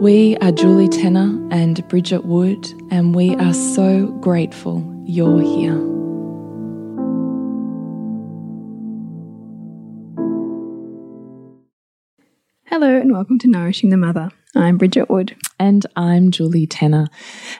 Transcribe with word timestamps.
We 0.00 0.36
are 0.38 0.52
Julie 0.52 0.88
Tenner 0.88 1.38
and 1.50 1.86
Bridget 1.88 2.24
Wood, 2.26 2.66
and 2.90 3.14
we 3.14 3.34
are 3.36 3.54
so 3.54 4.08
grateful 4.20 4.84
you're 5.06 5.40
here. 5.40 5.76
Hello, 12.66 12.96
and 13.00 13.12
welcome 13.12 13.38
to 13.38 13.48
Nourishing 13.48 13.90
the 13.90 13.96
Mother. 13.96 14.28
I'm 14.54 14.76
Bridget 14.76 15.08
Wood. 15.08 15.36
And 15.58 15.86
I'm 15.96 16.30
Julie 16.30 16.66
Tenner. 16.66 17.06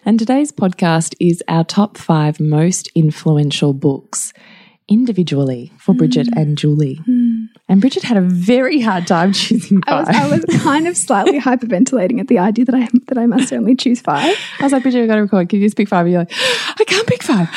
And 0.05 0.19
today's 0.19 0.53
podcast 0.53 1.15
is 1.21 1.43
our 1.49 1.65
top 1.65 1.97
five 1.97 2.41
most 2.41 2.91
influential 2.95 3.73
books 3.73 4.33
individually 4.89 5.73
for 5.79 5.95
Bridget 5.95 6.29
Mm. 6.29 6.43
and 6.43 6.59
Julie. 6.59 7.01
And 7.69 7.81
Bridget 7.81 8.05
had 8.05 8.17
a 8.17 8.21
very 8.21 8.81
hard 8.81 9.07
time 9.07 9.33
choosing 9.33 9.81
I 9.87 10.05
five. 10.05 10.07
was, 10.07 10.17
I 10.17 10.37
was 10.37 10.63
kind 10.63 10.87
of 10.87 10.97
slightly 10.97 11.41
hyperventilating 11.41 12.21
at 12.21 12.29
the 12.29 12.39
idea 12.39 12.65
that 12.65 12.75
I 12.75 12.89
that 13.09 13.19
I 13.19 13.27
must 13.27 13.53
only 13.53 13.75
choose 13.75 14.01
five. 14.01 14.37
I 14.61 14.65
was 14.65 14.73
like, 14.73 14.83
Bridget, 14.83 15.01
we 15.01 15.07
got 15.07 15.17
to 15.17 15.23
record. 15.23 15.49
Can 15.49 15.61
you 15.61 15.67
just 15.67 15.77
pick 15.77 15.89
five? 15.89 16.07
And 16.07 16.13
you're 16.13 16.21
like, 16.21 16.33
I 16.33 16.85
can't 16.87 17.07
pick 17.07 17.23
five. 17.23 17.49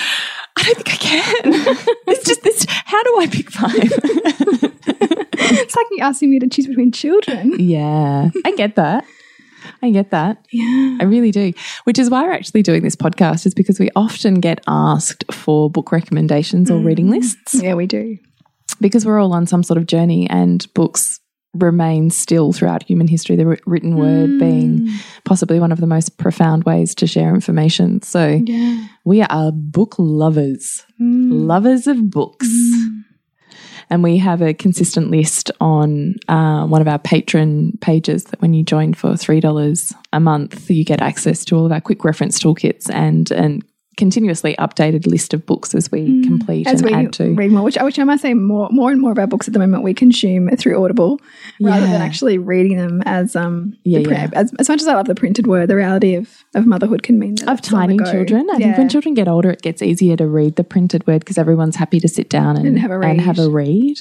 I 0.58 0.64
don't 0.64 0.76
think 0.76 0.90
I 0.90 0.98
can. 0.98 1.34
it's 2.08 2.26
just 2.26 2.42
this. 2.42 2.66
How 2.70 3.02
do 3.04 3.20
I 3.20 3.28
pick 3.28 3.52
five? 3.52 4.76
It's 5.52 5.76
like 5.76 5.86
you 5.92 6.00
asking 6.02 6.30
me 6.32 6.40
to 6.40 6.48
choose 6.48 6.68
between 6.68 6.92
children. 6.92 7.56
yeah, 7.60 8.30
I 8.46 8.52
get 8.52 8.76
that. 8.76 9.06
I 9.82 9.90
get 9.90 10.12
that. 10.12 10.46
Yeah. 10.52 10.98
I 11.00 11.06
really 11.06 11.32
do. 11.32 11.54
Which 11.86 11.98
is 11.98 12.10
why 12.10 12.24
we're 12.24 12.34
actually 12.34 12.62
doing 12.62 12.84
this 12.84 12.96
podcast, 12.96 13.46
is 13.46 13.54
because 13.54 13.80
we 13.80 13.90
often 13.96 14.42
get 14.42 14.62
asked 14.68 15.24
for 15.32 15.70
book 15.70 15.92
recommendations 15.92 16.70
or 16.70 16.80
reading 16.80 17.08
mm. 17.08 17.12
lists 17.12 17.56
Yeah, 17.56 17.74
we 17.76 17.88
do. 17.88 18.18
Because 18.80 19.06
we're 19.06 19.20
all 19.20 19.34
on 19.34 19.46
some 19.46 19.64
sort 19.64 19.78
of 19.78 19.86
journey 19.86 20.30
and 20.30 20.72
books 20.74 21.20
remain 21.54 22.10
still 22.10 22.54
throughout 22.54 22.84
human 22.84 23.08
history, 23.08 23.36
the 23.36 23.58
written 23.66 23.96
word 23.98 24.30
mm. 24.30 24.40
being 24.40 24.90
possibly 25.26 25.60
one 25.60 25.72
of 25.72 25.80
the 25.80 25.88
most 25.88 26.18
profound 26.18 26.64
ways 26.64 26.94
to 26.96 27.08
share 27.08 27.34
information. 27.34 28.02
So 28.02 28.42
Yeah. 28.44 28.88
we 29.04 29.24
are 29.24 29.52
book 29.52 29.96
lovers, 29.98 30.86
mm. 31.02 31.30
lovers 31.48 31.88
of 31.88 32.10
books. 32.10 32.48
Mm. 32.48 33.04
And 33.92 34.04
we 34.04 34.18
have 34.18 34.44
a 34.44 34.54
consistent 34.54 35.10
list 35.10 35.50
on 35.60 36.16
uh, 36.28 36.68
one 36.68 36.80
of 36.80 36.88
our 36.88 37.00
patron 37.00 37.76
pages 37.82 38.26
that 38.26 38.40
when 38.40 38.54
you 38.54 38.64
join 38.64 38.94
for 38.94 39.14
$3 39.14 39.94
a 40.14 40.20
month, 40.20 40.70
you 40.70 40.86
get 40.86 41.02
access 41.02 41.44
to 41.46 41.56
all 41.56 41.66
of 41.66 41.72
our 41.72 41.82
quick 41.82 42.06
reference 42.06 42.40
toolkits 42.40 42.88
and 42.94 43.32
an 43.32 43.64
continuously 44.00 44.56
updated 44.58 45.06
list 45.06 45.34
of 45.36 45.46
books 45.46 45.76
as 45.76 45.92
we 45.92 46.24
complete 46.24 46.66
As 46.68 46.82
and 46.82 46.90
we 46.90 46.96
add 46.96 47.14
to. 47.14 47.36
read 47.36 47.52
more, 47.52 47.62
which, 47.64 47.78
which 47.80 48.00
I 48.00 48.04
must 48.04 48.24
say, 48.24 48.34
more 48.34 48.68
more 48.72 48.90
and 48.92 49.00
more 49.00 49.12
of 49.12 49.20
our 49.20 49.28
books 49.28 49.48
at 49.48 49.54
the 49.54 49.60
moment 49.60 49.84
we 49.84 49.94
consume 49.94 50.50
through 50.58 50.82
Audible 50.84 51.20
rather 51.62 51.86
than 51.86 52.02
actually 52.02 52.38
reading 52.40 52.78
them 52.78 53.04
as 53.06 53.36
um 53.36 53.78
the 53.84 53.92
Yeah, 53.92 54.04
print- 54.08 54.32
yeah. 54.34 54.40
As, 54.40 54.54
as 54.58 54.70
much 54.70 54.82
as 54.82 54.88
I 54.88 54.96
love 54.96 55.06
the 55.08 55.14
printed 55.16 55.46
word, 55.46 55.70
the 55.70 55.76
reality 55.76 56.16
of, 56.16 56.44
of 56.56 56.66
motherhood 56.66 57.04
can 57.04 57.20
mean 57.20 57.36
that 57.36 57.50
of 57.50 57.60
it's 57.60 57.72
on 57.72 57.88
the 57.90 57.98
tiny 57.98 58.12
children. 58.12 58.48
I 58.50 58.58
think 58.58 58.78
when 58.78 58.90
children 58.90 59.14
get 59.14 59.28
older, 59.28 59.52
it 59.52 59.62
gets 59.62 59.82
easier 59.82 60.16
to 60.18 60.26
read 60.28 60.56
the 60.56 60.64
printed 60.64 61.06
word 61.06 61.20
because 61.20 61.38
everyone's 61.38 61.76
happy 61.76 62.00
to 62.00 62.08
sit 62.08 62.30
down 62.30 62.58
and, 62.58 62.66
And 62.66 62.80
have 62.80 62.92
a 62.92 63.00
and 63.02 63.22
have 63.22 63.38
a 63.38 63.50
read. 63.50 63.98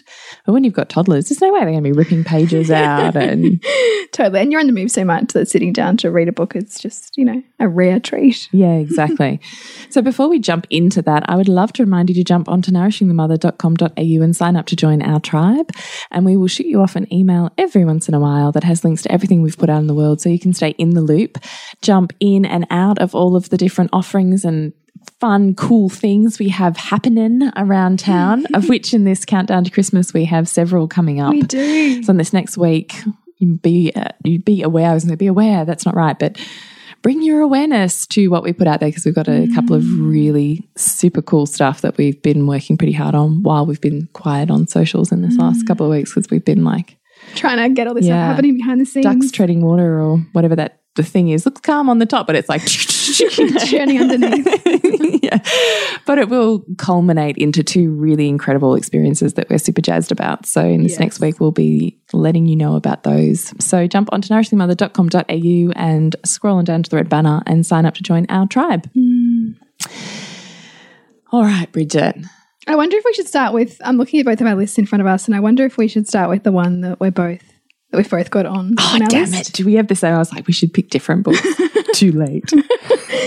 But 0.47 0.53
when 0.53 0.65
you've 0.65 0.75
got 0.75 0.89
toddlers, 0.89 1.29
there's 1.29 1.41
no 1.41 1.53
way 1.53 1.59
they're 1.61 1.71
going 1.73 1.83
to 1.85 1.91
be 1.91 1.99
ripping 1.99 2.25
pages 2.25 2.71
out. 2.71 3.17
And 3.17 3.63
Totally. 4.13 4.41
And 4.41 4.51
you're 4.53 4.61
on 4.61 4.67
the 4.67 4.73
move 4.73 4.91
so 4.91 5.05
much 5.05 5.33
that 5.33 5.49
sitting 5.49 5.73
down 5.73 5.97
to 5.99 6.11
read 6.11 6.29
a 6.29 6.33
book 6.33 6.55
is 6.57 6.79
just, 6.79 7.17
you 7.17 7.25
know, 7.25 7.43
a 7.59 7.69
rare 7.69 7.99
treat. 8.01 8.49
yeah, 8.53 8.75
exactly. 8.75 9.41
so 9.91 10.03
before 10.03 10.28
we 10.28 10.38
jump 10.38 10.66
into 10.71 11.03
that, 11.03 11.28
I 11.28 11.37
would 11.37 11.49
love 11.49 11.72
to 11.75 11.84
remind 11.84 12.09
you 12.09 12.15
to 12.16 12.25
jump 12.25 12.49
onto 12.49 12.71
nourishingthemother.com.au 12.71 14.22
and 14.22 14.37
sign 14.37 14.56
up 14.56 14.66
to 14.66 14.76
join 14.76 15.03
our 15.03 15.21
tribe. 15.21 15.71
And 16.10 16.25
we 16.25 16.37
will 16.37 16.49
shoot 16.49 16.66
you 16.66 16.81
off 16.81 16.97
an 16.97 17.12
email 17.12 17.50
every 17.59 17.84
once 17.84 18.09
in 18.09 18.15
a 18.15 18.21
while 18.21 18.53
that 18.53 18.65
has 18.65 18.84
links 18.84 19.03
to 19.03 19.12
everything 19.12 19.43
we've 19.43 19.59
put 19.59 19.71
out 19.71 19.81
in 19.81 19.87
the 19.87 19.94
world 19.94 20.21
so 20.21 20.28
you 20.28 20.38
can 20.38 20.53
stay 20.53 20.71
in 20.71 20.91
the 20.91 21.00
loop, 21.00 21.38
jump 21.82 22.12
in 22.21 22.44
and 22.44 22.66
out 22.71 22.99
of 22.99 23.15
all 23.15 23.37
of 23.37 23.49
the 23.50 23.56
different 23.56 23.91
offerings 23.93 24.44
and 24.44 24.72
fun, 25.21 25.54
cool 25.54 25.88
things 25.88 26.38
we 26.38 26.49
have 26.49 26.76
happening 26.76 27.50
around 27.56 27.99
town, 27.99 28.47
of 28.55 28.69
which 28.69 28.94
in 28.94 29.05
this 29.05 29.25
countdown 29.25 29.65
to 29.65 29.70
Christmas 29.70 30.12
we 30.12 30.25
have 30.25 30.49
several 30.49 30.88
coming 30.88 31.20
up. 31.20 31.32
We 31.32 31.43
do. 31.43 32.03
So 32.03 32.10
in 32.10 32.16
this 32.16 32.32
next 32.32 32.56
week, 32.56 32.94
you 33.38 33.56
be 33.56 33.93
uh, 33.94 34.09
you 34.25 34.38
be 34.38 34.62
aware. 34.62 34.91
I 34.91 34.94
was 34.94 35.05
going 35.05 35.12
to 35.12 35.16
be 35.16 35.26
aware. 35.26 35.65
That's 35.65 35.87
not 35.87 35.94
right, 35.94 36.19
but 36.19 36.38
bring 37.03 37.23
your 37.23 37.41
awareness 37.41 38.07
to 38.09 38.29
what 38.29 38.43
we 38.43 38.53
put 38.53 38.67
out 38.67 38.81
there 38.81 38.89
because 38.89 39.05
we've 39.05 39.15
got 39.15 39.29
a 39.29 39.49
couple 39.55 39.75
of 39.75 39.83
mm. 39.83 40.11
really 40.11 40.69
super 40.77 41.23
cool 41.23 41.47
stuff 41.47 41.81
that 41.81 41.97
we've 41.97 42.21
been 42.23 42.47
working 42.47 42.77
pretty 42.77 42.93
hard 42.93 43.15
on 43.15 43.43
while 43.43 43.65
we've 43.67 43.81
been 43.81 44.09
quiet 44.13 44.51
on 44.51 44.67
socials 44.67 45.13
in 45.13 45.23
this 45.23 45.37
last 45.37 45.65
mm. 45.65 45.67
couple 45.67 45.87
of 45.87 45.93
weeks 45.93 46.15
because 46.15 46.31
we've 46.31 46.45
been 46.45 46.65
like 46.65 46.97
Trying 47.35 47.59
to 47.59 47.75
get 47.75 47.87
all 47.87 47.95
this 47.95 48.07
Yeah. 48.07 48.27
stuff 48.27 48.37
happening 48.37 48.57
behind 48.57 48.81
the 48.81 48.87
scenes. 48.87 49.05
ducks 49.05 49.31
treading 49.31 49.63
water 49.63 50.01
or 50.01 50.19
whatever 50.33 50.57
that 50.57 50.81
the 50.99 51.03
thing 51.03 51.31
is. 51.31 51.47
Looks 51.47 51.63
calm 51.63 51.89
on 51.89 51.99
the 51.99 52.05
top, 52.05 52.27
but 52.27 52.37
it's 52.37 52.49
like 52.51 52.61
Churning 53.67 54.01
underneath. 54.01 54.63
yeah. 55.23 55.39
But 56.05 56.19
it 56.19 56.29
will 56.29 56.63
culminate 56.77 57.39
into 57.39 57.63
two 57.65 57.91
really 57.93 58.29
incredible 58.29 58.75
experiences 58.75 59.33
that 59.35 59.49
we're 59.49 59.59
super 59.59 59.81
jazzed 59.81 60.12
about. 60.12 60.45
So 60.45 60.62
in 60.62 60.83
this 60.83 60.93
Yes. 60.93 61.00
next 61.00 61.21
week, 61.21 61.41
we'll 61.41 61.50
be 61.53 61.99
letting 62.12 62.45
you 62.47 62.56
know 62.56 62.77
about 62.77 63.05
those. 63.05 63.55
So 63.59 63.87
jump 63.87 64.11
onto 64.12 64.29
nourishingthemother.com.au 64.29 65.73
and 65.77 66.17
scroll 66.27 66.59
on 66.59 66.65
down 66.65 66.83
to 66.83 66.91
the 66.91 66.97
red 66.97 67.09
banner 67.09 67.43
and 67.47 67.65
sign 67.65 67.87
up 67.87 67.94
to 67.94 68.03
join 68.03 68.27
our 68.29 68.47
tribe. 68.47 68.91
Hmm. 68.93 69.53
All 71.33 71.43
right, 71.43 71.71
Bridget. 71.73 72.17
I 72.67 72.77
wonder 72.77 72.97
if 72.97 73.05
we 73.05 73.15
should 73.15 73.27
start 73.29 73.55
with. 73.55 73.81
I'm 73.83 73.97
looking 73.97 74.21
at 74.21 74.27
both 74.27 74.41
of 74.41 74.47
our 74.47 74.55
lists 74.55 74.77
in 74.79 74.87
front 74.87 75.01
of 75.01 75.06
us, 75.06 75.27
and 75.27 75.35
I 75.35 75.41
wonder 75.41 75.65
if 75.65 75.79
we 75.79 75.89
should 75.89 76.06
start 76.06 76.29
with 76.29 76.43
the 76.43 76.53
one 76.53 76.83
that 76.83 77.01
we're 77.01 77.11
both 77.11 77.43
that 77.90 77.96
we've 77.96 78.11
both 78.11 78.31
got 78.31 78.46
on. 78.46 78.75
Oh, 78.79 78.90
on 78.94 79.08
damn 79.08 79.31
list. 79.31 79.50
it. 79.50 79.52
Do 79.55 79.64
we 79.64 79.75
have 79.75 79.88
the 79.88 79.94
same? 79.96 80.14
I 80.14 80.19
was 80.19 80.32
like, 80.32 80.46
we 80.46 80.52
should 80.52 80.73
pick 80.75 80.90
different 80.90 81.23
books. 81.25 81.40
Too 81.94 82.12
late. 82.12 82.52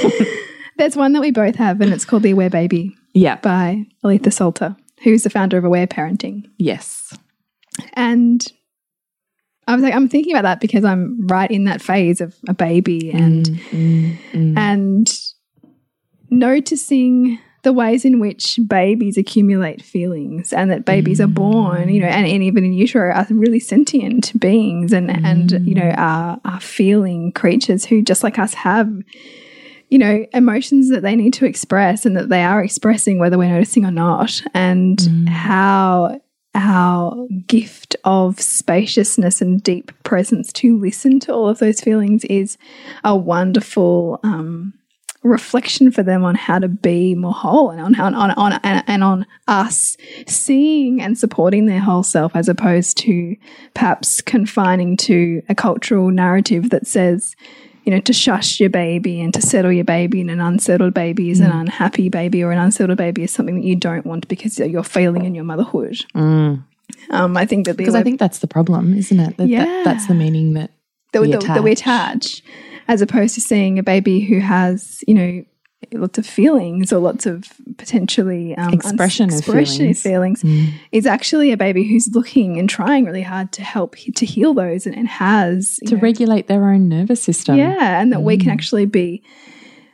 There's 0.78 0.96
one 0.96 1.14
that 1.14 1.22
we 1.22 1.32
both 1.32 1.56
have, 1.56 1.80
and 1.82 1.94
it's 1.94 2.06
called 2.06 2.24
The 2.24 2.32
Aware 2.32 2.50
Baby 2.50 2.96
Yeah. 3.14 3.36
by 3.38 3.86
Aletha 4.04 4.28
Solter, 4.32 4.76
who's 5.04 5.24
the 5.24 5.30
founder 5.30 5.58
of 5.58 5.64
Aware 5.64 5.88
Parenting. 5.88 6.46
Yes. 6.58 7.16
And 7.94 8.46
I 9.68 9.76
was 9.76 9.84
like, 9.84 9.94
I'm 9.94 10.10
thinking 10.10 10.34
about 10.34 10.44
that 10.44 10.60
because 10.60 10.84
I'm 10.84 11.26
right 11.28 11.50
in 11.50 11.66
that 11.66 11.82
phase 11.82 12.20
of 12.20 12.36
a 12.48 12.54
baby 12.54 13.12
and 13.12 13.46
Mm, 13.46 14.18
mm. 14.34 14.58
and 14.58 15.08
noticing 16.30 17.40
the 17.64 17.74
ways 17.74 18.06
in 18.06 18.20
which 18.20 18.60
babies 18.68 19.18
accumulate 19.18 19.82
feelings 19.84 20.52
and 20.52 20.72
that 20.72 20.84
babies 20.86 21.22
are 21.22 21.28
born, 21.28 21.90
you 21.90 22.00
know, 22.02 22.08
and, 22.08 22.26
and 22.26 22.42
even 22.44 22.64
in 22.64 22.74
utero 22.74 23.12
are 23.14 23.28
really 23.30 23.60
sentient 23.60 24.38
beings 24.40 24.92
and, 24.94 25.10
and 25.26 25.52
you 25.68 25.76
know, 25.76 25.92
are, 25.98 26.40
are 26.44 26.60
feeling 26.60 27.32
creatures 27.32 27.86
who, 27.86 28.02
just 28.02 28.24
like 28.24 28.40
us, 28.40 28.54
have 28.56 28.92
you 29.90 29.98
know, 29.98 30.26
emotions 30.34 30.90
that 30.90 31.02
they 31.04 31.18
need 31.18 31.34
to 31.34 31.46
express 31.46 32.06
and 32.06 32.16
that 32.16 32.30
they 32.30 32.44
are 32.44 32.64
expressing 32.64 33.20
whether 33.20 33.38
we're 33.38 33.50
noticing 33.50 33.86
or 33.86 33.92
not, 33.92 34.42
and 34.54 34.98
Mm. 35.00 35.28
how 35.28 36.22
our 36.56 37.28
gift 37.48 37.96
of 38.04 38.40
spaciousness 38.40 39.42
and 39.42 39.62
deep 39.64 39.92
presence 40.04 40.52
to 40.54 40.78
listen 40.78 41.20
to 41.20 41.34
all 41.34 41.48
of 41.48 41.60
those 41.60 41.82
feelings 41.82 42.24
is 42.26 42.58
a 43.04 43.16
wonderful 43.16 44.20
um, 44.24 44.74
reflection 45.24 45.92
for 45.92 46.02
them 46.04 46.24
on 46.24 46.36
how 46.36 46.58
to 46.58 46.68
be 46.68 47.14
more 47.14 47.34
whole 47.34 47.70
and 47.70 47.80
on, 47.80 47.96
on, 47.96 48.16
on, 48.16 48.32
on 48.32 48.54
and, 48.64 48.84
and 48.88 49.04
on 49.04 49.26
us 49.48 49.96
seeing 50.28 51.02
and 51.02 51.18
supporting 51.18 51.68
their 51.68 51.80
whole 51.80 52.04
self 52.04 52.36
as 52.36 52.50
opposed 52.50 52.98
to 52.98 53.36
perhaps 53.76 54.20
confining 54.22 54.98
to 54.98 55.44
a 55.48 55.54
cultural 55.54 56.10
narrative 56.10 56.72
that 56.72 56.88
says 56.88 57.36
you 57.84 57.92
know, 57.92 58.00
to 58.02 58.14
shush 58.14 58.60
your 58.60 58.70
baby 58.70 59.20
and 59.22 59.34
to 59.34 59.42
settle 59.42 59.72
your 59.72 59.84
baby, 59.84 60.22
and 60.22 60.30
an 60.30 60.40
unsettled 60.40 60.94
baby 60.94 61.32
is 61.32 61.40
an 61.40 61.52
unhappy 61.52 62.10
baby, 62.10 62.44
or 62.44 62.52
an 62.52 62.60
unsettled 62.60 62.98
baby 62.98 63.24
is 63.24 63.32
something 63.32 63.56
that 63.56 63.64
you 63.64 63.76
don't 63.76 64.06
want 64.06 64.28
because 64.28 64.60
you're 64.60 64.84
failing 64.84 65.26
in 65.26 65.34
your 65.34 65.44
motherhood. 65.44 65.98
Um, 67.10 67.36
I 67.36 67.46
think 67.46 67.66
that 67.66 67.78
Because 67.78 67.96
I 67.96 68.04
think 68.04 68.20
that's 68.20 68.40
the 68.40 68.48
problem, 68.48 68.94
isn't 68.94 69.20
it? 69.20 69.38
That, 69.38 69.48
Yeah. 69.48 69.66
that, 69.66 69.86
that's 69.86 70.08
the 70.08 70.14
meaning 70.14 70.54
that 70.54 70.72
that, 71.14 71.22
we 71.22 71.32
that, 71.32 71.42
that 71.42 71.64
we 71.64 71.72
attach, 71.72 72.44
as 72.92 73.02
opposed 73.02 73.36
to 73.36 73.40
seeing 73.40 73.80
a 73.80 73.84
baby 73.84 74.20
who 74.20 74.40
has, 74.40 75.02
you 75.08 75.14
know, 75.14 75.46
lots 75.94 76.18
of 76.18 76.26
feelings 76.26 76.92
or 76.92 77.00
lots 77.00 77.26
of 77.26 77.46
potentially 77.78 78.54
um, 78.58 78.74
Expression 78.74 79.30
expression 79.30 79.90
of 79.90 79.98
feelings, 79.98 80.44
is 80.92 81.06
actually 81.06 81.54
a 81.54 81.58
baby 81.58 81.88
who's 81.88 82.14
looking 82.14 82.60
and 82.60 82.70
trying 82.70 83.06
really 83.06 83.22
hard 83.22 83.54
to 83.54 83.64
help 83.64 83.96
he- 83.96 84.12
to 84.12 84.26
heal 84.26 84.54
those 84.54 84.86
and, 84.86 84.94
and 84.96 85.08
has 85.08 85.80
to 85.86 85.96
know, 85.96 86.02
regulate 86.02 86.48
their 86.48 86.70
own 86.70 86.90
nervous 86.90 87.24
system. 87.24 87.56
yeah, 87.56 88.02
and 88.02 88.12
that 88.12 88.24
we 88.24 88.38
can 88.38 88.50
actually 88.50 88.86
be 88.86 89.24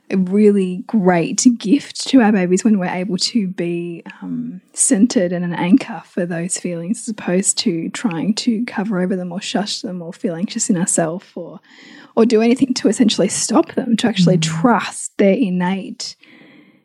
a 0.09 0.17
really 0.17 0.77
great 0.87 1.45
gift 1.59 2.07
to 2.07 2.21
our 2.21 2.31
babies 2.31 2.63
when 2.63 2.79
we're 2.79 2.85
able 2.87 3.17
to 3.17 3.47
be 3.47 4.01
um, 4.23 4.59
centered 4.73 5.31
and 5.31 5.45
an 5.45 5.53
anchor 5.53 6.01
for 6.05 6.25
those 6.25 6.57
feelings 6.57 7.01
as 7.01 7.09
opposed 7.09 7.59
to 7.59 7.89
trying 7.89 8.33
to 8.33 8.65
cover 8.65 8.99
over 9.01 9.15
them 9.15 9.31
or 9.31 9.39
shush 9.41 9.81
them 9.81 10.01
or 10.01 10.11
feel 10.11 10.33
anxious 10.33 10.69
in 10.69 10.77
ourselves 10.77 11.27
or 11.35 11.59
or 12.17 12.25
do 12.25 12.41
anything 12.41 12.73
to 12.73 12.87
essentially 12.87 13.27
stop 13.27 13.75
them 13.75 13.95
to 13.95 14.07
actually 14.07 14.37
mm. 14.37 14.41
trust 14.41 15.15
their 15.19 15.35
innate 15.35 16.15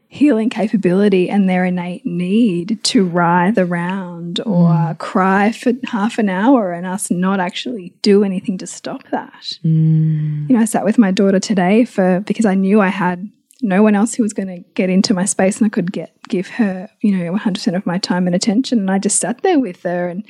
healing 0.09 0.51
capability 0.51 1.31
and 1.31 1.49
their 1.49 1.65
innate 1.65 2.05
need 2.05 2.79
to 2.85 3.03
writhe 3.03 3.57
around 3.57 4.41
or 4.41 4.69
mm. 4.69 4.99
cry 4.99 5.51
for 5.51 5.73
half 5.87 6.19
an 6.19 6.29
hour 6.29 6.73
and 6.73 6.87
us 6.87 7.11
not 7.11 7.41
actually 7.41 7.95
do 8.03 8.23
anything 8.23 8.59
to 8.59 8.67
stop 8.67 9.05
that. 9.11 9.57
Mm. 9.65 10.51
You 10.51 10.57
know, 10.57 10.61
I 10.61 10.67
sat 10.67 10.85
with 10.85 10.99
my 10.99 11.11
daughter 11.11 11.41
today 11.41 11.87
for 11.87 12.21
because 12.21 12.45
I 12.45 12.55
knew 12.55 12.83
I 12.83 12.89
had 12.89 13.27
no 13.63 13.83
one 13.83 13.95
else 13.95 14.13
who 14.13 14.23
was 14.23 14.35
going 14.35 14.49
to 14.49 14.59
get 14.75 14.91
into 14.91 15.15
my 15.15 15.25
space 15.25 15.57
and 15.57 15.67
I 15.67 15.71
could 15.71 15.93
get 15.93 16.15
give 16.29 16.49
her, 16.49 16.91
you 17.01 17.17
know, 17.17 17.33
100% 17.33 17.75
of 17.75 17.87
my 17.87 17.97
time 17.97 18.27
and 18.27 18.37
attention. 18.37 18.81
And 18.81 18.91
I 18.91 18.99
just 18.99 19.19
sat 19.19 19.41
there 19.41 19.59
with 19.59 19.83
her 19.85 20.09
and 20.09 20.27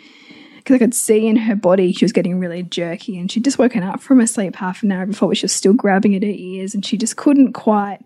because 0.62 0.76
I 0.76 0.78
could 0.78 0.94
see 0.94 1.26
in 1.26 1.36
her 1.36 1.56
body 1.56 1.92
she 1.92 2.04
was 2.04 2.12
getting 2.12 2.38
really 2.38 2.62
jerky 2.62 3.18
and 3.18 3.30
she'd 3.30 3.44
just 3.44 3.58
woken 3.58 3.82
up 3.82 4.00
from 4.00 4.20
a 4.20 4.26
sleep 4.26 4.56
half 4.56 4.82
an 4.82 4.92
hour 4.92 5.06
before 5.06 5.28
but 5.28 5.36
she 5.36 5.44
was 5.44 5.52
still 5.52 5.72
grabbing 5.74 6.14
at 6.14 6.22
her 6.22 6.28
ears 6.28 6.74
and 6.74 6.84
she 6.84 6.96
just 6.96 7.16
couldn't 7.16 7.52
quite 7.52 7.98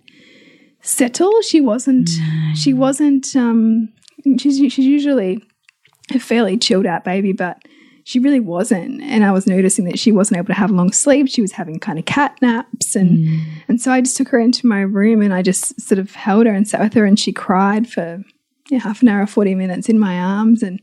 settle. 0.82 1.42
She 1.42 1.60
wasn't 1.60 2.08
she 2.54 2.72
wasn't 2.72 3.34
um 3.36 3.92
she's 4.38 4.56
she's 4.72 4.86
usually 4.86 5.42
a 6.14 6.18
fairly 6.18 6.56
chilled 6.56 6.86
out 6.86 7.04
baby, 7.04 7.32
but 7.32 7.58
she 8.04 8.20
really 8.20 8.38
wasn't. 8.38 9.02
And 9.02 9.24
I 9.24 9.32
was 9.32 9.48
noticing 9.48 9.84
that 9.86 9.98
she 9.98 10.12
wasn't 10.12 10.38
able 10.38 10.46
to 10.46 10.54
have 10.54 10.70
long 10.70 10.92
sleep. 10.92 11.28
She 11.28 11.42
was 11.42 11.52
having 11.52 11.80
kind 11.80 11.98
of 11.98 12.04
cat 12.04 12.38
naps 12.40 12.94
and 12.94 13.40
and 13.68 13.80
so 13.80 13.90
I 13.90 14.00
just 14.00 14.16
took 14.16 14.28
her 14.28 14.38
into 14.38 14.66
my 14.66 14.80
room 14.80 15.22
and 15.22 15.34
I 15.34 15.42
just 15.42 15.80
sort 15.80 15.98
of 15.98 16.14
held 16.14 16.46
her 16.46 16.52
and 16.52 16.66
sat 16.66 16.80
with 16.80 16.94
her 16.94 17.04
and 17.04 17.18
she 17.18 17.32
cried 17.32 17.88
for 17.88 18.22
yeah, 18.70 18.80
half 18.80 19.02
an 19.02 19.08
hour, 19.08 19.26
40 19.26 19.54
minutes 19.54 19.88
in 19.88 19.98
my 19.98 20.18
arms 20.18 20.62
and 20.62 20.80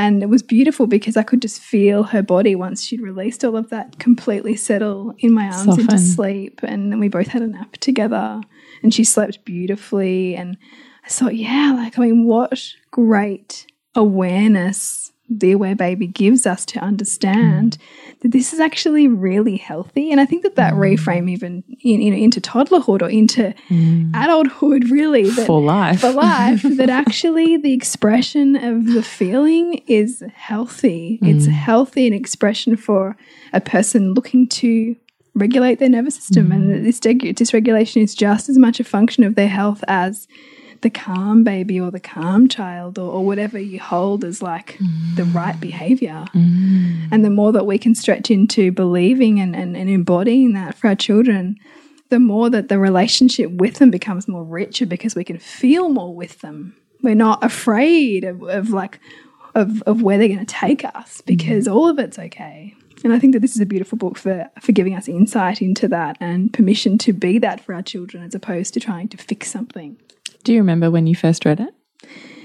and 0.00 0.22
it 0.22 0.30
was 0.30 0.42
beautiful 0.42 0.86
because 0.86 1.18
I 1.18 1.22
could 1.22 1.42
just 1.42 1.60
feel 1.60 2.04
her 2.04 2.22
body 2.22 2.54
once 2.54 2.82
she'd 2.82 3.02
released 3.02 3.44
all 3.44 3.54
of 3.54 3.68
that 3.68 3.98
completely 3.98 4.56
settle 4.56 5.14
in 5.18 5.30
my 5.34 5.50
arms 5.50 5.76
into 5.76 5.98
sleep. 5.98 6.60
And 6.62 6.90
then 6.90 7.00
we 7.00 7.08
both 7.08 7.26
had 7.26 7.42
a 7.42 7.46
nap 7.46 7.76
together 7.76 8.40
and 8.82 8.94
she 8.94 9.04
slept 9.04 9.44
beautifully. 9.44 10.34
And 10.36 10.56
I 11.04 11.10
thought, 11.10 11.36
yeah, 11.36 11.74
like, 11.76 11.98
I 11.98 12.02
mean, 12.02 12.24
what 12.24 12.72
great 12.90 13.66
awareness 13.94 14.99
the 15.30 15.52
aware 15.52 15.76
baby 15.76 16.08
gives 16.08 16.44
us 16.44 16.66
to 16.66 16.80
understand 16.80 17.78
mm. 17.78 18.20
that 18.20 18.32
this 18.32 18.52
is 18.52 18.58
actually 18.58 19.06
really 19.06 19.56
healthy. 19.56 20.10
And 20.10 20.20
I 20.20 20.26
think 20.26 20.42
that 20.42 20.56
that 20.56 20.74
mm. 20.74 20.78
reframe 20.78 21.30
even 21.30 21.62
in, 21.82 22.02
you 22.02 22.10
know, 22.10 22.16
into 22.16 22.40
toddlerhood 22.40 23.00
or 23.00 23.08
into 23.08 23.54
mm. 23.68 24.10
adulthood 24.14 24.90
really 24.90 25.30
that 25.30 25.46
For 25.46 25.62
life. 25.62 26.00
for 26.00 26.10
life 26.10 26.62
that 26.76 26.90
actually 26.90 27.56
the 27.56 27.72
expression 27.72 28.56
of 28.56 28.86
the 28.86 29.02
feeling 29.02 29.74
is 29.86 30.24
healthy. 30.34 31.20
It's 31.22 31.46
a 31.46 31.50
healthy 31.50 32.08
an 32.08 32.12
expression 32.12 32.76
for 32.76 33.16
a 33.52 33.60
person 33.60 34.14
looking 34.14 34.48
to 34.48 34.96
regulate 35.34 35.78
their 35.78 35.88
nervous 35.88 36.16
system, 36.16 36.50
and 36.50 36.70
that 36.70 36.82
this 36.82 36.98
dysregulation 36.98 38.02
is 38.02 38.14
just 38.14 38.48
as 38.48 38.58
much 38.58 38.80
a 38.80 38.84
function 38.84 39.22
of 39.22 39.36
their 39.36 39.48
health 39.48 39.84
as 39.86 40.26
the 40.82 40.90
calm 40.90 41.44
baby 41.44 41.80
or 41.80 41.90
the 41.90 42.00
calm 42.00 42.48
child 42.48 42.98
or, 42.98 43.10
or 43.10 43.24
whatever 43.24 43.58
you 43.58 43.78
hold 43.78 44.24
as 44.24 44.40
like 44.40 44.78
the 45.14 45.22
mm. 45.22 45.34
right 45.34 45.60
behavior. 45.60 46.24
Mm. 46.34 47.08
And 47.12 47.24
the 47.24 47.30
more 47.30 47.52
that 47.52 47.66
we 47.66 47.78
can 47.78 47.94
stretch 47.94 48.30
into 48.30 48.72
believing 48.72 49.40
and, 49.40 49.54
and, 49.54 49.76
and 49.76 49.90
embodying 49.90 50.54
that 50.54 50.76
for 50.76 50.88
our 50.88 50.94
children, 50.94 51.56
the 52.08 52.18
more 52.18 52.50
that 52.50 52.68
the 52.68 52.78
relationship 52.78 53.50
with 53.50 53.76
them 53.76 53.90
becomes 53.90 54.26
more 54.26 54.44
richer 54.44 54.86
because 54.86 55.14
we 55.14 55.24
can 55.24 55.38
feel 55.38 55.88
more 55.88 56.14
with 56.14 56.40
them. 56.40 56.74
We're 57.02 57.14
not 57.14 57.44
afraid 57.44 58.24
of, 58.24 58.42
of 58.42 58.70
like 58.70 59.00
of, 59.54 59.82
of 59.82 60.02
where 60.02 60.16
they're 60.16 60.28
going 60.28 60.38
to 60.38 60.46
take 60.46 60.84
us 60.84 61.20
mm. 61.20 61.26
because 61.26 61.66
all 61.68 61.88
of 61.88 61.98
it's 61.98 62.18
okay. 62.18 62.74
And 63.02 63.12
I 63.12 63.18
think 63.18 63.32
that 63.32 63.40
this 63.40 63.54
is 63.54 63.60
a 63.60 63.66
beautiful 63.66 63.96
book 63.96 64.18
for 64.18 64.50
for 64.60 64.72
giving 64.72 64.94
us 64.94 65.08
insight 65.08 65.62
into 65.62 65.88
that 65.88 66.16
and 66.20 66.52
permission 66.52 66.98
to 66.98 67.12
be 67.12 67.38
that 67.38 67.60
for 67.60 67.74
our 67.74 67.82
children 67.82 68.22
as 68.22 68.34
opposed 68.34 68.74
to 68.74 68.80
trying 68.80 69.08
to 69.08 69.16
fix 69.16 69.50
something. 69.50 69.96
Do 70.44 70.52
you 70.52 70.58
remember 70.58 70.90
when 70.90 71.06
you 71.06 71.14
first 71.14 71.44
read 71.44 71.60
it? 71.60 71.74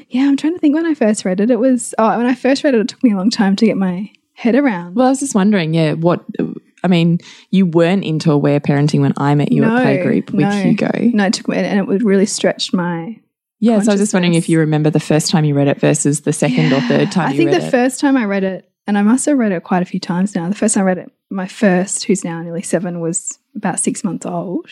Yeah, 0.10 0.28
I'm 0.28 0.38
trying 0.38 0.54
to 0.54 0.60
think 0.60 0.76
when 0.76 0.86
I 0.86 0.94
first 0.94 1.26
read 1.26 1.40
it. 1.40 1.50
It 1.50 1.60
was 1.60 1.94
oh, 1.98 2.18
when 2.18 2.26
I 2.26 2.36
first 2.36 2.64
read 2.64 2.74
it, 2.74 2.82
it 2.82 2.88
took 2.90 3.04
me 3.04 3.12
a 3.12 3.18
long 3.18 3.30
time 3.30 3.56
to 3.58 3.66
get 3.66 3.78
my 3.78 4.12
head 4.34 4.56
around. 4.56 4.96
Well, 4.96 5.08
I 5.08 5.10
was 5.10 5.20
just 5.20 5.36
wondering, 5.36 5.74
yeah, 5.74 5.94
what 5.94 6.24
I 6.84 6.88
mean, 6.88 7.20
you 7.50 7.66
weren't 7.66 8.04
into 8.04 8.32
aware 8.32 8.60
parenting 8.60 9.02
when 9.02 9.14
I 9.18 9.34
met 9.34 9.52
you 9.52 9.62
No, 9.62 9.76
at 9.76 9.86
playgroup 9.86 10.32
with 10.32 10.42
no. 10.42 10.52
Hugo. 10.52 10.92
No, 11.14 11.26
it 11.26 11.34
took 11.34 11.48
me, 11.48 11.58
and 11.58 11.80
it 11.80 11.88
would 11.88 12.04
really 12.04 12.28
stretch 12.28 12.74
my 12.74 13.20
Yeah, 13.60 13.82
so 13.82 13.92
I 13.92 13.94
was 13.96 14.02
just 14.02 14.14
wondering 14.14 14.36
if 14.36 14.48
you 14.48 14.60
remember 14.60 14.90
the 14.90 15.00
first 15.00 15.32
time 15.32 15.46
you 15.46 15.56
read 15.56 15.68
it 15.68 15.80
versus 15.80 16.22
the 16.22 16.34
second 16.34 16.72
or 16.72 16.82
third 16.82 17.12
time 17.12 17.30
I 17.30 17.36
think 17.36 17.52
the 17.52 17.66
it. 17.66 17.72
first 17.72 18.00
time 18.00 18.16
I 18.18 18.26
read 18.26 18.44
it, 18.44 18.70
and 18.86 18.98
I 18.98 19.02
must 19.02 19.26
have 19.26 19.38
read 19.38 19.52
it 19.52 19.64
quite 19.64 19.82
a 19.82 19.86
few 19.86 20.00
times 20.00 20.36
now. 20.36 20.48
The 20.48 20.56
first 20.56 20.76
time 20.76 20.84
I 20.84 20.86
read 20.86 20.98
it, 21.00 21.12
my 21.32 21.48
first, 21.48 22.04
who's 22.04 22.24
now 22.24 22.42
nearly 22.42 22.62
seven, 22.62 23.00
was 23.00 23.40
about 23.56 23.80
six 23.80 24.04
months 24.04 24.26
old. 24.26 24.70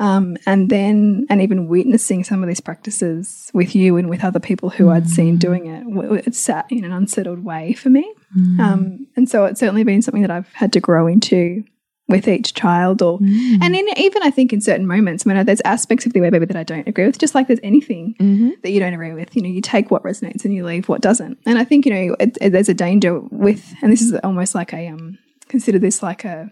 Um, 0.00 0.36
and 0.46 0.70
then, 0.70 1.26
and 1.30 1.40
even 1.42 1.68
witnessing 1.68 2.24
some 2.24 2.42
of 2.42 2.48
these 2.48 2.60
practices 2.60 3.50
with 3.52 3.74
you 3.76 3.96
and 3.98 4.08
with 4.08 4.24
other 4.24 4.40
people 4.40 4.70
who 4.70 4.88
I'd 4.88 5.08
seen 5.10 5.36
doing 5.36 5.66
it, 5.66 6.26
it 6.26 6.34
sat 6.34 6.66
in 6.70 6.84
an 6.84 6.92
unsettled 6.92 7.44
way 7.44 7.74
for 7.74 7.90
me. 7.90 8.10
Um, 8.58 9.06
and 9.16 9.28
so 9.28 9.44
it's 9.44 9.60
certainly 9.60 9.84
been 9.84 10.00
something 10.02 10.22
that 10.22 10.30
I've 10.30 10.48
had 10.54 10.72
to 10.72 10.80
grow 10.80 11.06
into 11.06 11.64
with 12.08 12.26
each 12.26 12.54
child 12.54 13.02
or 13.02 13.18
and 13.62 13.76
in, 13.76 13.86
even 13.96 14.22
I 14.24 14.30
think 14.30 14.52
in 14.52 14.60
certain 14.60 14.86
moments 14.86 15.24
when 15.24 15.44
there's 15.46 15.60
aspects 15.64 16.06
of 16.06 16.12
the 16.12 16.18
Aware 16.18 16.32
Baby 16.32 16.46
that 16.46 16.56
I 16.56 16.64
don't 16.64 16.88
agree 16.88 17.06
with 17.06 17.18
just 17.18 17.36
like 17.36 17.46
there's 17.46 17.60
anything 17.62 18.16
that 18.62 18.70
you 18.72 18.80
don't 18.80 18.94
agree 18.94 19.12
with 19.12 19.36
you 19.36 19.42
know 19.42 19.48
you 19.48 19.60
take 19.60 19.92
what 19.92 20.02
resonates 20.02 20.44
and 20.44 20.52
you 20.52 20.64
leave 20.64 20.88
what 20.88 21.02
doesn't. 21.02 21.38
And 21.46 21.56
I 21.58 21.62
think 21.64 21.86
you 21.86 21.92
know 21.94 22.16
it, 22.18 22.36
it- 22.40 22.50
there's 22.50 22.68
a 22.68 22.74
danger 22.74 23.20
with 23.20 23.74
and 23.82 23.92
this 23.92 24.02
is 24.02 24.14
almost 24.24 24.54
like 24.56 24.72
a 24.72 24.88
um 24.88 25.18
consider 25.48 25.78
this 25.78 26.02
like 26.02 26.24
a 26.24 26.50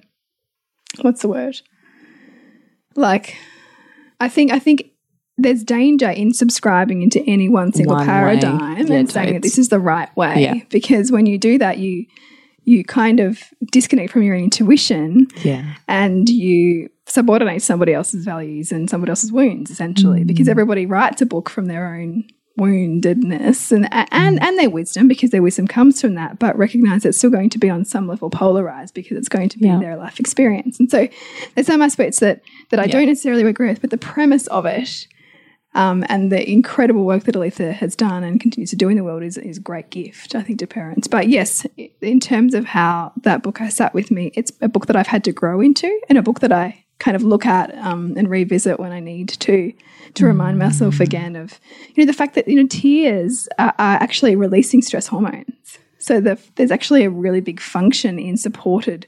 what's 1.02 1.23
the 1.23 1.28
word 1.28 1.61
like 2.99 3.37
I 4.21 4.28
think 4.28 4.52
I 4.52 4.59
think 4.59 4.90
there's 5.37 5.62
danger 5.62 6.11
in 6.11 6.35
subscribing 6.35 7.02
into 7.02 7.23
any 7.23 7.49
one 7.49 7.73
single 7.73 7.97
One 7.97 8.07
paradigm 8.07 8.59
Yeah, 8.59 8.97
and 8.97 9.11
saying 9.11 9.35
that 9.35 9.43
this 9.43 9.57
is 9.57 9.69
the 9.69 9.78
right 9.78 10.14
way 10.17 10.43
Yeah. 10.43 10.55
because 10.69 11.12
when 11.12 11.26
you 11.26 11.38
do 11.38 11.59
that 11.59 11.78
you 11.78 12.07
you 12.64 12.85
kind 12.85 13.19
of 13.19 13.43
disconnect 13.73 14.12
from 14.12 14.23
your 14.23 14.37
intuition 14.37 15.26
yeah. 15.43 15.76
and 15.87 16.28
you 16.28 16.90
subordinate 17.07 17.62
somebody 17.62 17.95
else's 17.95 18.26
values 18.26 18.71
and 18.71 18.90
somebody 18.90 19.09
else's 19.09 19.33
wounds 19.33 19.71
essentially 19.71 20.23
because 20.23 20.49
mm. 20.49 20.50
everybody 20.50 20.85
writes 20.85 21.23
a 21.23 21.26
book 21.26 21.49
from 21.49 21.64
their 21.64 21.95
own 21.95 22.25
woundedness 22.59 23.73
and 23.73 23.88
and 24.12 24.43
and 24.43 24.59
their 24.59 24.71
wisdom 24.71 25.09
because 25.09 25.31
their 25.31 25.43
wisdom 25.43 25.67
comes 25.67 26.00
from 26.00 26.15
that 26.15 26.38
but 26.38 26.57
recognize 26.59 27.05
it's 27.05 27.17
still 27.19 27.31
going 27.31 27.49
to 27.50 27.59
be 27.59 27.71
on 27.71 27.85
some 27.85 28.07
level 28.07 28.29
polarized 28.31 28.95
because 28.95 29.17
it's 29.17 29.29
going 29.29 29.49
to 29.49 29.59
be 29.59 29.67
Yeah. 29.69 29.79
their 29.79 29.97
life 29.97 30.19
experience 30.21 30.79
and 30.79 30.91
so 30.91 31.09
there's 31.55 31.67
some 31.67 31.83
aspects 31.83 32.21
that 32.21 32.43
that 32.71 32.81
I 32.81 32.85
Yeah. 32.85 32.93
don't 32.93 33.07
necessarily 33.07 33.43
agree 33.45 33.69
with 33.69 33.81
but 33.81 33.91
the 33.91 33.99
premise 33.99 34.47
of 34.49 34.67
it 34.67 35.07
um, 35.75 36.03
and 36.09 36.33
the 36.33 36.50
incredible 36.50 37.05
work 37.05 37.25
that 37.25 37.35
Aletha 37.35 37.73
has 37.75 37.95
done 37.95 38.25
and 38.25 38.41
continues 38.41 38.71
to 38.71 38.77
do 38.77 38.88
in 38.88 38.97
the 38.97 39.05
world 39.05 39.23
is, 39.23 39.37
is 39.37 39.59
a 39.59 39.61
great 39.61 39.91
gift, 39.91 40.35
I 40.35 40.43
think, 40.43 40.59
to 40.61 40.67
parents. 40.67 41.07
But 41.07 41.29
yes, 41.29 41.67
in 42.00 42.21
terms 42.21 42.55
of 42.55 42.65
how 42.65 43.12
that 43.23 43.43
book 43.43 43.59
has 43.59 43.77
sat 43.77 43.93
with 43.93 44.11
me, 44.11 44.33
it's 44.35 44.50
a 44.62 44.69
book 44.69 44.87
that 44.87 44.97
I've 44.97 45.07
had 45.09 45.25
to 45.25 45.33
grow 45.33 45.61
into 45.61 45.87
and 46.09 46.17
a 46.17 46.23
book 46.23 46.41
that 46.41 46.53
I 46.53 46.87
kind 46.99 47.14
of 47.14 47.23
look 47.23 47.47
at 47.47 47.75
um, 47.78 48.14
and 48.17 48.28
revisit 48.28 48.81
when 48.81 48.93
I 48.93 49.00
need 49.00 49.28
to 49.28 49.73
to 50.14 50.25
remind 50.25 50.57
mm. 50.57 50.64
myself 50.64 51.00
again 51.00 51.37
of 51.37 51.61
you 51.95 52.02
know 52.02 52.07
the 52.07 52.17
fact 52.17 52.35
that 52.35 52.49
you 52.49 52.57
know 52.57 52.67
tears 52.67 53.49
are, 53.59 53.75
are 53.78 53.97
actually 53.97 54.37
releasing 54.37 54.83
stress 54.83 55.07
hormones. 55.07 55.78
So 55.99 56.21
the, 56.21 56.38
there's 56.55 56.71
actually 56.71 57.05
a 57.05 57.11
really 57.11 57.40
big 57.40 57.61
function 57.61 58.19
in 58.19 58.37
supported 58.37 59.07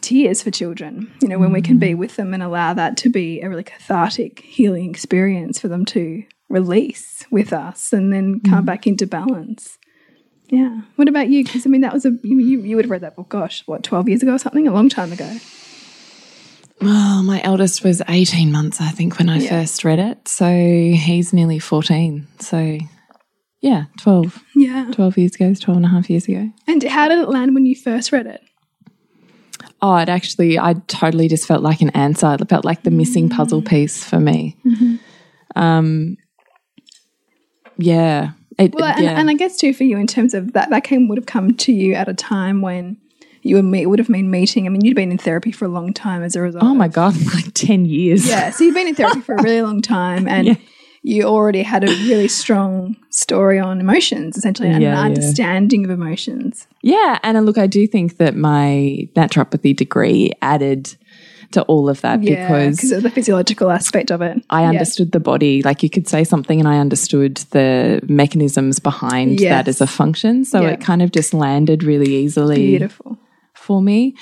tears 0.00 0.42
for 0.42 0.50
children. 0.50 1.12
You 1.22 1.28
know 1.28 1.38
when 1.38 1.52
we 1.52 1.62
can 1.62 1.78
be 1.78 1.90
mm. 1.90 1.98
with 1.98 2.16
them 2.16 2.34
and 2.34 2.42
allow 2.42 2.74
that 2.74 2.96
to 2.98 3.08
be 3.08 3.40
a 3.40 3.48
really 3.48 3.64
cathartic 3.64 4.40
healing 4.40 4.90
experience 4.90 5.58
for 5.58 5.68
them 5.68 5.84
to 5.86 6.24
release 6.48 7.24
with 7.30 7.52
us 7.52 7.92
and 7.92 8.12
then 8.12 8.40
come 8.40 8.62
mm. 8.62 8.66
back 8.66 8.86
into 8.86 9.06
balance. 9.06 9.78
Yeah. 10.48 10.82
What 10.94 11.08
about 11.08 11.28
you? 11.28 11.44
Because 11.44 11.66
I 11.66 11.70
mean, 11.70 11.80
that 11.80 11.92
was 11.92 12.06
a 12.06 12.10
you, 12.22 12.38
you, 12.38 12.60
you 12.60 12.76
would 12.76 12.84
have 12.84 12.90
read 12.90 13.00
that 13.00 13.16
book. 13.16 13.28
Gosh, 13.28 13.62
what 13.66 13.82
twelve 13.82 14.08
years 14.08 14.22
ago 14.22 14.34
or 14.34 14.38
something? 14.38 14.68
A 14.68 14.72
long 14.72 14.88
time 14.88 15.12
ago. 15.12 15.38
Well, 16.86 17.22
my 17.24 17.42
eldest 17.42 17.82
was 17.84 18.00
18 18.08 18.52
months, 18.52 18.80
I 18.80 18.88
think, 18.90 19.18
when 19.18 19.28
I 19.28 19.38
Yeah. 19.38 19.50
first 19.50 19.84
read 19.84 19.98
it. 19.98 20.28
So 20.28 20.46
he's 20.48 21.32
nearly 21.32 21.58
14. 21.58 22.26
So, 22.38 22.78
yeah, 23.60 23.84
12. 24.00 24.42
Yeah. 24.54 24.86
12 24.92 25.18
years 25.18 25.34
ago, 25.34 25.52
12 25.52 25.76
and 25.76 25.84
a 25.86 25.88
half 25.88 26.08
years 26.08 26.28
ago. 26.28 26.50
And 26.68 26.82
how 26.84 27.08
did 27.08 27.18
it 27.18 27.28
land 27.28 27.54
when 27.54 27.66
you 27.66 27.74
first 27.74 28.12
read 28.12 28.26
it? 28.26 28.40
Oh, 29.82 29.96
it 29.96 30.08
actually, 30.08 30.58
I 30.58 30.74
totally 30.86 31.28
just 31.28 31.46
felt 31.46 31.62
like 31.62 31.80
an 31.82 31.90
answer. 31.90 32.36
It 32.40 32.48
felt 32.48 32.64
like 32.64 32.84
the 32.84 32.90
missing 32.90 33.28
puzzle 33.28 33.62
piece 33.62 34.04
for 34.04 34.20
me. 34.20 34.56
Um, 35.56 36.16
yeah. 37.78 38.30
It, 38.58 38.74
Well, 38.74 38.84
and, 38.84 39.04
yeah. 39.04 39.18
and 39.20 39.28
I 39.28 39.34
guess 39.34 39.58
too 39.58 39.74
for 39.74 39.84
you 39.84 39.98
in 39.98 40.06
terms 40.06 40.34
of 40.34 40.52
that, 40.54 40.70
that 40.70 40.84
came 40.84 41.08
would 41.08 41.18
have 41.18 41.26
come 41.26 41.54
to 41.54 41.72
you 41.72 41.94
at 41.94 42.08
a 42.08 42.14
time 42.14 42.62
when 42.62 42.96
you 43.46 43.58
and 43.58 43.70
me 43.70 43.86
would 43.86 43.98
have 43.98 44.08
been 44.08 44.30
meeting. 44.30 44.66
I 44.66 44.68
mean, 44.70 44.84
you'd 44.84 44.96
been 44.96 45.10
in 45.12 45.18
therapy 45.18 45.52
for 45.52 45.64
a 45.64 45.68
long 45.68 45.92
time 45.92 46.22
as 46.22 46.34
a 46.36 46.40
result. 46.42 46.64
oh 46.64 46.74
my 46.74 46.88
God, 46.88 47.14
like 47.34 47.52
10 47.54 47.84
years. 47.86 48.26
Yeah. 48.26 48.50
So 48.50 48.64
you've 48.64 48.74
been 48.74 48.88
in 48.88 48.94
therapy 48.94 49.20
for 49.20 49.34
a 49.36 49.42
really 49.42 49.62
long 49.62 49.80
time, 49.82 50.26
and 50.34 50.46
Yeah. 50.48 50.54
you 51.02 51.22
already 51.24 51.62
had 51.62 51.84
a 51.84 51.88
really 52.08 52.28
strong 52.28 52.96
story 53.10 53.58
on 53.58 53.80
emotions, 53.80 54.36
essentially, 54.36 54.68
and 54.68 54.82
Yeah, 54.82 54.90
an 54.92 54.96
yeah. 54.96 55.02
understanding 55.04 55.84
of 55.84 55.90
emotions. 55.90 56.66
Yeah, 56.82 57.18
and 57.22 57.36
uh, 57.36 57.40
look, 57.40 57.58
I 57.58 57.66
do 57.66 57.86
think 57.86 58.16
that 58.18 58.34
my 58.36 59.08
naturopathy 59.14 59.74
degree 59.76 60.32
added 60.42 60.94
to 61.52 61.62
all 61.62 61.88
of 61.88 62.00
that 62.00 62.22
Yeah, 62.24 62.48
because 62.48 62.76
because 62.76 62.92
of 62.92 63.02
the 63.04 63.10
physiological 63.10 63.70
aspect 63.70 64.10
of 64.10 64.20
it. 64.20 64.42
I 64.50 64.64
understood 64.64 65.12
the 65.12 65.20
body. 65.20 65.62
Like 65.62 65.84
you 65.84 65.88
could 65.88 66.08
say 66.08 66.24
something, 66.24 66.58
and 66.58 66.68
I 66.68 66.78
understood 66.78 67.36
the 67.52 68.00
mechanisms 68.08 68.80
behind 68.80 69.40
Yes. 69.40 69.50
that 69.50 69.68
as 69.68 69.80
a 69.80 69.86
function. 69.86 70.44
So 70.44 70.62
Yeah. 70.62 70.70
it 70.70 70.80
kind 70.80 71.02
of 71.02 71.12
just 71.12 71.32
landed 71.32 71.84
really 71.84 72.12
easily 72.16 72.56
Beautiful. 72.66 73.16
For 73.66 73.82
me. 73.82 74.14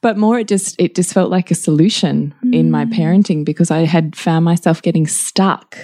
But 0.00 0.16
more, 0.16 0.38
it 0.38 0.48
just 0.48 0.74
it 0.80 0.94
just 0.94 1.12
felt 1.12 1.30
like 1.30 1.50
a 1.50 1.54
solution 1.54 2.34
in 2.52 2.70
my 2.70 2.84
Mm. 2.86 2.92
parenting 2.98 3.44
because 3.44 3.70
I 3.70 3.80
had 3.84 4.16
found 4.16 4.44
myself 4.44 4.80
getting 4.82 5.06
stuck. 5.06 5.76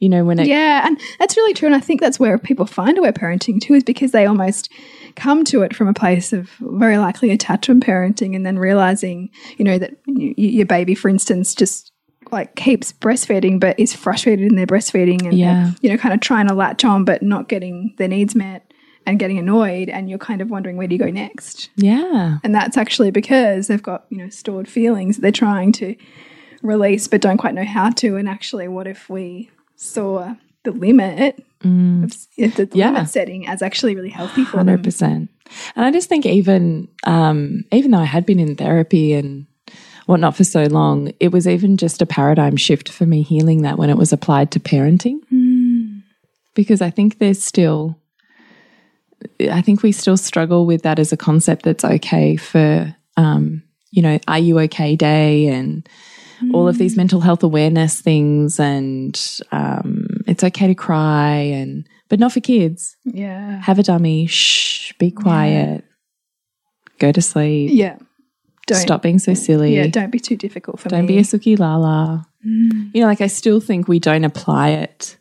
You 0.00 0.08
know, 0.08 0.24
when 0.24 0.38
it 0.38 0.46
Yeah, 0.46 0.86
and 0.86 0.96
that's 1.18 1.36
really 1.36 1.54
true. 1.54 1.66
And 1.66 1.74
I 1.74 1.80
think 1.80 2.00
that's 2.00 2.20
where 2.20 2.38
people 2.38 2.66
find 2.66 2.96
aware 2.98 3.12
parenting 3.12 3.60
too, 3.60 3.74
is 3.74 3.82
because 3.84 4.12
they 4.12 4.26
almost 4.26 4.70
come 5.16 5.42
to 5.44 5.62
it 5.62 5.74
from 5.74 5.88
a 5.88 5.92
place 5.94 6.32
of 6.32 6.48
very 6.60 6.98
likely 6.98 7.30
attachment 7.32 7.84
parenting 7.84 8.36
and 8.36 8.46
then 8.46 8.58
realizing, 8.58 9.30
you 9.56 9.64
know, 9.64 9.78
that 9.78 9.94
y 10.06 10.34
your 10.36 10.66
baby, 10.66 10.94
for 10.94 11.08
instance, 11.08 11.54
just 11.54 11.90
like 12.30 12.54
keeps 12.56 12.92
breastfeeding 12.92 13.58
but 13.58 13.78
is 13.80 13.92
frustrated 13.94 14.46
in 14.48 14.54
their 14.56 14.66
breastfeeding 14.66 15.24
and, 15.24 15.36
Yeah. 15.38 15.66
and, 15.68 15.76
you 15.80 15.88
know, 15.90 15.96
kind 15.96 16.14
of 16.14 16.20
trying 16.20 16.46
to 16.48 16.54
latch 16.54 16.84
on 16.84 17.04
but 17.04 17.22
not 17.22 17.48
getting 17.48 17.94
their 17.98 18.08
needs 18.08 18.34
met 18.34 18.67
and 19.08 19.18
getting 19.18 19.38
annoyed. 19.38 19.88
And 19.88 20.08
you're 20.08 20.18
kind 20.18 20.40
of 20.40 20.50
wondering, 20.50 20.76
where 20.76 20.86
do 20.86 20.94
you 20.94 20.98
go 20.98 21.10
next? 21.10 21.70
yeah. 21.76 22.38
And 22.44 22.54
that's 22.54 22.76
actually 22.76 23.10
because 23.10 23.66
they've 23.66 23.82
got, 23.82 24.04
you 24.10 24.18
know, 24.18 24.28
stored 24.28 24.68
feelings 24.68 25.16
that 25.16 25.22
they're 25.22 25.32
trying 25.32 25.72
to 25.72 25.96
release 26.62 27.08
but 27.08 27.20
don't 27.20 27.38
quite 27.38 27.54
know 27.54 27.64
how 27.64 27.90
to. 27.90 28.16
And 28.16 28.28
actually, 28.28 28.68
what 28.68 28.86
if 28.86 29.08
we 29.08 29.50
saw 29.76 30.34
the 30.64 30.72
limit, 30.72 31.38
of, 31.64 32.12
if 32.36 32.54
the 32.56 32.66
Mm. 32.66 32.74
Yeah. 32.74 32.90
limit 32.90 33.08
setting 33.08 33.46
as 33.48 33.62
actually 33.62 33.94
really 33.96 34.10
healthy 34.10 34.44
for 34.44 34.58
Hundred 34.58 34.78
them? 34.78 34.82
percent. 34.82 35.30
And 35.74 35.84
I 35.84 35.90
just 35.90 36.08
think 36.08 36.26
even 36.26 36.88
um, 37.04 37.64
even 37.72 37.90
though 37.92 37.98
I 37.98 38.04
had 38.04 38.26
been 38.26 38.38
in 38.38 38.54
therapy 38.56 39.12
and 39.14 39.46
whatnot 40.06 40.36
for 40.36 40.44
so 40.44 40.64
long, 40.64 41.12
it 41.20 41.32
was 41.32 41.46
even 41.48 41.76
just 41.76 42.02
a 42.02 42.06
paradigm 42.06 42.56
shift 42.56 42.88
for 42.90 43.06
me 43.06 43.22
healing 43.22 43.62
that 43.62 43.78
when 43.78 43.88
it 43.90 43.96
was 43.96 44.12
applied 44.12 44.50
to 44.52 44.60
parenting. 44.60 45.20
Because 46.54 46.82
I 46.82 46.90
think 46.90 47.18
there's 47.18 47.40
still 47.42 47.96
I 49.40 49.62
think 49.62 49.82
we 49.82 49.92
still 49.92 50.16
struggle 50.16 50.66
with 50.66 50.82
that 50.82 50.98
as 50.98 51.12
a 51.12 51.16
concept 51.16 51.64
that's 51.64 51.84
okay 51.84 52.36
for 52.36 52.94
um, 53.16 53.62
you 53.90 54.02
know, 54.02 54.18
are 54.28 54.38
you 54.38 54.58
okay 54.60 54.96
day? 54.96 55.48
And 55.48 55.88
all 56.54 56.68
of 56.68 56.78
these 56.78 56.96
mental 56.96 57.20
health 57.20 57.42
awareness 57.42 58.00
things 58.00 58.60
and 58.60 59.20
um, 59.50 60.06
it's 60.26 60.44
okay 60.44 60.68
to 60.68 60.74
cry 60.74 61.34
and 61.34 61.86
but 62.08 62.20
not 62.20 62.32
for 62.32 62.40
kids. 62.40 62.96
Yeah. 63.04 63.60
have 63.60 63.78
a 63.78 63.82
dummy, 63.82 64.26
shh, 64.26 64.92
be 64.98 65.10
quiet, 65.10 65.84
go 66.98 67.12
to 67.12 67.20
sleep, 67.20 67.70
Yeah. 67.72 67.96
Don't, 68.66 68.78
stop 68.78 69.02
being 69.02 69.18
so 69.18 69.32
silly, 69.32 69.74
Yeah, 69.74 69.86
don't 69.86 70.10
be 70.10 70.20
too 70.20 70.36
difficult 70.36 70.78
for 70.78 70.88
me. 70.88 70.90
don't 70.90 71.06
be 71.06 71.18
a 71.18 71.22
suki 71.22 71.58
lala. 71.58 72.26
You 72.44 73.00
know, 73.00 73.06
like 73.06 73.22
I 73.22 73.26
still 73.26 73.60
think 73.60 73.88
we 73.88 73.98
don't 73.98 74.24
apply 74.24 74.70
it 74.70 75.16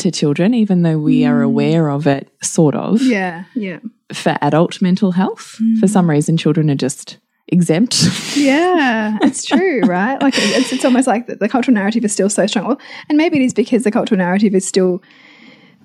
to 0.00 0.10
children, 0.10 0.54
even 0.54 0.82
though 0.82 0.98
we 0.98 1.24
are 1.24 1.42
aware 1.42 1.88
of 1.88 2.06
it, 2.06 2.28
sort 2.42 2.74
of, 2.74 3.00
yeah, 3.02 3.44
yeah. 3.54 3.78
for 4.12 4.36
adult 4.40 4.82
mental 4.82 5.12
health. 5.12 5.58
For 5.78 5.86
some 5.86 6.08
reason, 6.10 6.36
children 6.36 6.70
are 6.70 6.74
just 6.76 7.18
exempt. 7.48 8.02
Yeah, 8.36 9.18
it's 9.22 9.44
true, 9.44 9.80
right? 9.84 10.20
Like 10.22 10.34
it's, 10.36 10.72
it's 10.72 10.84
almost 10.84 11.06
like 11.06 11.26
the, 11.26 11.36
the 11.36 11.48
cultural 11.48 11.74
narrative 11.74 12.04
is 12.04 12.12
still 12.12 12.30
so 12.30 12.46
strong. 12.46 12.66
Well, 12.66 12.80
and 13.08 13.18
maybe 13.18 13.38
it 13.38 13.42
is 13.42 13.52
because 13.52 13.82
the 13.82 13.90
cultural 13.90 14.18
narrative 14.18 14.54
is 14.54 14.66
still 14.66 15.02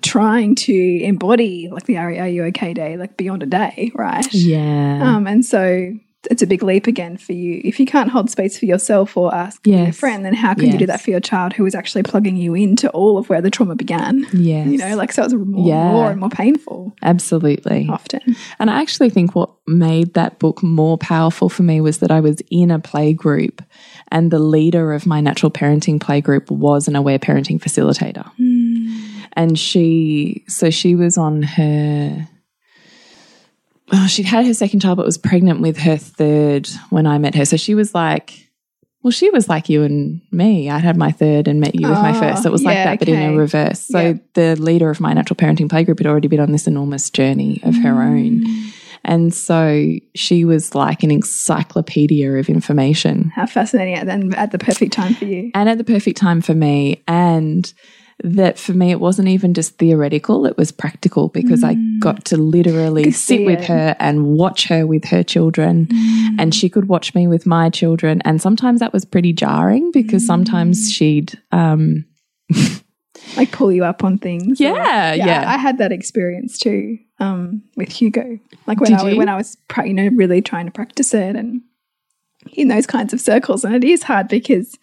trying 0.00 0.54
to 0.54 1.00
embody 1.02 1.68
like 1.70 1.84
the 1.84 1.98
Are, 1.98 2.08
Are 2.08 2.28
You 2.28 2.44
Okay 2.44 2.72
Day, 2.72 2.96
like 2.96 3.16
beyond 3.16 3.42
a 3.42 3.46
day, 3.46 3.90
right? 3.94 4.32
yeah. 4.32 5.02
Um, 5.02 5.26
and 5.26 5.44
so 5.44 5.92
it's 6.30 6.42
a 6.42 6.46
big 6.46 6.62
leap 6.62 6.86
again 6.86 7.16
for 7.16 7.32
you. 7.32 7.60
If 7.64 7.78
you 7.80 7.86
can't 7.86 8.10
hold 8.10 8.30
space 8.30 8.58
for 8.58 8.64
yourself 8.66 9.16
or 9.16 9.34
ask 9.34 9.66
your 9.66 9.92
friend, 9.92 10.24
then 10.24 10.34
how 10.34 10.54
can 10.54 10.70
you 10.70 10.78
do 10.78 10.86
that 10.86 11.00
for 11.00 11.10
your 11.10 11.20
child 11.20 11.52
who 11.52 11.64
is 11.66 11.74
actually 11.74 12.02
plugging 12.02 12.36
you 12.36 12.54
into 12.54 12.90
all 12.90 13.18
of 13.18 13.28
where 13.28 13.40
the 13.40 13.50
trauma 13.50 13.74
began? 13.74 14.26
yes. 14.32 14.68
You 14.68 14.78
know, 14.78 14.96
like 14.96 15.12
so 15.12 15.24
it's 15.24 15.34
more, 15.34 15.66
Yeah. 15.68 15.92
more 15.92 16.10
and 16.10 16.20
more 16.20 16.30
painful 16.30 16.94
Absolutely. 17.02 17.88
often. 17.90 18.36
And 18.58 18.70
I 18.70 18.80
actually 18.80 19.10
think 19.10 19.34
what 19.34 19.50
made 19.66 20.14
that 20.14 20.38
book 20.38 20.62
more 20.62 20.96
powerful 20.98 21.48
for 21.48 21.62
me 21.62 21.80
was 21.80 21.98
that 21.98 22.10
I 22.10 22.20
was 22.20 22.40
in 22.50 22.70
a 22.70 22.78
play 22.78 23.12
group 23.12 23.62
and 24.08 24.30
the 24.30 24.38
leader 24.38 24.92
of 24.92 25.06
my 25.06 25.20
natural 25.20 25.50
parenting 25.50 26.00
play 26.00 26.20
group 26.20 26.50
was 26.50 26.86
an 26.88 26.96
aware 26.96 27.18
parenting 27.18 27.60
facilitator. 27.60 28.26
Hmm. 28.36 29.22
And 29.32 29.58
she, 29.58 30.44
so 30.48 30.70
she 30.70 30.94
was 30.94 31.18
on 31.18 31.42
her, 31.42 32.26
Oh, 33.92 33.98
well, 33.98 34.06
she'd 34.08 34.26
had 34.26 34.46
her 34.46 34.54
second 34.54 34.80
child, 34.80 34.96
but 34.96 35.06
was 35.06 35.18
pregnant 35.18 35.60
with 35.60 35.78
her 35.78 35.96
third 35.96 36.68
when 36.90 37.06
I 37.06 37.18
met 37.18 37.34
her. 37.36 37.44
So 37.44 37.56
she 37.56 37.74
was 37.74 37.94
like, 37.94 38.48
well, 39.02 39.12
she 39.12 39.30
was 39.30 39.48
like 39.48 39.68
you 39.68 39.84
and 39.84 40.20
me. 40.32 40.68
I'd 40.68 40.82
had 40.82 40.96
my 40.96 41.12
third 41.12 41.46
and 41.46 41.60
met 41.60 41.76
you 41.76 41.88
with 41.88 41.98
my 41.98 42.10
Oh, 42.16 42.20
first. 42.20 42.42
So 42.42 42.48
it 42.48 42.52
was 42.52 42.64
like 42.64 42.74
yeah, 42.74 42.84
that, 42.86 42.98
but 42.98 43.08
in 43.08 43.22
a 43.22 43.36
reverse. 43.36 43.80
So 43.80 44.00
Yeah. 44.00 44.14
the 44.34 44.56
leader 44.56 44.90
of 44.90 44.98
my 44.98 45.12
natural 45.12 45.36
parenting 45.36 45.68
playgroup 45.68 45.98
had 45.98 46.08
already 46.08 46.26
been 46.26 46.40
on 46.40 46.50
this 46.50 46.66
enormous 46.66 47.08
journey 47.10 47.60
of 47.62 47.76
her 47.76 47.92
mm. 47.92 48.44
own. 48.44 48.72
And 49.04 49.32
so 49.32 49.92
she 50.16 50.44
was 50.44 50.74
like 50.74 51.04
an 51.04 51.12
encyclopedia 51.12 52.32
of 52.32 52.48
information 52.48 53.30
How 53.36 53.46
fascinating 53.46 53.94
and 53.94 54.34
at 54.34 54.50
the 54.50 54.58
perfect 54.58 54.92
time 54.92 55.14
for 55.14 55.26
you. 55.26 55.52
and 55.54 55.68
at 55.68 55.78
the 55.78 55.84
perfect 55.84 56.16
time 56.18 56.40
for 56.40 56.54
me. 56.54 57.04
And 57.06 57.72
that 58.24 58.58
for 58.58 58.72
me, 58.72 58.90
it 58.90 59.00
wasn't 59.00 59.28
even 59.28 59.52
just 59.54 59.76
theoretical, 59.78 60.46
it 60.46 60.56
was 60.56 60.72
practical 60.72 61.28
because 61.28 61.62
I 61.62 61.74
got 62.00 62.24
to 62.26 62.36
literally 62.36 63.10
sit 63.12 63.44
with 63.44 63.60
it. 63.60 63.66
her 63.66 63.96
and 63.98 64.24
watch 64.26 64.68
her 64.68 64.86
with 64.86 65.04
her 65.06 65.22
children. 65.22 65.88
And 66.38 66.54
she 66.54 66.68
could 66.68 66.88
watch 66.88 67.14
me 67.14 67.26
with 67.26 67.46
my 67.46 67.68
children. 67.70 68.22
And 68.24 68.40
sometimes 68.40 68.80
that 68.80 68.92
was 68.92 69.04
pretty 69.04 69.32
jarring 69.32 69.90
because 69.92 70.26
sometimes 70.26 70.90
she'd, 70.92 71.38
um, 71.52 72.06
like 73.36 73.52
pull 73.52 73.70
you 73.70 73.84
up 73.84 74.02
on 74.02 74.18
things. 74.18 74.60
or- 74.60 74.64
Yeah, 74.64 75.12
yeah. 75.14 75.44
I, 75.46 75.54
I 75.54 75.56
had 75.58 75.78
that 75.78 75.92
experience 75.92 76.58
too 76.58 76.98
um, 77.18 77.62
with 77.76 77.90
Hugo. 77.90 78.38
Like 78.66 78.80
when 78.80 78.90
Did 78.92 79.00
I 79.00 79.10
you? 79.10 79.18
when 79.18 79.28
I 79.28 79.36
was 79.36 79.56
you 79.84 79.94
know 79.94 80.08
really 80.14 80.40
trying 80.42 80.66
to 80.66 80.72
practice 80.72 81.14
it 81.14 81.36
and 81.36 81.62
in 82.52 82.68
those 82.68 82.86
kinds 82.86 83.12
of 83.12 83.20
circles, 83.20 83.64
and 83.64 83.74
it 83.74 83.84
is 83.84 84.04
hard 84.04 84.28
because 84.28 84.78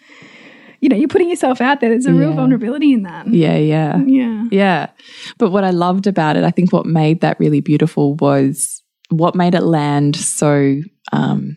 you 0.84 0.90
know 0.90 0.98
you're 0.98 1.08
putting 1.08 1.30
yourself 1.30 1.62
out 1.62 1.80
there. 1.80 1.90
There's 1.92 2.06
a 2.06 2.14
real 2.14 2.34
vulnerability 2.34 2.92
in 2.92 3.04
that. 3.04 3.28
yeah, 3.28 3.56
yeah. 3.56 3.98
Yeah. 4.06 4.44
Yeah. 4.52 4.90
But 5.38 5.52
what 5.52 5.64
I 5.64 5.70
loved 5.70 6.08
about 6.08 6.36
it, 6.36 6.44
I 6.44 6.52
think 6.52 6.74
what 6.74 6.86
made 6.86 7.22
that 7.22 7.40
really 7.40 7.62
beautiful 7.62 8.16
was 8.16 8.82
what 9.10 9.34
made 9.34 9.56
it 9.56 9.64
land 9.64 10.16
so 10.18 10.82
um 11.14 11.56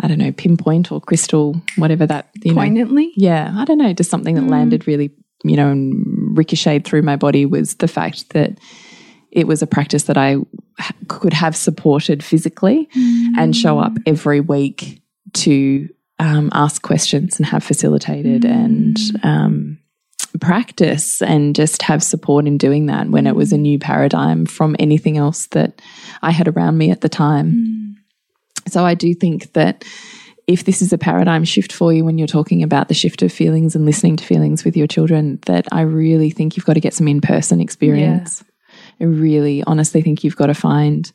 I 0.00 0.08
don't 0.08 0.18
know, 0.18 0.32
pinpoint 0.32 0.90
or 0.92 1.00
crystal, 1.00 1.54
whatever 1.76 2.06
that 2.06 2.28
you 2.44 2.52
know. 2.54 2.60
Yeah, 3.16 3.54
I 3.56 3.64
don't 3.64 3.78
know, 3.78 3.92
just 3.94 4.10
something 4.10 4.34
that 4.34 4.46
landed 4.48 4.86
really, 4.86 5.10
you 5.44 5.56
know, 5.56 5.70
and 5.70 6.36
ricocheted 6.36 6.84
through 6.84 7.02
my 7.02 7.16
body 7.16 7.46
was 7.46 7.76
the 7.76 7.88
fact 7.88 8.30
that 8.30 8.58
it 9.30 9.46
was 9.46 9.62
a 9.62 9.66
practice 9.66 10.02
that 10.04 10.18
I 10.18 10.36
ha- 10.78 10.94
could 11.08 11.32
have 11.32 11.56
supported 11.56 12.22
physically 12.24 12.88
and 13.38 13.56
show 13.56 13.78
up 13.78 13.92
every 14.04 14.40
week 14.40 15.02
to 15.34 15.88
um, 16.22 16.50
ask 16.52 16.82
questions 16.82 17.38
and 17.38 17.46
have 17.46 17.64
facilitated 17.64 18.44
and 18.44 18.96
um, 19.24 19.78
practice 20.40 21.20
and 21.20 21.54
just 21.54 21.82
have 21.82 22.00
support 22.00 22.46
in 22.46 22.56
doing 22.58 22.86
that 22.86 23.08
when 23.08 23.26
it 23.26 23.34
was 23.34 23.52
a 23.52 23.58
new 23.58 23.76
paradigm 23.76 24.46
from 24.46 24.76
anything 24.78 25.18
else 25.18 25.48
that 25.48 25.82
I 26.22 26.30
had 26.30 26.46
around 26.46 26.78
me 26.78 26.92
at 26.92 27.00
the 27.00 27.08
time. 27.08 27.96
So 28.68 28.84
I 28.84 28.94
do 28.94 29.12
think 29.14 29.52
that 29.54 29.84
if 30.46 30.64
this 30.64 30.80
is 30.80 30.92
a 30.92 30.98
paradigm 30.98 31.42
shift 31.42 31.72
for 31.72 31.92
you 31.92 32.04
when 32.04 32.18
you're 32.18 32.28
talking 32.28 32.62
about 32.62 32.86
the 32.86 32.94
shift 32.94 33.22
of 33.22 33.32
feelings 33.32 33.74
and 33.74 33.84
listening 33.84 34.14
to 34.16 34.24
feelings 34.24 34.64
with 34.64 34.76
your 34.76 34.86
children, 34.86 35.40
that 35.46 35.66
I 35.72 35.80
really 35.80 36.30
think 36.30 36.56
you've 36.56 36.66
got 36.66 36.74
to 36.74 36.80
get 36.80 36.94
some 36.94 37.08
in 37.08 37.20
person 37.20 37.60
experience. 37.60 38.44
I 39.00 39.04
really 39.04 39.64
honestly 39.64 40.02
think 40.02 40.22
you've 40.22 40.36
got 40.36 40.46
to 40.46 40.54
find 40.54 41.10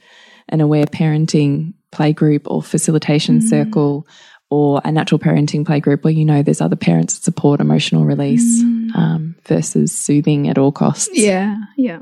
an 0.50 0.60
aware 0.60 0.86
parenting 0.86 1.76
playgroup 1.94 2.42
or 2.46 2.62
facilitation 2.62 3.42
circle 3.42 4.06
or 4.50 4.82
a 4.86 4.92
natural 4.92 5.20
parenting 5.20 5.66
playgroup 5.66 6.04
where 6.04 6.14
you 6.14 6.24
know 6.24 6.42
there's 6.42 6.62
other 6.62 6.76
parents 6.76 7.16
that 7.16 7.24
support 7.24 7.60
emotional 7.60 8.06
release 8.06 8.62
um, 8.96 9.36
versus 9.46 9.92
soothing 9.92 10.48
at 10.48 10.58
all 10.58 10.72
costs. 10.72 11.10
Yeah, 11.14 11.58
yeah. 11.76 12.02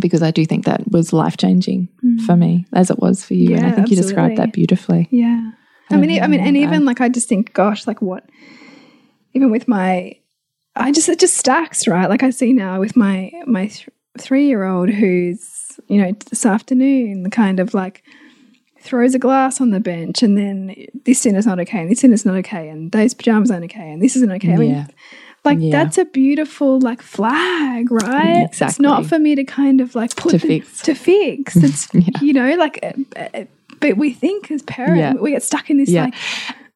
Because 0.00 0.22
I 0.22 0.30
do 0.30 0.44
think 0.44 0.64
that 0.64 0.90
was 0.90 1.12
life 1.12 1.36
changing 1.36 1.88
for 2.26 2.36
me, 2.36 2.66
as 2.72 2.90
it 2.90 2.98
was 2.98 3.24
for 3.24 3.34
you. 3.34 3.54
and 3.54 3.64
I 3.64 3.68
Yeah, 3.68 3.74
think 3.76 3.90
you 3.90 3.96
described 3.96 4.36
that 4.36 4.52
beautifully. 4.52 5.08
Yeah. 5.10 5.52
I 5.90 5.96
mean, 5.96 6.22
I 6.22 6.26
mean, 6.26 6.40
and 6.40 6.56
even 6.56 6.84
like 6.84 7.00
I 7.00 7.08
just 7.08 7.28
think, 7.28 7.52
gosh, 7.52 7.86
like 7.86 8.00
what, 8.02 8.28
even 9.34 9.50
with 9.50 9.68
my, 9.68 10.16
I 10.74 10.90
just 10.92 11.08
it 11.08 11.20
just 11.20 11.36
stacks, 11.36 11.86
right? 11.86 12.08
Like 12.08 12.22
I 12.22 12.30
see 12.30 12.52
now 12.52 12.80
with 12.80 12.96
my 12.96 13.30
my 13.46 13.66
th 13.68 13.88
three 14.18 14.46
year 14.46 14.64
old 14.64 14.88
who's 14.90 15.80
you 15.88 16.00
know 16.00 16.12
this 16.30 16.46
afternoon 16.46 17.24
the 17.24 17.30
kind 17.30 17.58
of 17.58 17.74
like 17.74 18.02
throws 18.84 19.14
a 19.14 19.18
glass 19.18 19.60
on 19.60 19.70
the 19.70 19.80
bench 19.80 20.22
and 20.22 20.36
then 20.38 20.74
this 21.04 21.20
sin 21.20 21.34
is 21.34 21.46
not 21.46 21.58
okay 21.58 21.80
and 21.80 21.90
this 21.90 22.00
sin 22.00 22.12
is 22.12 22.24
not 22.24 22.36
okay 22.36 22.68
and 22.68 22.92
those 22.92 23.14
pajamas 23.14 23.50
aren't 23.50 23.64
okay 23.64 23.90
and 23.92 24.02
this 24.02 24.14
isn't 24.16 24.30
okay. 24.30 24.52
I 24.52 24.56
mean, 24.56 24.70
Yeah. 24.70 24.86
like 25.44 25.58
Yeah. 25.60 25.70
that's 25.72 25.96
a 25.98 26.04
beautiful 26.04 26.78
like 26.80 27.00
flag, 27.02 27.90
right? 27.90 28.48
It's 28.60 28.78
not 28.78 29.06
for 29.06 29.18
me 29.18 29.34
to 29.34 29.44
kind 29.44 29.80
of 29.80 29.94
like 29.94 30.14
put 30.16 30.32
To 30.32 30.38
the- 30.38 30.46
fix. 30.46 30.82
To 30.82 30.94
fix. 30.94 31.56
It's 31.56 31.88
you 32.22 32.32
know 32.34 32.54
like, 32.56 32.78
uh, 32.82 33.18
uh, 33.34 33.44
but 33.80 33.96
we 33.96 34.12
think 34.12 34.50
as 34.50 34.62
parents 34.62 34.98
Yeah. 34.98 35.14
we 35.14 35.30
get 35.32 35.42
stuck 35.42 35.70
in 35.70 35.78
this 35.78 35.88
Yeah. 35.88 36.04
like 36.04 36.14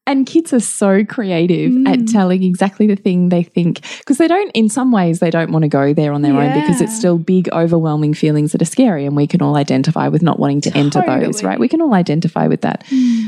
And 0.09 0.25
kids 0.25 0.51
are 0.53 0.59
so 0.59 1.05
creative 1.05 1.71
Mm. 1.71 1.87
at 1.87 2.07
telling 2.07 2.41
exactly 2.43 2.87
the 2.87 2.95
thing 2.95 3.29
they 3.29 3.43
think 3.43 3.81
because 3.99 4.17
they 4.17 4.27
don't, 4.27 4.49
in 4.55 4.67
some 4.67 4.91
ways, 4.91 5.19
they 5.19 5.29
don't 5.29 5.51
want 5.51 5.63
to 5.63 5.69
go 5.69 5.93
there 5.93 6.11
on 6.11 6.21
their 6.23 6.33
own 6.33 6.51
because 6.53 6.81
it's 6.81 6.95
still 6.97 7.17
big, 7.17 7.47
overwhelming 7.53 8.13
feelings 8.15 8.51
that 8.51 8.61
are 8.61 8.65
scary. 8.65 9.05
And 9.05 9.15
we 9.15 9.27
can 9.27 9.41
all 9.41 9.55
identify 9.55 10.07
with 10.07 10.21
not 10.23 10.39
wanting 10.39 10.61
to 10.61 10.75
enter 10.75 11.01
those, 11.05 11.43
right? 11.43 11.59
We 11.59 11.67
can 11.67 11.81
all 11.81 11.93
identify 11.93 12.47
with 12.47 12.61
that. 12.61 12.83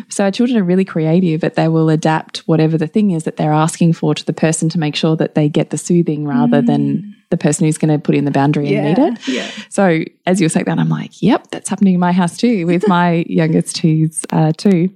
So 0.09 0.23
our 0.25 0.31
children 0.31 0.57
are 0.59 0.63
really 0.63 0.83
creative 0.85 1.41
that 1.41 1.55
they 1.55 1.67
will 1.67 1.89
adapt 1.89 2.39
whatever 2.47 2.77
the 2.77 2.87
thing 2.87 3.11
is 3.11 3.23
that 3.25 3.37
they're 3.37 3.53
asking 3.53 3.93
for 3.93 4.15
to 4.15 4.25
the 4.25 4.33
person 4.33 4.67
to 4.69 4.79
make 4.79 4.95
sure 4.95 5.15
that 5.17 5.35
they 5.35 5.47
get 5.49 5.69
the 5.69 5.77
soothing 5.77 6.25
rather 6.27 6.61
than 6.63 7.15
the 7.29 7.37
person 7.37 7.65
who's 7.65 7.77
going 7.77 7.93
to 7.93 7.99
put 7.99 8.15
in 8.15 8.25
the 8.25 8.31
boundary 8.31 8.73
and 8.73 8.83
meet 8.87 8.97
Yeah, 8.97 9.07
it. 9.13 9.27
yeah. 9.27 9.47
So 9.69 10.03
as 10.25 10.41
you 10.41 10.45
were 10.45 10.49
saying 10.49 10.65
that, 10.65 10.79
I'm 10.79 10.89
like, 10.89 11.21
yep, 11.21 11.47
that's 11.51 11.69
happening 11.69 11.93
in 11.93 11.99
my 11.99 12.11
house 12.11 12.35
too 12.37 12.65
with 12.65 12.87
my 12.87 13.23
youngest 13.29 13.77
who's 13.77 14.25
uh, 14.31 14.51
two. 14.57 14.89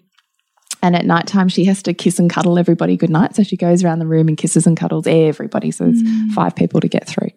And 0.81 0.95
at 0.95 1.05
nighttime, 1.05 1.47
she 1.47 1.65
has 1.65 1.81
to 1.83 1.93
kiss 1.93 2.19
and 2.19 2.29
cuddle 2.29 2.59
everybody 2.59 2.95
goodnight. 2.95 3.35
So 3.35 3.43
she 3.43 3.57
goes 3.57 3.83
around 3.83 3.99
the 3.99 4.05
room 4.05 4.27
and 4.27 4.37
kisses 4.37 4.67
and 4.67 4.77
cuddles 4.77 5.07
everybody. 5.07 5.71
So 5.71 5.85
there's 5.85 6.01
five 6.33 6.55
people 6.55 6.79
to 6.79 6.87
get 6.87 7.07
through. 7.07 7.29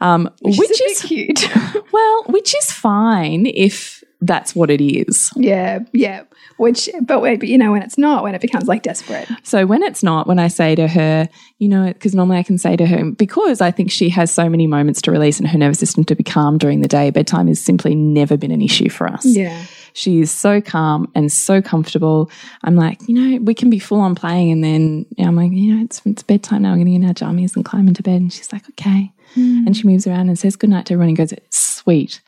Um, 0.00 0.30
which, 0.40 0.58
Which 0.58 0.80
is, 0.80 1.02
cute. 1.02 1.46
well, 1.92 2.22
which 2.24 2.56
is 2.56 2.70
fine 2.70 3.46
if 3.46 4.02
that's 4.20 4.54
what 4.54 4.70
it 4.70 4.80
is. 4.80 5.30
yeah, 5.36 5.80
yeah. 5.92 6.24
Which, 6.56 6.88
but 7.02 7.20
wait, 7.20 7.38
but 7.38 7.48
you 7.48 7.56
know 7.56 7.70
when 7.70 7.82
it's 7.82 7.96
not, 7.98 8.24
when 8.24 8.34
it 8.34 8.40
becomes 8.40 8.66
like 8.66 8.82
desperate. 8.82 9.28
So 9.44 9.64
when 9.64 9.82
it's 9.84 10.02
not, 10.02 10.26
when 10.26 10.40
I 10.40 10.48
say 10.48 10.74
to 10.74 10.88
her, 10.88 11.28
you 11.58 11.68
know, 11.68 11.86
because 11.86 12.16
normally 12.16 12.38
I 12.38 12.42
can 12.42 12.58
say 12.58 12.76
to 12.76 12.84
her, 12.84 13.12
because 13.12 13.60
I 13.60 13.70
think 13.70 13.92
she 13.92 14.08
has 14.08 14.32
so 14.32 14.48
many 14.48 14.66
moments 14.66 15.00
to 15.02 15.12
release 15.12 15.38
and 15.38 15.48
her 15.48 15.58
nervous 15.58 15.78
system 15.78 16.02
to 16.04 16.16
be 16.16 16.24
calm 16.24 16.58
during 16.58 16.80
the 16.80 16.88
day, 16.88 17.10
bedtime 17.10 17.46
has 17.46 17.60
simply 17.60 17.94
never 17.94 18.36
been 18.36 18.50
an 18.50 18.60
issue 18.60 18.88
for 18.88 19.06
us. 19.06 19.24
Yeah, 19.24 19.64
She 19.98 20.20
is 20.20 20.30
so 20.30 20.60
calm 20.60 21.10
and 21.16 21.30
so 21.32 21.60
comfortable. 21.60 22.30
I'm 22.62 22.76
like, 22.76 23.00
you 23.08 23.14
know, 23.14 23.42
we 23.42 23.52
can 23.52 23.68
be 23.68 23.80
full 23.80 23.98
on 24.00 24.14
playing, 24.14 24.52
and 24.52 24.62
then 24.62 25.06
I'm 25.18 25.34
like, 25.34 25.50
you 25.50 25.74
know, 25.74 25.82
it's, 25.82 26.00
it's 26.04 26.22
bedtime 26.22 26.62
now. 26.62 26.70
I'm 26.70 26.76
going 26.76 26.86
to 26.86 26.92
get 26.92 26.96
in 27.02 27.08
our 27.08 27.14
jammies 27.14 27.56
and 27.56 27.64
climb 27.64 27.88
into 27.88 28.04
bed. 28.04 28.20
And 28.20 28.32
she's 28.32 28.52
like, 28.52 28.68
okay. 28.70 29.12
Mm. 29.34 29.66
And 29.66 29.76
she 29.76 29.88
moves 29.88 30.06
around 30.06 30.28
and 30.28 30.38
says 30.38 30.54
goodnight 30.54 30.86
to 30.86 30.94
everyone 30.94 31.08
and 31.08 31.16
goes, 31.16 31.34
sweet. 31.50 32.20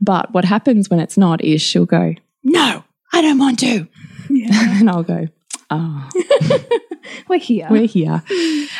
But 0.00 0.32
what 0.32 0.44
happens 0.44 0.88
when 0.88 1.00
it's 1.00 1.18
not 1.18 1.42
is 1.42 1.60
she'll 1.60 1.86
go, 1.86 2.14
no, 2.44 2.84
I 3.12 3.20
don't 3.20 3.38
want 3.38 3.58
to. 3.60 3.88
yeah. 4.30 4.78
And 4.78 4.88
I'll 4.88 5.02
go, 5.02 5.26
oh, 5.70 6.08
We're 7.28 7.38
here. 7.38 7.66
we're 7.70 7.86
here. 7.86 8.22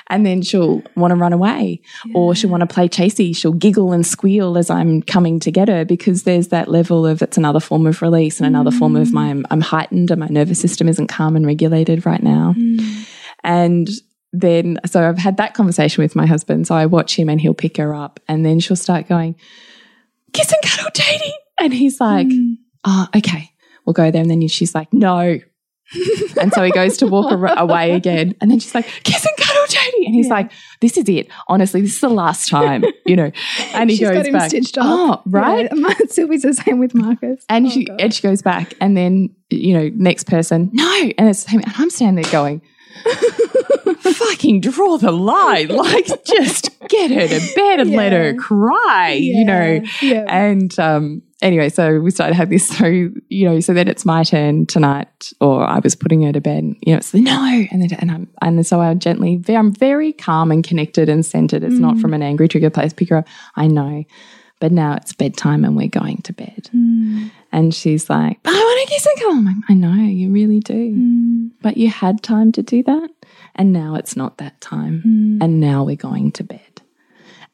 And 0.09 0.25
then 0.25 0.43
she'll 0.43 0.83
want 0.95 1.13
to 1.13 1.17
run 1.17 1.33
away 1.33 1.81
or 2.15 2.35
she'll 2.35 2.51
want 2.51 2.63
to 2.63 2.67
play 2.67 2.89
chasey. 2.89 3.37
She'll 3.37 3.53
giggle 3.53 3.93
and 3.93 4.07
squeal 4.07 4.57
as 4.57 4.71
I'm 4.71 5.03
coming 5.03 5.41
to 5.41 5.51
get 5.51 5.69
her 5.69 5.85
because 5.85 6.23
there's 6.23 6.49
that 6.49 6.69
level 6.69 7.07
of 7.07 7.23
it's 7.23 7.37
another 7.37 7.61
form 7.61 7.87
of 7.87 8.01
release 8.03 8.41
and 8.41 8.47
another 8.47 8.71
form 8.71 8.97
of 8.97 9.13
my 9.13 9.33
mm. 9.33 9.45
I'm 9.51 9.61
heightened 9.61 10.11
and 10.11 10.21
my 10.21 10.29
nervous 10.29 10.61
system 10.61 10.89
isn't 10.89 11.09
calm 11.09 11.37
and 11.37 11.47
regulated 11.47 12.07
right 12.07 12.23
now. 12.23 12.55
Mm. 12.57 13.07
And 13.45 13.89
then, 14.33 14.79
so 14.87 15.09
I've 15.09 15.19
had 15.19 15.37
that 15.39 15.55
conversation 15.55 16.03
with 16.03 16.17
my 16.17 16.27
husband. 16.27 16.67
So 16.67 16.75
I 16.75 16.87
watch 16.87 17.19
him 17.19 17.29
and 17.29 17.41
he'll 17.41 17.55
pick 17.55 17.77
her 17.77 17.95
up 17.95 18.21
and 18.29 18.45
then 18.45 18.61
she'll 18.61 18.77
start 18.77 19.09
going, 19.09 19.37
kiss 20.33 20.53
and 20.53 20.63
cuddle, 20.63 20.91
Janie. 20.95 21.35
And 21.61 21.73
he's 21.73 22.01
like, 22.01 22.27
mm. 22.27 22.57
oh, 22.85 23.09
okay, 23.17 23.51
we'll 23.85 23.95
go 23.95 24.11
there. 24.11 24.23
And 24.23 24.31
then 24.31 24.47
she's 24.49 24.75
like, 24.75 24.93
no. 24.93 25.39
and 26.41 26.53
so 26.53 26.63
he 26.63 26.71
goes 26.71 26.97
to 26.99 27.07
walk 27.07 27.33
away 27.57 27.93
again. 27.93 28.35
And 28.41 28.51
then 28.51 28.59
she's 28.61 28.75
like, 28.75 28.87
kiss 29.05 29.25
and 29.25 29.37
cuddle, 29.39 29.65
Janie. 29.69 30.07
And 30.07 30.15
he's 30.15 30.27
Yeah. 30.27 30.35
like, 30.35 30.53
this 30.81 30.97
is 30.99 31.09
it. 31.09 31.29
Honestly, 31.49 31.81
this 31.81 31.95
is 31.95 32.01
the 32.01 32.09
last 32.11 32.49
time, 32.51 32.85
you 33.07 33.17
know. 33.17 33.31
And 33.75 33.89
he 33.91 33.97
She's 33.97 34.09
goes 34.09 34.17
got 34.19 34.27
him 34.27 34.33
back. 34.35 34.53
Oh, 34.79 35.23
right. 35.27 35.69
Yeah, 35.75 35.95
Sylvie's 36.09 36.43
the 36.43 36.53
same 36.55 36.79
with 36.79 36.95
Marcus. 36.95 37.45
And 37.49 37.67
Oh, 37.67 37.71
she 37.71 37.85
God. 37.85 38.01
and 38.01 38.13
she 38.15 38.23
goes 38.23 38.43
back, 38.43 38.75
and 38.81 38.97
then 38.97 39.31
you 39.51 39.73
know, 39.73 39.91
next 39.95 40.25
person, 40.25 40.69
no, 40.75 41.11
and 41.17 41.29
it's 41.29 41.45
the 41.45 41.51
same. 41.53 41.61
And 41.61 41.73
I'm 41.79 41.89
standing 41.91 42.23
there 42.23 42.31
going, 42.33 42.61
fucking 44.01 44.61
draw 44.61 44.97
the 44.99 45.11
line, 45.13 45.69
like 45.69 46.07
just 46.25 46.71
get 46.89 47.11
her 47.11 47.27
to 47.29 47.55
bed 47.55 47.81
and 47.81 47.91
let 47.93 48.13
her 48.13 48.31
Yeah. 48.31 48.37
cry, 48.39 49.13
you 49.13 49.45
know. 49.45 49.81
yeah. 50.03 50.25
And 50.29 50.77
um, 50.79 51.23
anyway, 51.43 51.69
so 51.69 52.01
we 52.01 52.11
started 52.11 52.35
having 52.35 52.59
this. 52.59 52.69
So 52.79 52.87
you 52.87 53.45
know, 53.45 53.61
so 53.61 53.75
then 53.75 53.89
it's 53.89 54.05
my 54.05 54.23
turn 54.23 54.67
tonight, 54.67 55.33
or 55.41 55.65
I 55.65 55.79
was 55.81 55.95
putting 55.95 56.23
her 56.23 56.33
to 56.33 56.41
bed. 56.41 56.65
You 56.83 56.93
know, 56.93 56.99
it's 56.99 57.11
the 57.11 57.21
no, 57.21 57.67
and 57.71 57.83
then 57.83 57.99
and 57.99 58.11
I'm 58.11 58.29
and 58.41 58.67
so 58.67 58.81
I 58.81 58.95
gently, 58.95 59.43
I'm 59.49 59.73
very 59.73 60.13
calm 60.13 60.51
and 60.51 60.63
connected 60.63 61.09
and 61.09 61.25
centered. 61.25 61.65
It's 61.65 61.79
not 61.79 61.97
mm. 61.97 62.01
from 62.01 62.15
an 62.15 62.23
angry 62.23 62.49
trigger 62.49 62.71
place. 62.71 62.93
Pick 62.93 63.09
her 63.11 63.17
up. 63.19 63.29
I 63.57 63.67
know, 63.67 64.05
but 64.61 64.73
now 64.73 64.95
it's 64.95 65.13
bedtime 65.13 65.65
and 65.65 65.77
we're 65.77 65.89
going 65.89 66.19
to 66.23 66.33
bed. 66.33 66.69
Mm. 66.75 67.31
And 67.53 67.75
she's 67.75 68.11
like, 68.11 68.39
I 68.45 68.51
want 68.51 68.89
to 68.89 68.95
kiss 68.95 69.07
and 69.07 69.17
cuddle. 69.17 69.33
I'm 69.33 69.45
like, 69.45 69.55
I 69.69 69.75
know, 69.75 70.03
you 70.03 70.31
really 70.31 70.61
do. 70.61 70.75
Mm. 70.75 71.51
But 71.63 71.77
you 71.77 71.89
had 71.89 72.23
time 72.23 72.53
to 72.53 72.63
do 72.63 72.83
that. 72.83 73.11
And 73.55 73.73
now 73.73 73.95
it's 73.95 74.17
not 74.17 74.39
that 74.39 74.61
time. 74.61 75.03
And 75.43 75.61
now 75.61 75.85
we're 75.85 75.97
going 75.97 76.33
to 76.33 76.45
bed. 76.45 76.83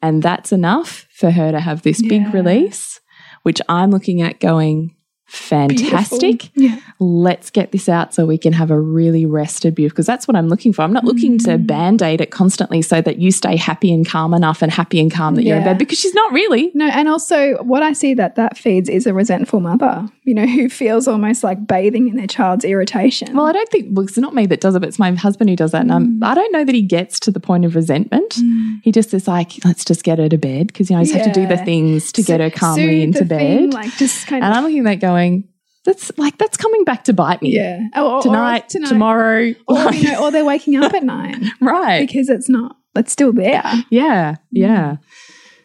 And 0.01 0.21
that's 0.21 0.51
enough 0.51 1.07
for 1.11 1.31
her 1.31 1.51
to 1.51 1.59
have 1.59 1.81
this 1.81 2.01
big 2.01 2.33
release, 2.33 2.99
which 3.45 3.61
I'm 3.69 3.91
looking 3.91 4.23
at 4.23 4.39
going, 4.39 4.94
fantastic. 5.27 6.49
Yeah. 6.55 6.79
Let's 6.99 7.49
get 7.49 7.71
this 7.71 7.89
out 7.89 8.13
so 8.13 8.25
we 8.25 8.37
can 8.37 8.53
have 8.53 8.71
a 8.71 8.79
really 8.79 9.25
rested, 9.25 9.75
beautiful. 9.75 9.95
Because 9.95 10.05
that's 10.05 10.27
what 10.27 10.35
I'm 10.35 10.47
looking 10.49 10.73
for. 10.73 10.81
I'm 10.81 10.93
not 10.93 11.03
looking 11.05 11.37
to 11.39 11.55
Mm. 11.57 11.67
band 11.67 12.01
aid 12.01 12.21
it 12.21 12.31
constantly 12.31 12.81
so 12.81 13.01
that 13.01 13.19
you 13.19 13.31
stay 13.31 13.55
happy 13.55 13.93
and 13.93 14.07
calm 14.07 14.33
enough 14.33 14.61
and 14.61 14.71
happy 14.71 14.99
and 14.99 15.11
calm 15.11 15.35
that 15.35 15.43
you're 15.43 15.57
in 15.57 15.63
bed 15.63 15.77
because 15.77 15.99
she's 15.99 16.13
not 16.13 16.31
really. 16.33 16.71
No, 16.73 16.87
and 16.87 17.07
also 17.07 17.55
what 17.63 17.83
I 17.83 17.93
see 17.93 18.13
that 18.15 18.35
that 18.35 18.57
feeds 18.57 18.89
is 18.89 19.05
a 19.07 19.13
resentful 19.13 19.59
mother, 19.59 20.09
you 20.23 20.33
know, 20.33 20.45
who 20.45 20.69
feels 20.69 21.07
almost 21.07 21.43
like 21.43 21.65
bathing 21.67 22.07
in 22.07 22.15
their 22.15 22.27
child's 22.27 22.65
irritation. 22.65 23.35
Well, 23.35 23.45
I 23.45 23.51
don't 23.51 23.69
think 23.69 23.87
well, 23.91 24.05
it's 24.05 24.17
not 24.17 24.33
me 24.33 24.45
that 24.47 24.59
does 24.61 24.75
it, 24.75 24.79
but 24.79 24.89
it's 24.89 24.99
my 24.99 25.11
husband 25.13 25.49
who 25.49 25.55
does 25.55 25.71
that. 25.71 25.81
And 25.81 25.93
I'm, 25.93 26.23
I 26.23 26.33
don't 26.33 26.51
know 26.51 26.65
that 26.65 26.75
he 26.75 26.81
gets 26.81 27.19
to 27.21 27.31
the 27.31 27.39
point 27.39 27.63
of 27.65 27.75
resentment. 27.75 28.35
He 28.83 28.91
just 28.91 29.13
is 29.13 29.27
like, 29.27 29.53
let's 29.63 29.85
just 29.85 30.03
get 30.03 30.19
her 30.19 30.27
to 30.29 30.37
bed 30.37 30.67
because 30.67 30.89
you 30.89 30.95
know, 30.95 31.01
I 31.01 31.03
just 31.05 31.15
have 31.15 31.25
to 31.25 31.31
do 31.39 31.47
the 31.47 31.57
things 31.57 32.11
to 32.13 32.23
get 32.23 32.39
her 32.39 32.49
calmly 32.49 33.01
into 33.03 33.23
bed. 33.25 33.37
thing, 33.59 33.69
like 33.71 33.91
just 33.97 34.27
kind 34.27 34.43
and 34.43 34.51
of 34.51 34.57
I'm 34.57 34.63
looking 34.63 34.79
at 34.79 34.85
that 34.85 34.99
going, 34.99 35.14
that's 35.85 36.11
like 36.17 36.37
that's 36.37 36.57
coming 36.57 36.83
back 36.83 37.03
to 37.05 37.13
bite 37.13 37.41
me. 37.41 37.55
yeah, 37.55 37.87
or, 37.95 38.01
or- 38.01 38.21
Tonight, 38.21 38.69
tomorrow, 38.69 39.53
or 39.67 39.75
like- 39.75 40.01
you 40.01 40.11
know, 40.11 40.25
or 40.25 40.31
they're 40.31 40.45
waking 40.45 40.75
up 40.75 40.93
at 40.93 41.03
night 41.15 41.37
right? 41.61 42.07
because 42.07 42.29
it's 42.29 42.49
not, 42.49 42.75
it's 42.95 43.11
still 43.11 43.31
there. 43.31 43.63
Yeah, 43.89 44.35
yeah. 44.51 44.93
Mm. 44.93 44.99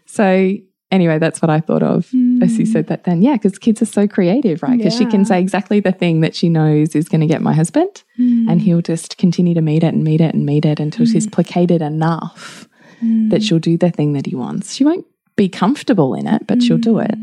So 0.06 0.56
anyway, 0.90 1.18
that's 1.18 1.40
what 1.40 1.50
I 1.50 1.60
thought 1.60 1.82
of 1.82 2.06
as 2.42 2.58
you 2.58 2.64
mm. 2.64 2.72
said 2.72 2.88
that. 2.88 3.04
Then, 3.04 3.22
yeah, 3.22 3.34
because 3.34 3.58
kids 3.58 3.80
are 3.80 3.86
so 3.86 4.06
creative, 4.06 4.62
right? 4.62 4.76
Because 4.76 4.96
she 4.96 5.06
can 5.06 5.24
say 5.24 5.40
exactly 5.40 5.80
the 5.80 5.92
thing 5.92 6.20
that 6.20 6.34
she 6.34 6.48
knows 6.48 6.94
is 6.94 7.08
going 7.08 7.22
to 7.22 7.26
get 7.26 7.40
my 7.40 7.54
husband, 7.54 8.02
and 8.18 8.48
mm. 8.48 8.60
he'll 8.60 8.82
just 8.82 9.16
continue 9.16 9.54
to 9.54 9.62
meet 9.62 9.82
it 9.82 9.94
and 9.94 10.04
meet 10.04 10.20
it 10.20 10.34
and 10.34 10.44
meet 10.44 10.64
it 10.66 10.80
until 10.80 11.06
she's 11.06 11.26
placated 11.26 11.80
enough 11.80 12.68
that 13.30 13.42
she'll 13.42 13.58
do 13.58 13.78
the 13.78 13.90
thing 13.90 14.12
that 14.12 14.26
he 14.26 14.34
wants. 14.34 14.74
She 14.74 14.84
won't 14.84 15.06
be 15.36 15.48
comfortable 15.48 16.14
in 16.14 16.26
it, 16.26 16.46
but 16.46 16.62
she'll 16.62 16.76
do 16.76 16.98
it. 16.98 17.14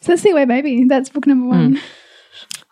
So 0.00 0.12
let's 0.12 0.22
see 0.22 0.32
where 0.32 0.46
baby. 0.46 0.84
That's 0.84 1.10
book 1.10 1.26
number 1.26 1.46
one. 1.48 1.80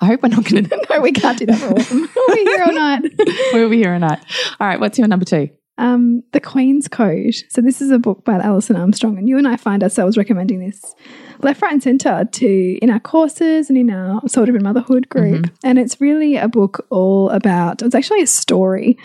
I 0.01 0.07
hope 0.07 0.23
we're 0.23 0.29
not 0.29 0.45
going 0.45 0.65
to. 0.69 0.87
no, 0.91 1.01
we 1.01 1.13
can't 1.13 1.39
do 1.39 1.47
that 1.47 1.59
for 1.59 1.67
all 1.67 1.79
of 1.79 1.89
them. 1.89 2.09
We'll 2.15 2.37
be 2.37 2.45
here 2.45 2.65
all 2.65 2.73
night. 2.73 3.03
we'll 3.53 3.71
be 3.71 3.79
here 3.79 3.93
all 3.93 3.99
night. 3.99 4.21
All 4.61 4.67
right, 4.67 4.81
what's 4.81 4.99
your 4.99 5.09
number 5.09 5.25
two? 5.25 5.51
Um, 5.77 6.23
the 6.33 6.41
Queen's 6.41 6.89
Code. 6.89 7.35
So 7.51 7.61
this 7.61 7.81
is 7.81 7.91
a 7.91 7.99
book 7.99 8.25
by 8.25 8.35
Alison 8.35 8.77
Armstrong, 8.77 9.17
and 9.19 9.29
you 9.29 9.39
and 9.39 9.47
I 9.47 9.57
find 9.57 9.83
ourselves 9.83 10.17
recommending 10.17 10.61
this 10.61 10.95
left, 11.41 11.63
right, 11.63 11.73
and 11.73 11.83
centre 11.83 12.25
to 12.25 12.79
in 12.83 12.91
our 12.91 12.99
courses 12.99 13.69
and 13.69 13.79
in 13.79 13.91
our 13.91 14.21
soul 14.29 14.45
driven 14.45 14.63
motherhood 14.63 15.09
group. 15.09 15.43
Mm-hmm. 15.43 15.55
And 15.63 15.79
it's 15.79 16.01
really 16.01 16.37
a 16.37 16.49
book 16.49 16.85
all 16.91 17.31
about. 17.31 17.83
It's 17.83 17.95
actually 17.95 18.23
a 18.23 18.27
story, 18.27 18.99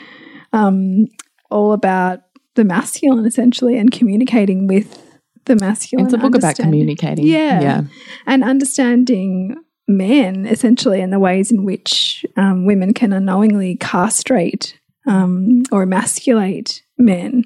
um, 0.51 1.07
all 1.51 1.73
about 1.73 2.21
the 2.55 2.63
masculine 2.63 3.25
essentially 3.25 3.77
and 3.77 3.91
communicating 3.91 4.67
with 4.67 5.02
the 5.45 5.55
masculine. 5.55 6.05
It's 6.05 6.13
a 6.13 6.17
book 6.17 6.35
about 6.35 6.55
communicating. 6.55 7.27
Yeah, 7.27 7.61
Yeah. 7.61 7.81
and 8.25 8.43
understanding 8.43 9.55
men 9.87 10.45
essentially 10.45 11.01
and 11.01 11.11
the 11.11 11.19
ways 11.19 11.51
in 11.51 11.65
which 11.65 12.25
um, 12.37 12.65
women 12.65 12.93
can 12.93 13.11
unknowingly 13.11 13.75
castrate 13.75 14.79
um, 15.05 15.63
or 15.71 15.83
emasculate 15.83 16.81
men, 16.97 17.43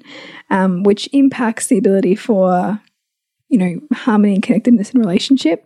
um, 0.50 0.84
which 0.84 1.08
impacts 1.12 1.66
the 1.66 1.78
ability 1.78 2.14
for 2.14 2.80
you 3.48 3.58
know 3.58 3.80
harmony 3.92 4.34
and 4.34 4.42
connectedness 4.42 4.90
in 4.90 5.00
relationship 5.00 5.64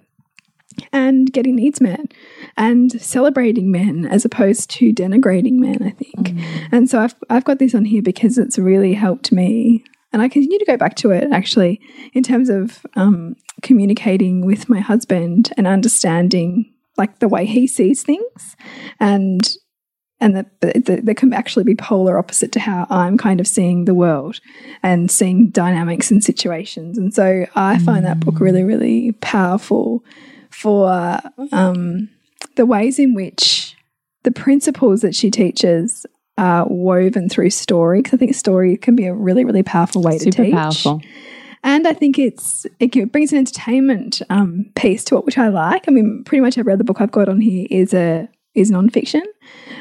and 0.93 1.33
getting 1.33 1.57
needs 1.57 1.81
met 1.81 2.15
and 2.57 2.93
celebrating 3.03 3.71
men 3.71 4.07
as 4.07 4.25
opposed 4.25 4.71
to 4.71 4.93
denigrating 4.93 5.55
men 5.55 5.83
i 5.83 5.91
think 5.91 6.33
and 6.73 6.89
so 6.89 7.01
I've, 7.01 7.15
I've 7.29 7.45
got 7.45 7.59
this 7.59 7.75
on 7.75 7.85
here 7.85 8.01
because 8.01 8.39
it's 8.39 8.57
really 8.59 8.95
helped 8.95 9.33
me 9.33 9.85
and 10.13 10.23
i 10.23 10.29
continue 10.29 10.59
to 10.59 10.65
go 10.65 10.77
back 10.77 10.95
to 10.95 11.11
it 11.11 11.31
actually 11.33 11.81
in 12.13 12.23
terms 12.23 12.49
of 12.49 12.85
um, 12.97 13.35
communicating 13.63 14.45
with 14.45 14.69
my 14.69 14.81
husband 14.81 15.53
and 15.57 15.67
understanding 15.67 16.73
like 16.97 17.19
the 17.19 17.29
way 17.29 17.47
he 17.47 17.67
sees 17.67 18.03
things 18.03 18.57
and 19.01 19.57
and 20.23 20.37
that 20.37 20.61
the, 20.61 21.15
can 21.17 21.33
actually 21.33 21.65
be 21.65 21.75
polar 21.75 22.17
opposite 22.17 22.53
to 22.53 22.61
how 22.61 22.87
I'm 22.89 23.19
kind 23.19 23.41
of 23.41 23.47
seeing 23.49 23.87
the 23.87 23.95
world 23.95 24.39
and 24.81 25.11
seeing 25.11 25.49
dynamics 25.51 26.13
and 26.13 26.23
situations. 26.23 26.97
And 26.97 27.13
so 27.13 27.45
I 27.57 27.81
find 27.81 28.07
that 28.07 28.21
book 28.21 28.39
really, 28.39 28.63
really 28.63 29.13
powerful 29.21 30.05
for 30.49 31.19
um, 31.51 32.09
the 32.55 32.65
ways 32.65 33.01
in 33.01 33.15
which 33.15 33.77
the 34.23 34.31
principles 34.31 35.01
that 35.01 35.17
she 35.17 35.29
teaches 35.29 36.07
are 36.43 36.67
woven 36.69 37.29
through 37.29 37.51
story. 37.51 38.01
Because 38.01 38.15
I 38.15 38.17
think 38.19 38.35
story 38.35 38.77
can 38.77 38.97
be 38.97 39.07
a 39.07 39.15
really, 39.15 39.45
really 39.45 39.63
powerful 39.63 40.03
way 40.03 40.19
to 40.19 40.25
Super 40.25 40.45
teach. 40.45 40.55
powerful. 40.55 41.01
And 41.65 41.87
I 41.87 41.93
think 41.93 42.19
it's 42.19 42.67
it 42.81 43.13
brings 43.13 43.33
an 43.33 43.39
entertainment 43.39 44.21
um, 44.31 44.67
piece 44.75 45.05
to 45.05 45.17
it, 45.17 45.25
which 45.25 45.39
I 45.39 45.49
like. 45.49 45.85
I 45.87 45.93
mean, 45.93 46.25
pretty 46.25 46.43
much 46.43 46.59
every 46.59 46.73
other 46.73 46.85
book 46.85 47.01
I've 47.01 47.13
got 47.13 47.29
on 47.29 47.41
here 47.41 47.67
is 47.71 47.95
a 47.95 48.29
is 48.55 48.71
nonfiction, 48.71 49.23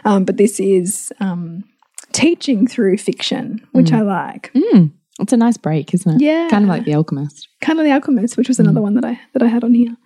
um, 0.06 0.24
but 0.24 0.38
this 0.38 0.60
is 0.60 1.12
um, 1.20 1.64
teaching 2.12 2.68
through 2.68 2.98
fiction, 2.98 3.68
which 3.72 3.92
I 3.92 4.02
like. 4.02 4.52
Mm, 4.54 4.92
it's 5.20 5.34
a 5.34 5.38
nice 5.38 5.58
break, 5.58 5.94
isn't 5.94 6.16
it? 6.16 6.22
Yeah. 6.24 6.48
Kind 6.50 6.66
of 6.66 6.70
like 6.70 6.86
The 6.86 6.94
Alchemist. 6.94 7.48
Kind 7.62 7.80
of 7.80 7.86
the 7.86 7.92
Alchemist, 7.92 8.38
which 8.38 8.48
was 8.48 8.60
another 8.60 8.82
one 8.82 8.94
that 8.94 9.04
I 9.04 9.20
that 9.34 9.42
I 9.42 9.48
had 9.48 9.64
on 9.64 9.74
here. 9.74 9.98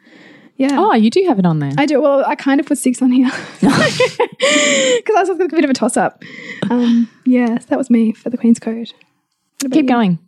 Yeah. 0.58 0.78
Oh, 0.80 0.94
you 0.94 1.10
do 1.10 1.24
have 1.28 1.38
it 1.38 1.46
on 1.46 1.60
there. 1.60 1.72
I 1.78 1.86
do. 1.86 2.02
Well, 2.02 2.24
I 2.26 2.36
kind 2.36 2.60
of 2.60 2.66
put 2.66 2.78
six 2.78 3.02
on 3.02 3.12
here 3.12 3.30
because 3.60 3.70
I 3.70 5.24
was 5.28 5.30
a 5.30 5.36
bit 5.36 5.64
of 5.64 5.70
a 5.70 5.74
toss 5.74 5.98
up. 5.98 6.24
Um, 6.70 7.10
yes, 7.26 7.66
that 7.66 7.78
was 7.78 7.90
me 7.90 8.14
for 8.14 8.30
the 8.30 8.38
Queen's 8.38 8.60
Code. 8.60 8.94
Keep 9.60 9.76
you? 9.76 9.84
going. 9.84 10.20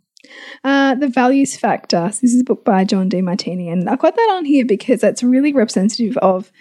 Uh, 0.64 0.94
the 0.94 1.08
Values 1.08 1.56
Factor. 1.56 2.10
So 2.12 2.18
this 2.20 2.34
is 2.34 2.42
a 2.42 2.44
book 2.44 2.64
by 2.64 2.84
John 2.84 3.08
Demartini, 3.08 3.72
and 3.72 3.88
I've 3.88 4.00
got 4.00 4.16
that 4.16 4.34
on 4.36 4.44
here 4.44 4.66
because 4.66 5.00
that's 5.00 5.22
really 5.22 5.52
representative 5.52 6.16
of 6.18 6.52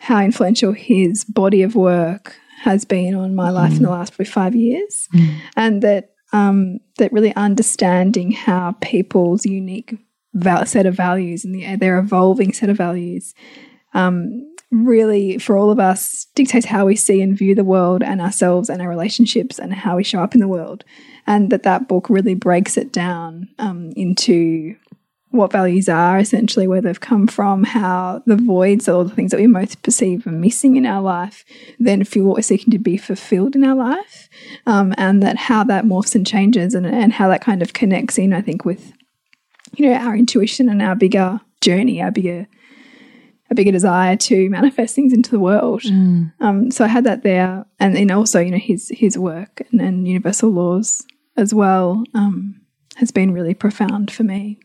how 0.00 0.20
influential 0.20 0.72
his 0.72 1.24
body 1.24 1.62
of 1.62 1.76
work 1.76 2.34
has 2.62 2.84
been 2.84 3.14
on 3.14 3.34
my 3.34 3.50
life 3.50 3.72
in 3.72 3.82
the 3.82 3.90
last 3.90 4.12
probably 4.12 4.24
five 4.24 4.54
years, 4.54 5.08
and 5.56 5.82
that 5.82 6.14
um, 6.32 6.78
that 6.98 7.12
really 7.12 7.34
understanding 7.36 8.32
how 8.32 8.74
people's 8.80 9.44
unique 9.46 9.96
set 10.64 10.86
of 10.86 10.94
values 10.94 11.44
and 11.44 11.54
the, 11.54 11.76
their 11.76 11.98
evolving 11.98 12.52
set 12.52 12.68
of 12.68 12.76
values 12.76 13.34
um, 13.94 14.48
really, 14.70 15.36
for 15.36 15.56
all 15.56 15.70
of 15.70 15.78
us, 15.78 16.26
dictates 16.34 16.66
how 16.66 16.86
we 16.86 16.96
see 16.96 17.20
and 17.20 17.36
view 17.36 17.54
the 17.54 17.62
world 17.62 18.02
and 18.02 18.20
ourselves 18.20 18.70
and 18.70 18.80
our 18.80 18.88
relationships 18.88 19.58
and 19.58 19.74
how 19.74 19.96
we 19.96 20.04
show 20.04 20.22
up 20.22 20.34
in 20.34 20.40
the 20.40 20.48
world. 20.48 20.84
And 21.26 21.50
that 21.50 21.62
that 21.64 21.88
book 21.88 22.08
really 22.08 22.34
breaks 22.34 22.76
it 22.76 22.90
down 22.90 23.48
um, 23.58 23.92
into 23.96 24.74
what 25.28 25.52
values 25.52 25.88
are 25.88 26.18
essentially, 26.18 26.66
where 26.66 26.80
they've 26.80 27.00
come 27.00 27.26
from, 27.26 27.64
how 27.64 28.22
the 28.26 28.36
voids, 28.36 28.88
or 28.88 29.04
the 29.04 29.14
things 29.14 29.30
that 29.30 29.40
we 29.40 29.46
most 29.46 29.82
perceive 29.82 30.26
are 30.26 30.32
missing 30.32 30.76
in 30.76 30.84
our 30.84 31.00
life, 31.00 31.44
then 31.78 32.04
feel 32.04 32.24
what 32.24 32.36
we're 32.36 32.42
seeking 32.42 32.70
to 32.70 32.78
be 32.78 32.96
fulfilled 32.96 33.54
in 33.54 33.64
our 33.64 33.74
life, 33.74 34.28
um, 34.66 34.94
and 34.98 35.22
that 35.22 35.36
how 35.36 35.64
that 35.64 35.84
morphs 35.84 36.14
and 36.14 36.26
changes, 36.26 36.74
and, 36.74 36.86
and 36.86 37.14
how 37.14 37.28
that 37.28 37.42
kind 37.42 37.62
of 37.62 37.72
connects 37.72 38.18
in, 38.18 38.32
I 38.32 38.42
think, 38.42 38.64
with 38.64 38.92
you 39.74 39.88
know 39.88 39.94
our 39.94 40.16
intuition 40.16 40.68
and 40.68 40.82
our 40.82 40.94
bigger 40.94 41.40
journey, 41.60 42.02
our 42.02 42.10
bigger 42.10 42.46
a 43.50 43.54
bigger 43.54 43.72
desire 43.72 44.16
to 44.16 44.48
manifest 44.48 44.94
things 44.94 45.12
into 45.12 45.30
the 45.30 45.38
world. 45.38 45.84
Um, 46.40 46.70
so 46.70 46.84
I 46.84 46.88
had 46.88 47.04
that 47.04 47.22
there, 47.22 47.66
and 47.78 47.94
then 47.94 48.10
also 48.10 48.40
you 48.40 48.50
know 48.50 48.58
his 48.58 48.90
his 48.94 49.18
work 49.18 49.62
and, 49.70 49.80
and 49.80 50.08
universal 50.08 50.50
laws 50.50 51.06
as 51.36 51.54
well 51.54 52.02
um, 52.14 52.60
has 52.96 53.10
been 53.10 53.32
really 53.32 53.54
profound 53.54 54.10
for 54.10 54.24
me. 54.24 54.58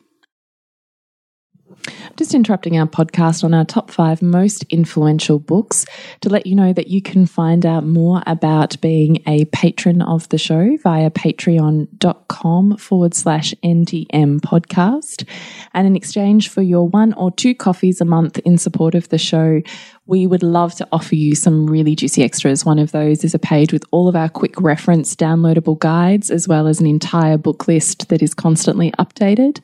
Just 2.17 2.34
interrupting 2.34 2.80
our 2.80 2.88
podcast 2.88 3.43
on 3.43 3.53
our 3.53 3.63
top 3.63 3.91
five 3.91 4.23
most 4.23 4.63
influential 4.71 5.38
books 5.38 5.86
to 6.21 6.30
let 6.30 6.47
you 6.47 6.56
know 6.56 6.73
that 6.73 6.88
you 6.88 6.99
can 6.99 7.27
find 7.27 7.63
out 7.63 7.86
more 7.86 8.23
about 8.25 8.82
being 8.82 9.21
a 9.27 9.45
patron 9.45 10.01
of 10.01 10.27
the 10.30 10.39
show 10.39 10.75
via 10.82 11.12
patreon.com 11.12 12.77
forward 12.77 13.13
slash 13.13 13.53
NTM 13.63 14.39
podcast. 14.39 15.27
And 15.75 15.86
in 15.86 15.95
exchange 15.95 16.49
for 16.49 16.63
your 16.63 16.88
one 16.88 17.13
or 17.13 17.32
two 17.32 17.53
coffees 17.53 18.01
a 18.01 18.06
month 18.06 18.39
in 18.39 18.58
support 18.58 18.95
of 18.95 19.10
the 19.10 19.19
show, 19.19 19.62
we 20.07 20.25
would 20.25 20.41
love 20.41 20.73
to 20.75 20.87
offer 20.91 21.15
you 21.15 21.35
some 21.35 21.67
really 21.67 21.95
juicy 21.95 22.23
extras. 22.23 22.65
One 22.65 22.79
of 22.79 22.91
those 22.91 23.23
is 23.23 23.35
a 23.35 23.39
page 23.39 23.73
with 23.73 23.83
all 23.91 24.07
of 24.07 24.15
our 24.15 24.29
quick 24.29 24.59
reference 24.59 25.15
downloadable 25.15 25.77
guides, 25.77 26.31
as 26.31 26.47
well 26.47 26.65
as 26.67 26.79
an 26.79 26.87
entire 26.87 27.37
book 27.37 27.67
list 27.67 28.09
that 28.09 28.21
is 28.21 28.33
constantly 28.33 28.91
updated. 28.93 29.59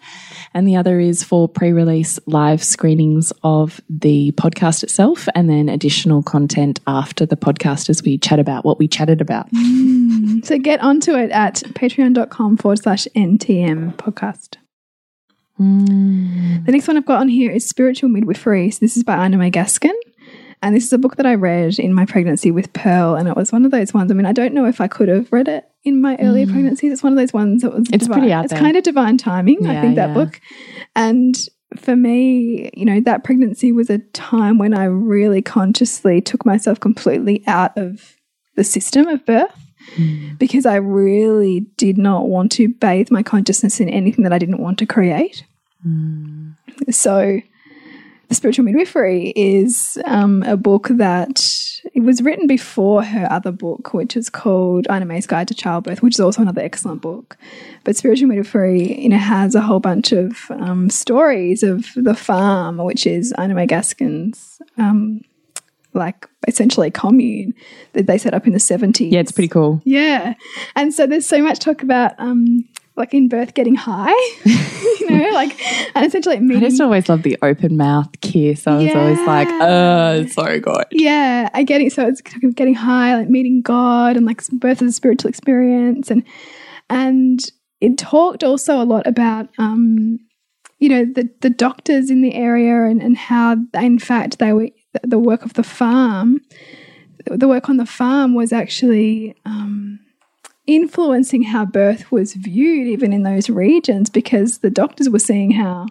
And 0.54 0.68
the 0.68 0.76
other 0.76 1.00
is 1.00 1.24
for 1.24 1.48
pre 1.48 1.72
release 1.72 2.20
live 2.26 2.64
screenings 2.64 3.32
of 3.44 3.80
the 3.90 4.34
podcast 4.34 4.84
itself, 4.84 5.28
and 5.34 5.50
then 5.50 5.70
additional 5.70 6.22
content 6.22 6.82
after 6.88 7.26
the 7.26 7.38
podcast 7.38 7.90
as 7.90 8.04
we 8.04 8.18
chat 8.18 8.40
about 8.40 8.66
what 8.66 8.80
we 8.80 8.88
chatted 8.88 9.22
about. 9.22 9.50
Mm. 9.52 10.46
So 10.46 10.58
get 10.58 10.82
onto 10.82 11.16
it 11.16 11.32
at 11.32 11.56
patreon.com 11.74 12.58
forward 12.58 12.80
slash 12.80 13.08
NTM 13.16 13.96
podcast. 13.96 14.58
Mm. 15.60 16.66
The 16.66 16.72
next 16.72 16.88
one 16.88 16.98
I've 16.98 17.06
got 17.06 17.22
on 17.22 17.28
here 17.28 17.52
is 17.52 17.66
Spiritual 17.68 18.10
Midwifery. 18.10 18.72
So 18.72 18.80
this 18.82 18.98
is 18.98 19.04
by 19.04 19.26
Ina 19.26 19.38
May 19.38 19.52
Gaskin. 19.52 19.94
And 20.64 20.74
this 20.74 20.86
is 20.86 20.94
a 20.94 20.98
book 20.98 21.18
that 21.18 21.26
I 21.26 21.36
read 21.36 21.78
in 21.78 21.94
my 21.94 22.06
pregnancy 22.06 22.50
with 22.50 22.72
Pearl. 22.72 23.16
And 23.16 23.28
it 23.28 23.36
was 23.36 23.52
one 23.52 23.66
of 23.66 23.72
those 23.72 23.94
ones. 23.94 24.10
I 24.10 24.16
mean, 24.16 24.26
I 24.26 24.32
don't 24.32 24.54
know 24.54 24.66
if 24.66 24.80
I 24.80 24.88
could 24.88 25.10
have 25.10 25.32
read 25.32 25.50
it 25.50 25.70
in 25.84 26.02
my 26.02 26.16
earlier 26.22 26.46
mm. 26.46 26.54
pregnancies. 26.54 26.94
It's 26.94 27.04
one 27.04 27.12
of 27.12 27.20
those 27.20 27.34
ones 27.34 27.64
that 27.64 27.74
was 27.74 27.90
It's 27.92 28.06
divine. 28.06 28.20
pretty 28.20 28.32
out 28.32 28.46
It's 28.46 28.54
kind 28.54 28.78
of 28.78 28.84
divine 28.84 29.18
timing, 29.18 29.68
I 29.68 29.82
think, 29.82 29.96
that 29.98 30.10
yeah. 30.10 30.14
book. 30.14 30.40
And 30.96 31.36
for 31.76 31.98
me, 31.98 32.72
you 32.74 32.86
know, 32.86 33.02
that 33.02 33.26
pregnancy 33.26 33.74
was 33.74 33.90
a 33.90 33.98
time 34.14 34.58
when 34.58 34.74
I 34.74 34.86
really 34.86 35.42
consciously 35.42 36.22
took 36.22 36.46
myself 36.46 36.80
completely 36.80 37.44
out 37.46 37.78
of 37.78 38.16
the 38.56 38.64
system 38.64 39.08
of 39.08 39.26
birth 39.26 39.60
mm. 39.98 40.38
because 40.40 40.66
I 40.66 40.76
really 40.76 41.62
did 41.76 41.98
not 41.98 42.28
want 42.28 42.54
to 42.54 42.70
bathe 42.70 43.12
my 43.12 43.22
consciousness 43.22 43.82
in 43.82 43.90
anything 43.90 44.24
that 44.24 44.32
I 44.32 44.40
didn't 44.40 44.62
want 44.62 44.78
to 44.80 44.86
create. 44.86 45.44
Mm. 45.86 46.56
So, 46.90 47.42
the 47.42 47.53
spiritual 48.34 48.66
midwifery 48.66 49.34
is 49.36 49.98
um, 50.06 50.44
a 50.44 50.58
book 50.58 50.88
that 50.90 51.42
it 51.94 52.02
was 52.02 52.22
written 52.22 52.48
before 52.48 53.04
her 53.04 53.28
other 53.32 53.52
book, 53.52 53.94
which 53.94 54.16
is 54.16 54.30
called 54.30 54.88
Ina 54.92 55.06
May's 55.06 55.28
Guide 55.28 55.48
to 55.50 55.54
Childbirth, 55.54 56.02
which 56.02 56.16
is 56.16 56.20
also 56.20 56.42
another 56.42 56.62
excellent 56.62 57.02
book. 57.02 57.38
But 57.84 57.96
spiritual 57.96 58.28
midwifery, 58.30 59.02
you 59.02 59.10
know, 59.10 59.18
has 59.18 59.56
a 59.56 59.62
whole 59.62 59.80
bunch 59.80 60.12
of 60.12 60.50
um, 60.52 60.90
stories 60.90 61.64
of 61.64 61.86
the 61.96 62.16
farm, 62.16 62.78
which 62.78 63.06
is 63.06 63.34
Ina 63.40 63.54
May 63.54 63.68
Gaskin's. 63.68 64.62
Um, 64.78 65.22
like 65.96 66.28
essentially 66.48 66.90
commune 66.90 67.54
that 67.94 68.08
they 68.08 68.18
set 68.18 68.34
up 68.34 68.48
in 68.48 68.54
the 68.54 68.60
70s. 68.60 69.12
Yeah, 69.12 69.20
it's 69.20 69.32
pretty 69.32 69.48
cool. 69.48 69.80
Yeah. 69.86 70.34
And 70.76 70.92
so 70.92 71.06
there's 71.06 71.28
so 71.28 71.40
much 71.40 71.60
talk 71.60 71.84
about 71.84 72.14
um 72.18 72.68
like 72.96 73.14
in 73.14 73.28
birth 73.28 73.54
getting 73.54 73.76
high. 73.76 74.14
you 74.46 75.10
know, 75.10 75.30
like 75.32 75.60
and 75.96 76.06
essentially 76.06 76.40
meeting. 76.40 76.64
I 76.64 76.70
just 76.70 76.82
always 76.82 77.10
love 77.10 77.24
the 77.24 77.38
open 77.42 77.78
mouth 77.78 78.10
kiss. 78.22 78.68
I 78.68 78.78
was 78.78 78.96
always 78.96 79.20
like, 79.22 79.48
oh, 79.50 80.22
it's 80.22 80.36
so 80.36 80.60
good. 80.60 80.86
yeah, 80.92 81.50
I 81.54 81.64
get 81.64 81.82
it. 81.82 81.94
So 81.94 82.08
it's 82.08 82.22
kind 82.22 82.44
of 82.44 82.56
getting 82.56 82.76
high, 82.76 83.16
like 83.16 83.30
meeting 83.30 83.62
God 83.62 84.18
and 84.18 84.26
like 84.26 84.46
birth 84.48 84.82
as 84.82 84.90
a 84.90 84.94
spiritual 84.94 85.30
experience 85.30 86.12
and 86.12 86.24
and 86.90 87.40
it 87.82 87.98
talked 87.98 88.44
also 88.44 88.82
a 88.82 88.86
lot 88.86 89.06
about 89.08 89.50
um 89.58 90.20
you 90.80 90.90
know 90.90 91.06
the 91.06 91.30
the 91.42 91.50
doctors 91.50 92.10
in 92.10 92.22
the 92.22 92.34
area 92.34 92.86
and, 92.86 93.02
and 93.02 93.18
how 93.18 93.58
in 93.74 94.00
fact 94.00 94.40
they 94.40 94.54
were 94.54 94.70
the, 94.94 95.02
the 95.04 95.20
work 95.20 95.44
of 95.44 95.54
the 95.54 95.64
farm, 95.64 96.42
the 97.26 97.48
work 97.48 97.70
on 97.70 97.78
the 97.78 97.86
farm 97.86 98.36
was 98.36 98.54
actually 98.54 99.36
um, 99.46 100.00
influencing 100.68 101.44
how 101.44 101.66
birth 101.66 102.12
was 102.12 102.34
viewed, 102.34 102.88
even 102.88 103.12
in 103.14 103.24
those 103.24 103.50
regions, 103.50 104.10
because 104.10 104.60
the 104.60 104.70
doctors 104.70 105.10
were 105.10 105.20
seeing 105.20 105.52
how 105.52 105.88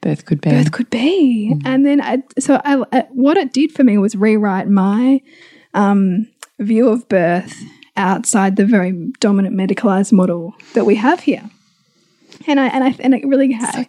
birth 0.00 0.24
could 0.24 0.40
be. 0.40 0.50
birth 0.50 0.72
could 0.72 0.90
be. 0.90 1.52
Mm. 1.54 1.62
And 1.66 1.86
then, 1.86 2.00
I, 2.00 2.22
so 2.38 2.60
I, 2.64 2.84
I- 2.92 3.06
what 3.10 3.36
it 3.36 3.52
did 3.52 3.72
for 3.72 3.84
me 3.84 3.98
was 3.98 4.14
rewrite 4.16 4.68
my 4.68 5.20
um, 5.74 6.28
view 6.58 6.88
of 6.88 7.08
birth 7.08 7.54
outside 7.96 8.56
the 8.56 8.64
very 8.64 8.92
dominant 9.20 9.56
medicalized 9.56 10.12
model 10.12 10.54
that 10.74 10.84
we 10.86 10.94
have 10.94 11.20
here. 11.20 11.42
And 12.46 12.60
I 12.60 12.68
and 12.68 12.84
I 12.84 12.94
and 13.00 13.14
it 13.14 13.26
really 13.26 13.50
had, 13.52 13.88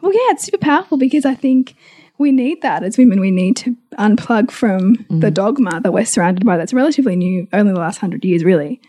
well, 0.00 0.12
yeah, 0.12 0.32
it's 0.32 0.44
super 0.44 0.56
powerful 0.58 0.96
because 0.96 1.24
I 1.26 1.34
think 1.34 1.74
we 2.18 2.32
need 2.32 2.62
that 2.62 2.82
as 2.82 2.96
women. 2.96 3.20
We 3.20 3.30
need 3.30 3.56
to 3.58 3.76
unplug 3.98 4.50
from 4.50 4.96
Mm. 5.10 5.20
the 5.20 5.30
dogma 5.30 5.80
that 5.82 5.92
we're 5.92 6.06
surrounded 6.06 6.44
by. 6.46 6.56
That's 6.56 6.72
relatively 6.72 7.14
new, 7.16 7.46
only 7.52 7.72
the 7.74 7.78
last 7.78 7.98
hundred 7.98 8.24
years, 8.24 8.42
really. 8.44 8.80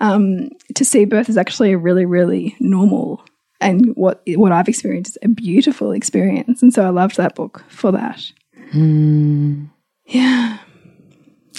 Um, 0.00 0.50
to 0.74 0.84
see 0.84 1.04
birth 1.04 1.28
is 1.28 1.36
actually 1.36 1.72
a 1.72 1.78
really, 1.78 2.06
really 2.06 2.56
normal 2.58 3.22
and 3.60 3.94
what 3.94 4.22
what 4.26 4.52
I've 4.52 4.68
experienced 4.68 5.12
is 5.12 5.18
a 5.22 5.28
beautiful 5.28 5.92
experience. 5.92 6.62
And 6.62 6.72
so 6.72 6.84
I 6.84 6.90
loved 6.90 7.16
that 7.18 7.34
book 7.34 7.62
for 7.68 7.92
that. 7.92 8.24
Mm. 8.72 9.68
Yeah, 10.06 10.58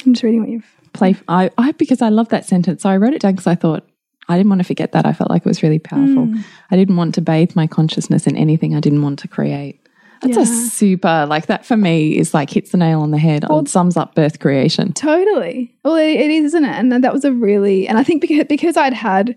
I'm 0.06 0.14
just 0.14 0.24
reading 0.24 0.42
what 0.42 0.50
you've. 0.50 0.66
Play. 0.94 1.16
I, 1.30 1.50
I 1.58 1.72
because 1.72 2.02
I 2.02 2.10
love 2.10 2.30
that 2.30 2.46
sentence. 2.46 2.84
So 2.84 2.90
I 2.90 2.98
wrote 2.98 3.14
it 3.14 3.22
down 3.22 3.32
because 3.32 3.48
I 3.48 3.56
thought 3.56 3.88
I 4.28 4.36
didn't 4.36 4.50
want 4.50 4.60
to 4.60 4.66
forget 4.66 4.92
that. 4.92 5.06
I 5.06 5.14
felt 5.14 5.30
like 5.30 5.44
it 5.44 5.48
was 5.48 5.64
really 5.64 5.80
powerful. 5.80 6.26
Mm. 6.26 6.44
I 6.70 6.76
didn't 6.76 6.98
want 6.98 7.16
to 7.16 7.22
bathe 7.22 7.56
my 7.56 7.66
consciousness 7.66 8.28
in 8.28 8.36
anything 8.36 8.76
I 8.76 8.82
didn't 8.82 9.02
want 9.02 9.20
to 9.20 9.30
create. 9.30 9.80
That's 10.22 10.38
a 10.38 10.46
super 10.46 11.26
like 11.28 11.48
that 11.48 11.66
for 11.66 11.76
me 11.76 12.18
is 12.18 12.34
like 12.34 12.50
hits 12.50 12.72
the 12.72 12.78
nail 12.78 13.02
on 13.02 13.12
the 13.12 13.18
head. 13.18 13.44
it 13.50 13.68
sums 13.68 13.98
up 13.98 14.16
birth 14.16 14.40
creation. 14.40 14.94
Totally. 14.94 15.76
Well, 15.84 15.96
it, 15.96 16.12
it 16.12 16.32
is, 16.32 16.46
isn't 16.46 16.64
it? 16.64 16.76
And 16.76 17.04
that 17.04 17.14
was 17.14 17.26
a 17.26 17.32
really, 17.32 17.88
and 17.88 17.98
I 17.98 18.04
think 18.04 18.22
because 18.22 18.46
because 18.48 18.78
I'd 18.78 18.94
had 18.94 19.36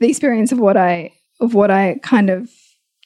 the 0.00 0.08
experience 0.08 0.52
of 0.52 0.58
what 0.58 0.76
I 0.76 1.12
of 1.40 1.54
what 1.54 1.70
I 1.70 1.98
kind 2.02 2.30
of, 2.30 2.50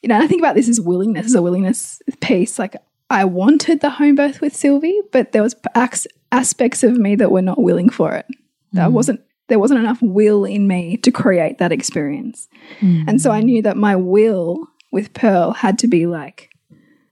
you 0.01 0.09
know, 0.09 0.15
and 0.15 0.23
I 0.23 0.27
think 0.27 0.41
about 0.41 0.55
this 0.55 0.69
as 0.69 0.81
willingness, 0.81 1.27
as 1.27 1.35
a 1.35 1.41
willingness 1.41 2.01
piece. 2.21 2.57
Like 2.57 2.75
I 3.09 3.25
wanted 3.25 3.81
the 3.81 3.89
home 3.89 4.15
birth 4.15 4.41
with 4.41 4.55
Sylvie, 4.55 4.99
but 5.11 5.31
there 5.31 5.43
was 5.43 5.55
as, 5.75 6.07
aspects 6.31 6.83
of 6.83 6.97
me 6.97 7.15
that 7.15 7.31
were 7.31 7.41
not 7.41 7.61
willing 7.61 7.89
for 7.89 8.13
it. 8.13 8.25
That 8.73 8.89
mm. 8.89 8.93
wasn't 8.93 9.21
there 9.47 9.59
wasn't 9.59 9.79
enough 9.79 9.99
will 10.01 10.45
in 10.45 10.67
me 10.67 10.97
to 10.97 11.11
create 11.11 11.57
that 11.57 11.71
experience, 11.71 12.47
mm. 12.79 13.03
and 13.07 13.21
so 13.21 13.31
I 13.31 13.41
knew 13.41 13.61
that 13.63 13.77
my 13.77 13.95
will 13.95 14.67
with 14.91 15.13
Pearl 15.13 15.51
had 15.51 15.79
to 15.79 15.87
be 15.87 16.05
like 16.05 16.48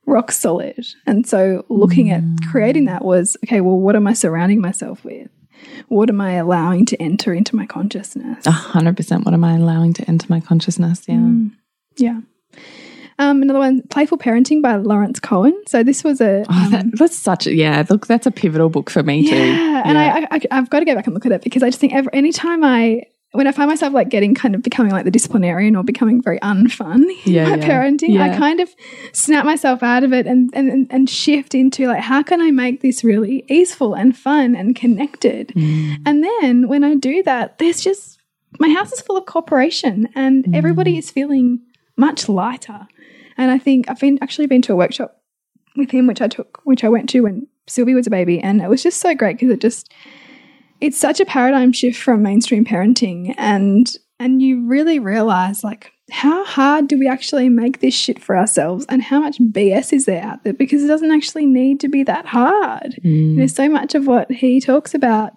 rock 0.08 0.32
solid. 0.32 0.88
And 1.06 1.28
so 1.28 1.66
looking 1.70 2.10
at 2.10 2.24
creating 2.52 2.86
that 2.86 3.06
was 3.06 3.38
okay, 3.46 3.62
well, 3.62 3.78
what 3.78 3.96
am 3.96 4.08
I 4.08 4.14
surrounding 4.14 4.60
myself 4.62 5.06
with? 5.06 5.30
What 5.90 6.10
am 6.10 6.22
I 6.22 6.34
allowing 6.34 6.86
to 6.88 7.02
enter 7.02 7.34
into 7.34 7.56
my 7.56 7.66
consciousness? 7.66 8.46
A 8.48 8.52
hundred 8.52 8.98
percent. 8.98 9.26
What 9.26 9.34
am 9.36 9.44
I 9.44 9.56
allowing 9.56 9.94
to 9.94 10.08
enter 10.08 10.26
my 10.30 10.40
consciousness? 10.40 11.04
Yeah. 11.08 11.16
Mm. 11.16 11.52
Yeah. 11.98 12.22
Um, 13.20 13.42
another 13.42 13.58
one, 13.58 13.82
Playful 13.90 14.20
Parenting 14.20 14.62
by 14.62 14.76
Lawrence 14.76 15.20
Cohen. 15.20 15.60
So 15.68 15.82
this 15.82 16.04
was 16.04 16.22
a 16.22 16.46
Oh, 16.48 16.66
um, 16.66 16.72
that, 16.72 16.86
that's 16.94 17.16
such 17.16 17.48
a 17.48 17.54
yeah. 17.54 17.84
Look, 17.90 18.06
that's 18.06 18.28
a 18.28 18.32
pivotal 18.32 18.70
book 18.70 18.90
for 18.92 19.02
me 19.02 19.28
too. 19.28 19.36
yeah, 19.36 19.82
and 19.86 19.98
I, 19.98 20.28
I, 20.30 20.42
I've 20.52 20.70
got 20.70 20.80
to 20.80 20.86
go 20.86 20.94
back 20.94 21.08
and 21.08 21.16
look 21.16 21.26
at 21.26 21.32
it 21.32 21.42
because 21.44 21.64
I 21.64 21.70
just 21.70 21.80
think 21.80 21.94
every, 21.94 22.14
anytime 22.14 22.64
I 22.64 23.04
when 23.34 23.46
I 23.46 23.52
find 23.52 23.70
myself 23.70 23.94
like 23.94 24.10
getting 24.10 24.34
kind 24.34 24.56
of 24.56 24.64
becoming 24.64 24.92
like 24.92 25.04
the 25.06 25.12
disciplinarian 25.12 25.76
or 25.76 25.84
becoming 25.84 26.22
very 26.22 26.40
unfun 26.40 27.04
in 27.26 27.34
Yeah, 27.34 27.50
my 27.50 27.56
yeah. 27.58 27.68
parenting, 27.68 28.20
I 28.20 28.36
kind 28.38 28.60
of 28.60 28.70
snap 29.12 29.46
myself 29.46 29.84
out 29.84 30.04
of 30.04 30.14
it 30.14 30.26
and, 30.28 30.50
and 30.54 30.70
and- 30.70 30.88
and 30.90 31.10
shift 31.10 31.54
into 31.54 31.88
like 31.88 32.02
how 32.02 32.24
can 32.24 32.42
I 32.42 32.52
make 32.52 32.82
this 32.82 33.04
really 33.04 33.44
easeful 33.50 33.94
and 33.94 34.18
fun 34.18 34.56
and 34.56 34.76
connected. 34.76 35.50
Mm. 35.50 35.98
And 36.06 36.24
then 36.24 36.68
when 36.68 36.84
I 36.84 36.96
do 36.96 37.22
that, 37.24 37.58
there's 37.58 37.82
just 37.82 38.18
my 38.60 38.70
house 38.70 38.92
is 38.94 39.02
full 39.02 39.18
of 39.18 39.26
cooperation 39.26 40.08
and 40.16 40.46
Mm. 40.46 40.56
everybody 40.56 40.98
is 40.98 41.12
feeling 41.12 41.60
much 41.98 42.30
lighter. 42.30 42.88
And 43.38 43.52
I 43.52 43.58
think 43.60 43.90
I've 43.90 44.00
been 44.00 44.18
actually 44.22 44.48
been 44.48 44.62
to 44.64 44.74
a 44.74 44.76
workshop 44.78 45.22
with 45.76 45.92
him, 45.92 46.08
which 46.08 46.22
I 46.22 46.28
took, 46.28 46.62
which 46.64 46.84
I 46.84 46.90
went 46.90 47.10
to 47.10 47.22
when 47.22 47.48
Sylvie 47.68 47.94
was 47.94 48.08
a 48.08 48.10
baby, 48.10 48.40
and 48.40 48.62
it 48.62 48.70
was 48.70 48.82
just 48.82 49.00
so 49.02 49.14
great 49.14 49.36
because 49.38 49.52
it 49.52 49.60
just 49.62 49.92
it's 50.82 50.98
such 50.98 51.20
a 51.20 51.26
paradigm 51.26 51.72
shift 51.72 52.00
from 52.00 52.22
mainstream 52.22 52.66
parenting, 52.66 53.34
and 53.38 53.96
and 54.20 54.42
you 54.42 54.68
really 54.68 55.00
realize 55.00 55.64
like 55.64 55.92
how 56.10 56.46
hard 56.46 56.88
do 56.88 56.98
we 56.98 57.08
actually 57.08 57.50
make 57.50 57.80
this 57.80 57.94
shit 57.94 58.20
for 58.20 58.38
ourselves, 58.38 58.86
and 58.90 59.02
how 59.04 59.20
much 59.20 59.40
BS 59.40 59.94
is 59.94 60.06
there 60.06 60.24
out 60.24 60.44
there 60.44 60.54
because 60.54 60.84
it 60.84 60.88
doesn't 60.88 61.12
actually 61.12 61.46
need 61.46 61.80
to 61.82 61.88
be 61.88 62.04
that 62.04 62.26
hard. 62.26 62.96
You 63.04 63.40
know, 63.42 63.48
so 63.48 63.70
much 63.70 63.96
of 63.96 64.08
what 64.08 64.32
he 64.32 64.60
talks 64.60 64.94
about, 64.94 65.34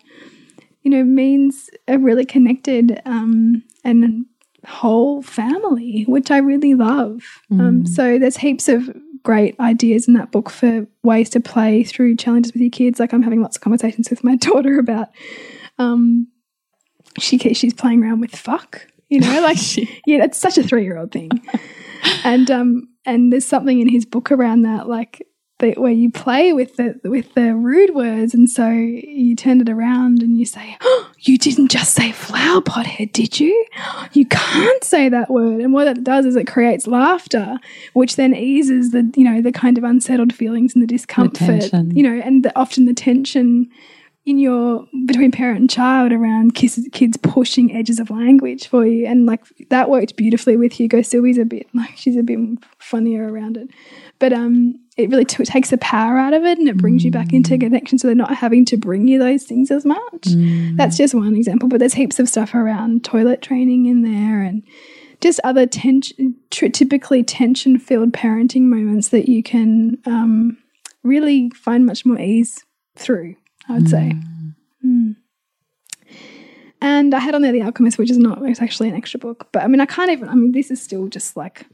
you 0.83 0.91
know, 0.91 1.05
means 1.05 1.71
a 1.89 1.99
really 1.99 2.25
connected 2.25 3.01
um, 3.05 3.63
and 3.85 4.27
whole 4.67 5.23
family, 5.23 6.05
which 6.07 6.31
I 6.31 6.39
really 6.39 6.75
love. 6.75 7.23
Um, 7.51 7.87
so 7.87 8.19
there's 8.19 8.37
heaps 8.37 8.69
of 8.69 8.91
great 9.23 9.59
ideas 9.61 10.09
in 10.09 10.15
that 10.15 10.31
book 10.31 10.51
for 10.51 10.87
ways 11.03 11.31
to 11.31 11.41
play 11.41 11.85
through 11.85 12.17
challenges 12.17 12.53
with 12.53 12.63
your 12.63 12.71
kids. 12.71 13.01
Like 13.01 13.13
I'm 13.13 13.23
having 13.23 13.43
lots 13.43 13.57
of 13.57 13.63
conversations 13.63 14.11
with 14.11 14.25
my 14.25 14.37
daughter 14.41 14.79
about 14.79 15.09
um, 15.79 16.29
she 17.19 17.39
she's 17.39 17.75
playing 17.75 18.03
around 18.03 18.21
with 18.21 18.33
fuck, 18.33 18.87
you 19.09 19.21
know, 19.21 19.41
like 19.43 19.59
yeah, 20.07 20.19
that's 20.19 20.39
such 20.39 20.59
a 20.59 20.63
three 20.63 20.85
year 20.85 20.99
old 20.99 21.13
thing. 21.13 21.31
and 22.25 22.51
um 22.51 22.89
and 23.05 23.33
there's 23.33 23.47
something 23.47 23.81
in 23.81 23.89
his 23.89 24.05
book 24.05 24.31
around 24.31 24.63
that, 24.63 24.89
like 24.89 25.27
that 25.61 25.79
where 25.79 25.93
you 25.93 26.11
play 26.11 26.53
with 26.53 26.77
the 26.77 27.01
with 27.05 27.33
the 27.35 27.55
rude 27.55 27.95
words, 27.95 28.35
and 28.35 28.51
so 28.51 28.69
you 28.69 29.37
turn 29.37 29.61
it 29.61 29.69
around 29.69 30.23
and 30.23 30.39
you 30.39 30.45
say, 30.45 30.77
oh, 30.81 31.11
"You 31.21 31.39
didn't 31.39 31.71
just 31.71 31.95
say 31.95 32.13
flower 32.13 32.61
pot 32.61 32.87
head, 32.87 33.13
did 33.13 33.41
you? 33.41 33.67
You 34.13 34.27
can't 34.27 34.85
say 34.85 35.09
that 35.09 35.31
word." 35.31 35.61
And 35.61 35.73
what 35.73 35.87
it 35.87 36.03
does 36.03 36.27
is 36.27 36.37
it 36.37 36.47
creates 36.47 36.87
laughter, 36.87 37.59
which 37.93 38.17
then 38.17 38.35
eases 38.35 38.91
the 38.91 39.11
you 39.17 39.25
know 39.25 39.41
the 39.41 39.53
kind 39.53 39.79
of 39.79 39.85
unsettled 39.85 40.35
feelings 40.35 40.75
and 40.75 40.83
the 40.83 40.87
discomfort, 40.87 41.61
tension. 41.61 41.97
you 41.97 42.03
know, 42.03 42.21
and 42.21 42.45
the, 42.45 42.59
often 42.59 42.87
the 42.87 42.95
tension 42.95 43.71
in 44.27 44.39
your 44.39 44.87
between 45.07 45.31
parent 45.31 45.61
and 45.61 45.71
child 45.71 46.13
around 46.13 46.55
kids, 46.55 46.79
kids 46.93 47.17
pushing 47.17 47.75
edges 47.75 47.99
of 47.99 48.11
language 48.11 48.69
for 48.69 48.87
you, 48.87 49.07
and 49.07 49.27
like 49.27 49.43
that 49.71 49.89
worked 49.89 50.17
beautifully 50.17 50.57
with 50.57 50.73
Hugo. 50.73 51.03
Sylvie's 51.03 51.39
a 51.39 51.45
bit 51.45 51.67
like 51.75 51.97
she's 51.97 52.17
a 52.17 52.23
bit 52.23 52.39
funnier 52.79 53.33
around 53.33 53.57
it, 53.57 53.71
but 54.19 54.33
um, 54.33 54.75
it 54.97 55.09
really 55.11 55.25
t- 55.25 55.45
takes 55.45 55.71
the 55.71 55.79
power 55.79 56.19
out 56.19 56.35
of 56.35 56.45
it 56.45 56.59
and 56.59 56.69
it 56.69 56.77
brings 56.77 57.05
you 57.05 57.11
back 57.11 57.33
into 57.33 57.57
connection. 57.57 57.99
So 57.99 58.09
they're 58.09 58.15
not 58.15 58.35
having 58.35 58.65
to 58.67 58.77
bring 58.77 59.09
you 59.09 59.19
those 59.19 59.45
things 59.45 59.71
as 59.71 59.85
much. 59.85 60.27
That's 60.77 60.97
just 60.97 61.15
one 61.15 61.35
example, 61.35 61.69
but 61.69 61.79
there's 61.79 61.95
heaps 61.95 62.19
of 62.19 62.29
stuff 62.29 62.55
around 62.55 63.05
toilet 63.05 63.41
training 63.41 63.87
in 63.87 64.03
there 64.03 64.43
and 64.43 64.63
just 65.21 65.41
other 65.45 65.67
tension, 65.67 66.35
tr- 66.51 66.67
typically 66.67 67.23
tension 67.23 67.79
filled 67.79 68.13
parenting 68.13 68.63
moments 68.63 69.09
that 69.09 69.29
you 69.29 69.43
can 69.43 69.99
um, 70.07 70.59
really 71.03 71.51
find 71.55 71.87
much 71.87 72.05
more 72.05 72.19
ease 72.19 72.65
through. 72.97 73.37
I 73.69 73.75
would 73.75 73.89
say. 73.89 74.13
Mm. 74.15 74.55
Hmm. 74.83 75.11
And 76.83 77.15
I 77.15 77.19
had 77.19 77.35
on 77.35 77.43
there 77.43 77.53
The 77.53 77.63
Alchemist, 77.63 77.99
which 77.99 78.11
is 78.11 78.19
not, 78.19 78.43
it's 78.43 78.63
actually 78.63 78.89
an 78.89 78.95
extra 78.95 79.21
book. 79.21 79.49
But 79.53 79.63
I 79.63 79.67
mean, 79.67 79.81
I 79.81 79.87
can't 79.87 80.11
even, 80.11 80.29
I 80.29 80.35
mean, 80.35 80.53
this 80.53 80.71
is 80.71 80.81
still 80.81 81.09
just 81.09 81.37
like, 81.37 81.67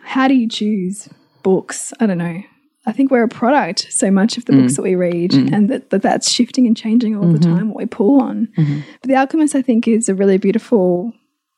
how 0.00 0.28
do 0.28 0.34
you 0.34 0.48
choose 0.48 1.08
books? 1.42 1.92
I 1.98 2.06
don't 2.06 2.18
know. 2.18 2.42
I 2.86 2.92
think 2.92 3.10
we're 3.10 3.22
a 3.22 3.28
product 3.28 3.86
so 3.90 4.10
much 4.10 4.36
of 4.36 4.44
the 4.44 4.52
books 4.52 4.74
mm. 4.74 4.76
that 4.76 4.82
we 4.82 4.94
read, 4.94 5.30
mm-hmm. 5.30 5.54
and 5.54 5.70
that, 5.70 5.88
that 5.90 6.02
that's 6.02 6.30
shifting 6.30 6.66
and 6.66 6.76
changing 6.76 7.16
all 7.16 7.26
the 7.26 7.38
mm-hmm. 7.38 7.56
time 7.56 7.68
what 7.68 7.78
we 7.78 7.86
pull 7.86 8.20
on. 8.20 8.48
Mm-hmm. 8.58 8.80
But 9.00 9.08
The 9.08 9.16
Alchemist, 9.16 9.54
I 9.54 9.62
think, 9.62 9.88
is 9.88 10.10
a 10.10 10.14
really 10.14 10.36
beautiful, 10.36 11.12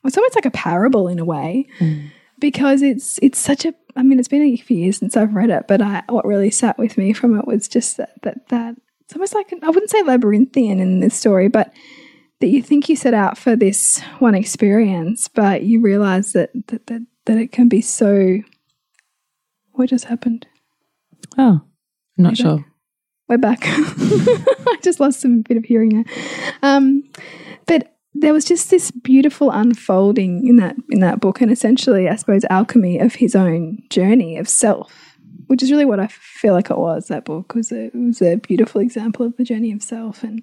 it's 0.04 0.16
almost 0.16 0.36
like 0.36 0.46
a 0.46 0.52
parable 0.52 1.08
in 1.08 1.18
a 1.18 1.24
way 1.24 1.66
mm. 1.80 2.10
because 2.38 2.80
it's 2.80 3.18
it's 3.22 3.40
such 3.40 3.64
a 3.64 3.74
I 3.96 4.04
mean 4.04 4.20
it's 4.20 4.28
been 4.28 4.42
a 4.42 4.56
few 4.56 4.76
years 4.76 4.98
since 4.98 5.16
I've 5.16 5.34
read 5.34 5.50
it, 5.50 5.66
but 5.66 5.82
I, 5.82 6.04
what 6.08 6.24
really 6.24 6.52
sat 6.52 6.78
with 6.78 6.96
me 6.96 7.12
from 7.12 7.36
it 7.36 7.44
was 7.44 7.66
just 7.66 7.96
that 7.96 8.22
that 8.22 8.48
that 8.50 8.76
it's 9.06 9.14
almost 9.14 9.34
like 9.34 9.52
I 9.62 9.68
wouldn't 9.68 9.90
say 9.90 10.02
labyrinthian 10.02 10.80
in 10.80 10.98
this 10.98 11.14
story, 11.14 11.48
but 11.48 11.72
that 12.40 12.48
you 12.48 12.60
think 12.60 12.88
you 12.88 12.96
set 12.96 13.14
out 13.14 13.38
for 13.38 13.54
this 13.54 14.00
one 14.18 14.34
experience, 14.34 15.28
but 15.28 15.62
you 15.62 15.80
realize 15.80 16.32
that 16.32 16.50
that 16.68 16.86
that, 16.88 17.06
that 17.26 17.38
it 17.38 17.52
can 17.52 17.68
be 17.68 17.80
so. 17.80 18.40
What 19.72 19.90
just 19.90 20.06
happened? 20.06 20.46
Oh, 21.38 21.60
I'm 22.18 22.24
not 22.24 22.36
sure. 22.36 22.64
We're 23.28 23.38
back. 23.38 23.60
I 23.64 24.76
just 24.82 25.00
lost 25.00 25.20
some 25.20 25.42
bit 25.42 25.56
of 25.56 25.64
hearing 25.64 25.90
there. 25.90 26.14
Um, 26.62 27.02
but 27.66 27.96
there 28.14 28.32
was 28.32 28.44
just 28.44 28.70
this 28.70 28.90
beautiful 28.90 29.50
unfolding 29.50 30.46
in 30.46 30.56
that 30.56 30.74
in 30.90 30.98
that 31.00 31.20
book, 31.20 31.40
and 31.40 31.52
essentially, 31.52 32.08
I 32.08 32.16
suppose, 32.16 32.44
alchemy 32.50 32.98
of 32.98 33.14
his 33.14 33.36
own 33.36 33.78
journey 33.88 34.36
of 34.36 34.48
self, 34.48 35.05
which 35.46 35.62
is 35.62 35.70
really 35.70 35.84
what 35.84 36.00
I 36.00 36.06
feel 36.08 36.54
like 36.54 36.70
it 36.70 36.78
was. 36.78 37.08
That 37.08 37.24
book 37.24 37.54
was 37.54 37.72
a 37.72 37.86
it 37.86 37.94
was 37.94 38.22
a 38.22 38.36
beautiful 38.36 38.80
example 38.80 39.26
of 39.26 39.36
the 39.36 39.44
journey 39.44 39.72
of 39.72 39.82
self, 39.82 40.22
and 40.22 40.42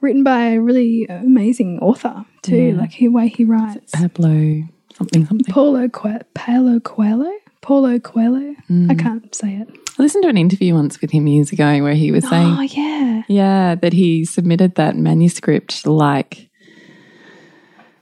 written 0.00 0.22
by 0.22 0.50
a 0.50 0.60
really 0.60 1.06
amazing 1.06 1.78
author 1.80 2.24
too. 2.42 2.56
Yeah. 2.56 2.80
Like 2.80 2.98
the 2.98 3.08
way 3.08 3.28
he 3.28 3.44
writes, 3.44 3.92
Pablo 3.92 4.64
something 4.94 5.26
something. 5.26 5.52
Paulo 5.52 5.88
Coelho, 5.88 6.20
Paulo 6.34 6.80
Coelho, 6.80 7.32
Paulo 7.60 7.98
Coelho. 7.98 8.54
I 8.68 8.72
mm. 8.72 8.98
can't 8.98 9.34
say 9.34 9.54
it. 9.54 9.68
I 9.98 10.02
listened 10.02 10.22
to 10.22 10.28
an 10.28 10.38
interview 10.38 10.74
once 10.74 11.00
with 11.00 11.10
him 11.10 11.26
years 11.26 11.50
ago 11.50 11.82
where 11.82 11.94
he 11.94 12.12
was 12.12 12.28
saying, 12.28 12.56
Oh 12.56 12.62
yeah. 12.62 13.22
yeah, 13.28 13.74
that 13.74 13.92
he 13.92 14.24
submitted 14.24 14.76
that 14.76 14.96
manuscript 14.96 15.86
like 15.86 16.47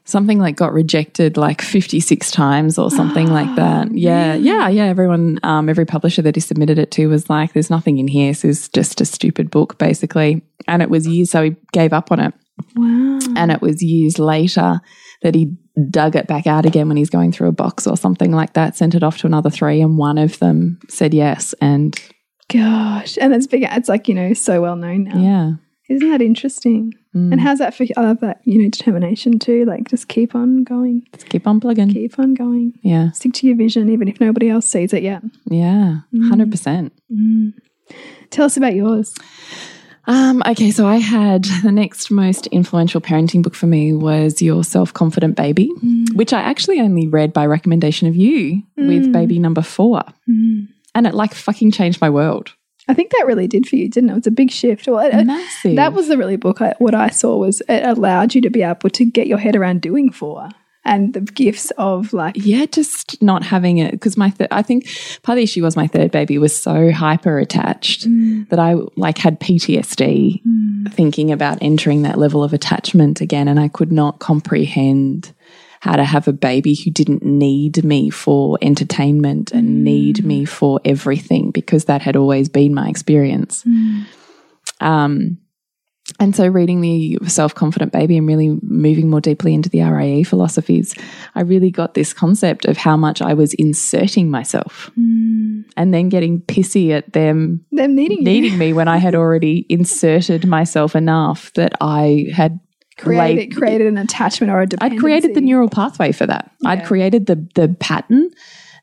something 0.07 0.39
like 0.39 0.57
got 0.57 0.73
rejected 0.73 1.37
like 1.37 1.61
56 1.61 2.31
times 2.31 2.79
or 2.79 2.91
something 2.91 3.31
like 3.31 3.55
that. 3.57 3.95
Yeah. 3.95 4.35
Yeah. 4.35 4.69
Yeah. 4.69 4.85
Everyone, 4.85 5.39
um, 5.43 5.69
every 5.69 5.85
publisher 5.85 6.23
that 6.23 6.35
he 6.37 6.41
submitted 6.41 6.79
it 6.79 6.91
to 6.93 7.09
was 7.09 7.29
like, 7.29 7.53
there's 7.53 7.71
nothing 7.71 7.99
in 7.99 8.09
here. 8.09 8.31
This 8.31 8.45
is 8.45 8.69
just 8.71 9.01
a 9.01 9.05
stupid 9.05 9.51
book, 9.51 9.79
basically. 9.79 10.43
And 10.67 10.81
it 10.81 10.89
was 10.89 11.07
years, 11.07 11.31
so 11.31 11.43
he 11.45 11.57
gave 11.73 11.93
up 11.93 12.11
on 12.11 12.21
it. 12.21 12.35
Wow. 12.75 13.19
And 13.37 13.53
it 13.53 13.61
was 13.61 13.83
years 13.83 14.19
later 14.19 14.81
that 15.23 15.35
he 15.35 15.55
dug 15.91 16.17
it 16.17 16.27
back 16.27 16.47
out 16.47 16.65
again 16.65 16.89
when 16.89 16.97
he's 16.97 17.11
going 17.11 17.33
through 17.33 17.49
a 17.49 17.53
box 17.53 17.87
or 17.87 17.97
something 17.97 18.33
like 18.33 18.55
that, 18.55 18.77
sent 18.77 18.95
it 18.95 19.03
off 19.03 19.19
to 19.19 19.27
another 19.27 19.51
three, 19.51 19.83
and 19.83 19.99
one 19.99 20.17
of 20.17 20.39
them 20.39 20.79
said 20.89 21.13
yes. 21.13 21.55
And 21.61 21.99
Gosh. 22.49 23.19
And 23.21 23.35
it's 23.35 23.47
big 23.47 23.65
it's 23.65 23.89
like, 23.89 24.09
you 24.09 24.15
know, 24.15 24.33
so 24.33 24.61
well 24.63 24.77
known 24.77 25.05
now. 25.05 25.19
yeah. 25.19 25.51
Isn't 25.89 26.11
that 26.11 26.23
interesting? 26.23 26.93
Mm. 27.17 27.33
And 27.33 27.41
how's 27.41 27.59
that 27.59 27.75
for 27.75 27.87
I 27.97 28.01
love 28.03 28.19
uh, 28.23 28.27
that, 28.27 28.41
you 28.45 28.63
know, 28.63 28.69
determination 28.69 29.39
too. 29.39 29.65
Like 29.65 29.89
just 29.89 30.09
keep 30.09 30.35
on 30.35 30.65
going. 30.65 31.07
Let's 31.13 31.25
keep 31.25 31.47
on 31.47 31.61
plugging. 31.61 31.91
Keep 31.91 32.19
on 32.19 32.35
going. 32.35 32.75
Yeah. 32.83 33.11
Stick 33.13 33.33
to 33.35 33.47
your 33.47 33.57
vision 33.57 33.89
even 33.89 34.07
if 34.07 34.21
nobody 34.21 34.51
else 34.51 34.67
sees 34.67 34.93
it 34.93 35.03
yet. 35.03 35.23
Yeah. 35.47 36.01
Mm. 36.15 36.51
100%. 36.51 36.91
Mm. 37.11 37.55
Tell 38.31 38.45
us 38.45 38.59
about 38.59 38.75
yours. 38.75 39.15
Um, 40.09 40.43
okay, 40.47 40.71
so 40.71 40.87
I 40.87 40.97
had 40.97 41.45
the 41.65 41.73
next 41.73 42.13
most 42.13 42.47
influential 42.49 43.01
parenting 43.01 43.43
book 43.43 43.55
for 43.57 43.67
me 43.67 43.93
was 43.93 44.41
Your 44.41 44.63
Self 44.63 44.93
Confident 44.93 45.37
Baby, 45.37 45.69
mm. 45.83 46.15
which 46.15 46.33
I 46.33 46.43
actually 46.43 46.81
only 46.81 47.09
read 47.09 47.33
by 47.33 47.47
recommendation 47.47 48.07
of 48.07 48.15
you 48.15 48.63
with 48.77 49.13
baby 49.13 49.39
number 49.41 49.63
four. 49.63 50.03
And 50.95 51.07
it 51.07 51.15
like 51.15 51.35
fucking 51.35 51.73
changed 51.73 52.01
my 52.01 52.11
world. 52.11 52.53
I 52.89 52.95
think 52.95 53.11
that 53.11 53.27
really 53.27 53.49
did 53.49 53.67
for 53.67 53.77
you, 53.77 53.89
didn't 53.89 54.11
it? 54.11 54.13
It 54.13 54.17
was 54.17 54.27
a 54.27 54.33
big 54.33 54.51
shift. 54.51 54.87
Well, 54.87 55.05
it- 55.05 55.25
Massive. 55.25 55.77
that 55.77 55.93
was 55.93 56.09
the 56.09 56.17
really 56.17 56.37
book. 56.37 56.61
I, 56.61 56.75
what 56.79 56.95
I 56.95 57.11
saw 57.11 57.37
was 57.37 57.63
it 57.69 57.85
allowed 57.85 58.35
you 58.35 58.41
to 58.43 58.51
be 58.51 58.63
able 58.63 58.91
to 58.91 59.05
get 59.05 59.27
your 59.27 59.39
head 59.39 59.57
around 59.57 59.81
doing 59.81 60.13
for 60.13 60.49
and 60.87 61.13
the 61.13 61.21
gifts 61.21 61.73
of 61.73 62.13
like 62.13 62.37
yeah, 62.39 62.65
just 62.65 63.21
not 63.21 63.43
having 63.43 63.79
it 63.79 63.91
because 63.91 64.17
my 64.17 64.31
th 64.31 64.49
I 64.51 64.63
think 64.63 64.87
part 65.23 65.37
of 65.37 65.39
the 65.39 65.43
issue 65.43 65.63
was 65.63 65.77
my 65.77 65.89
third 65.89 66.11
baby 66.13 66.39
was 66.39 66.57
so 66.57 66.93
hyper 66.93 67.39
attached 67.39 68.09
mm. 68.09 68.49
that 68.49 68.59
I 68.59 68.75
like 68.97 69.19
had 69.19 69.41
PTSD 69.41 70.43
mm. 70.43 70.93
thinking 70.93 71.33
about 71.33 71.59
entering 71.61 72.03
that 72.03 72.19
level 72.19 72.43
of 72.43 72.53
attachment 72.53 73.21
again, 73.21 73.49
and 73.49 73.59
I 73.59 73.69
could 73.69 73.93
not 73.93 74.21
comprehend 74.21 75.35
how 75.81 75.97
to 75.97 76.05
have 76.05 76.29
a 76.29 76.33
baby 76.33 76.75
who 76.75 76.91
didn't 76.91 77.23
need 77.23 77.85
me 77.85 78.11
for 78.11 78.59
entertainment 78.63 79.53
and 79.53 79.69
mm. 79.69 79.83
need 79.83 80.25
me 80.25 80.45
for 80.45 80.81
everything 80.85 81.51
because 81.51 81.87
that 81.87 82.03
had 82.03 82.17
always 82.17 82.49
been 82.49 82.75
my 82.75 82.89
experience. 82.89 83.65
Mm. 83.65 84.05
Um, 84.81 85.39
and 86.21 86.37
so, 86.37 86.47
reading 86.47 86.81
the 86.81 87.19
Self 87.27 87.55
Confident 87.55 87.93
Baby 87.93 88.17
and 88.17 88.29
really 88.29 88.59
moving 88.63 89.11
more 89.11 89.21
deeply 89.21 89.55
into 89.55 89.69
the 89.69 89.83
RIE 89.83 90.23
philosophies, 90.23 90.95
I 91.35 91.41
really 91.41 91.71
got 91.71 91.95
this 91.95 92.13
concept 92.13 92.65
of 92.65 92.77
how 92.77 92.97
much 92.97 93.21
I 93.21 93.35
was 93.35 93.55
inserting 93.55 94.31
myself 94.31 94.91
mm. 94.99 95.65
and 95.77 95.93
then 95.93 96.09
getting 96.09 96.41
pissy 96.43 96.91
at 96.91 97.13
them 97.13 97.67
them 97.73 97.97
needing 97.97 98.23
needing 98.23 98.57
me 98.57 98.73
when 98.73 98.87
I 98.87 98.99
had 98.99 99.17
already 99.17 99.67
inserted 99.69 100.47
myself 100.47 100.95
enough 100.95 101.53
that 101.55 101.73
I 101.81 102.27
had 102.33 102.61
created 102.99 103.37
laid- 103.37 103.57
created 103.57 103.87
an 103.87 103.99
attachment 103.99 104.53
or 104.53 104.61
a 104.63 104.67
dependency. 104.67 104.97
I'd 104.97 105.01
created 105.01 105.35
the 105.35 105.41
neural 105.41 105.69
pathway 105.69 106.13
for 106.13 106.27
that. 106.27 106.51
I'd 106.65 106.85
created 106.85 107.27
the 107.27 107.47
the 107.55 107.75
pattern 107.81 108.31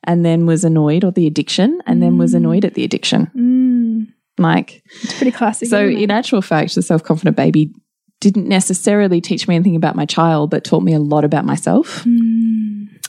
and 0.06 0.26
then 0.26 0.46
was 0.46 0.64
annoyed 0.64 1.04
or 1.04 1.12
the 1.12 1.28
addiction 1.28 1.80
and 1.86 2.02
then 2.04 2.18
was 2.18 2.34
annoyed 2.34 2.66
at 2.66 2.74
the 2.74 2.84
addiction. 2.84 3.32
Mm, 3.36 4.14
Like 4.42 4.84
it's 5.02 5.14
pretty 5.18 5.32
classic. 5.32 5.70
so 5.70 5.86
in 5.88 6.12
actual 6.12 6.42
fact, 6.42 6.76
the 6.76 6.82
self-confident 6.82 7.38
baby 7.38 7.74
didn't 8.20 8.48
necessarily 8.48 9.20
teach 9.20 9.48
me 9.48 9.56
anything 9.56 9.76
about 9.76 9.96
my 9.98 10.06
child, 10.06 10.50
but 10.50 10.64
taught 10.64 10.82
me 10.84 10.94
a 10.94 11.00
lot 11.00 11.24
about 11.26 11.44
myself. 11.46 12.04
Mm, 12.06 12.63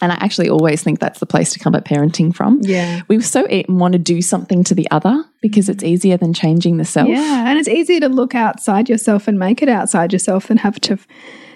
And 0.04 0.12
I 0.12 0.16
actually 0.16 0.50
always 0.50 0.82
think 0.82 1.00
that's 1.00 1.18
the 1.18 1.24
place 1.24 1.54
to 1.54 1.58
come 1.58 1.74
at 1.74 1.86
parenting 1.86 2.34
from. 2.34 2.60
yeah. 2.60 3.00
We 3.08 3.22
so 3.22 3.46
want 3.70 3.92
to 3.92 3.98
do 3.98 4.20
something 4.20 4.62
to 4.64 4.74
the 4.74 4.86
other 4.90 5.24
because 5.40 5.70
it's 5.70 5.82
easier 5.82 6.18
than 6.18 6.34
changing 6.34 6.76
the 6.76 6.84
self. 6.84 7.08
Yeah, 7.08 7.48
and 7.48 7.58
it's 7.58 7.68
easier 7.68 8.00
to 8.00 8.10
look 8.10 8.34
outside 8.34 8.90
yourself 8.90 9.26
and 9.26 9.38
make 9.38 9.62
it 9.62 9.68
outside 9.70 10.12
yourself 10.12 10.48
than 10.48 10.58
have 10.58 10.78
to 10.82 10.98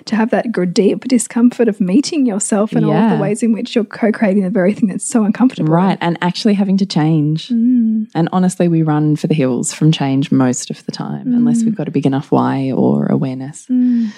to 0.07 0.17
have 0.17 0.31
that 0.31 0.51
deep 0.73 1.05
discomfort 1.05 1.69
of 1.69 1.79
meeting 1.79 2.25
yourself 2.25 2.73
and 2.73 2.87
all 2.87 2.95
of 2.95 3.11
the 3.11 3.23
ways 3.23 3.43
in 3.43 3.53
which 3.53 3.75
you're 3.75 3.85
co-creating 3.85 4.43
the 4.43 4.49
very 4.49 4.73
thing 4.73 4.89
that's 4.89 5.07
so 5.07 5.25
uncomfortable. 5.25 5.71
Right. 5.71 5.99
And 6.01 6.17
actually 6.23 6.55
having 6.55 6.79
to 6.79 6.87
change. 6.87 7.49
Mm. 7.49 8.11
And 8.15 8.31
honestly, 8.33 8.69
we 8.69 8.83
run 8.83 9.17
for 9.17 9.27
the 9.27 9.35
hills 9.35 9.75
from 9.75 9.93
change 9.93 10.33
most 10.33 10.71
of 10.71 10.87
the 10.87 10.93
time, 10.93 11.35
unless 11.35 11.63
we've 11.63 11.77
got 11.77 11.89
a 11.89 11.91
big 11.91 12.07
enough 12.07 12.33
why 12.33 12.73
or 12.73 13.05
awareness. 13.09 13.67
Mm. 13.67 14.11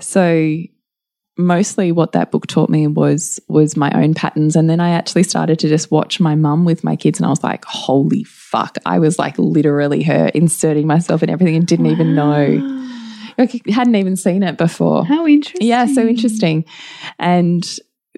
So 0.00 0.62
mostly 1.36 1.92
what 1.92 2.12
that 2.12 2.30
book 2.30 2.46
taught 2.46 2.70
me 2.70 2.86
was 2.86 3.40
was 3.48 3.76
my 3.76 3.90
own 3.92 4.14
patterns. 4.14 4.56
And 4.56 4.68
then 4.70 4.80
I 4.80 4.90
actually 4.90 5.24
started 5.24 5.58
to 5.60 5.68
just 5.68 5.90
watch 5.90 6.20
my 6.20 6.34
mum 6.34 6.64
with 6.64 6.84
my 6.84 6.96
kids 6.96 7.18
and 7.18 7.26
I 7.26 7.30
was 7.30 7.42
like 7.42 7.64
holy 7.64 8.24
fuck. 8.24 8.76
I 8.86 8.98
was 8.98 9.18
like 9.18 9.38
literally 9.38 10.02
her 10.04 10.28
inserting 10.34 10.86
myself 10.86 11.22
in 11.22 11.30
everything 11.30 11.56
and 11.56 11.66
didn't 11.66 11.86
even 11.86 12.14
know. 12.14 12.80
Like 13.36 13.66
hadn't 13.68 13.96
even 13.96 14.14
seen 14.14 14.44
it 14.44 14.56
before. 14.56 15.04
How 15.04 15.26
interesting. 15.26 15.66
yeah 15.66 15.86
so 15.86 16.06
interesting. 16.06 16.64
And 17.18 17.64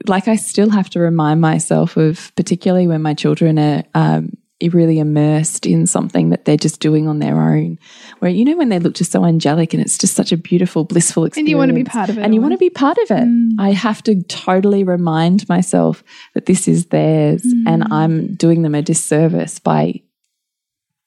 like 0.07 0.29
I 0.29 0.37
still 0.37 0.69
have 0.69 0.91
to 0.91 1.01
remind 1.01 1.41
myself 1.41 1.97
of 1.97 2.33
particularly 2.37 2.87
when 2.87 3.01
my 3.01 3.15
children 3.15 3.59
are 3.59 3.83
um, 3.95 4.33
really 4.73 4.99
immersed 4.99 5.67
in 5.67 5.87
something 5.87 6.31
that 6.31 6.47
they're 6.47 6.57
just 6.57 6.81
doing 6.81 7.07
on 7.07 7.19
their 7.19 7.39
own 7.39 7.79
where 8.21 8.31
you 8.31 8.43
know 8.43 8.57
when 8.57 8.71
they 8.71 8.79
look 8.79 8.95
just 8.95 9.13
so 9.13 9.25
angelic 9.25 9.75
and 9.75 9.83
it's 9.83 9.99
just 9.99 10.15
such 10.15 10.33
a 10.33 10.37
beautiful 10.37 10.83
blissful 10.83 11.27
experience 11.27 11.47
And 11.47 11.51
you 11.51 11.59
want 11.59 11.69
to 11.69 11.75
be 11.75 11.85
part 11.85 12.09
of 12.09 12.17
it. 12.17 12.23
and 12.23 12.35
you 12.35 12.41
want 12.41 12.53
to 12.53 12.59
be 12.59 12.71
part 12.71 12.97
of 12.97 13.11
it. 13.11 13.25
Mm. 13.25 13.51
I 13.59 13.73
have 13.73 14.03
to 14.05 14.23
totally 14.25 14.83
remind 14.83 15.47
myself 15.49 16.03
that 16.35 16.47
this 16.47 16.69
is 16.69 16.87
theirs 16.87 17.43
mm. 17.43 17.65
and 17.67 17.85
I'm 17.93 18.35
doing 18.35 18.63
them 18.63 18.75
a 18.75 18.81
disservice 18.81 19.59
by 19.59 20.01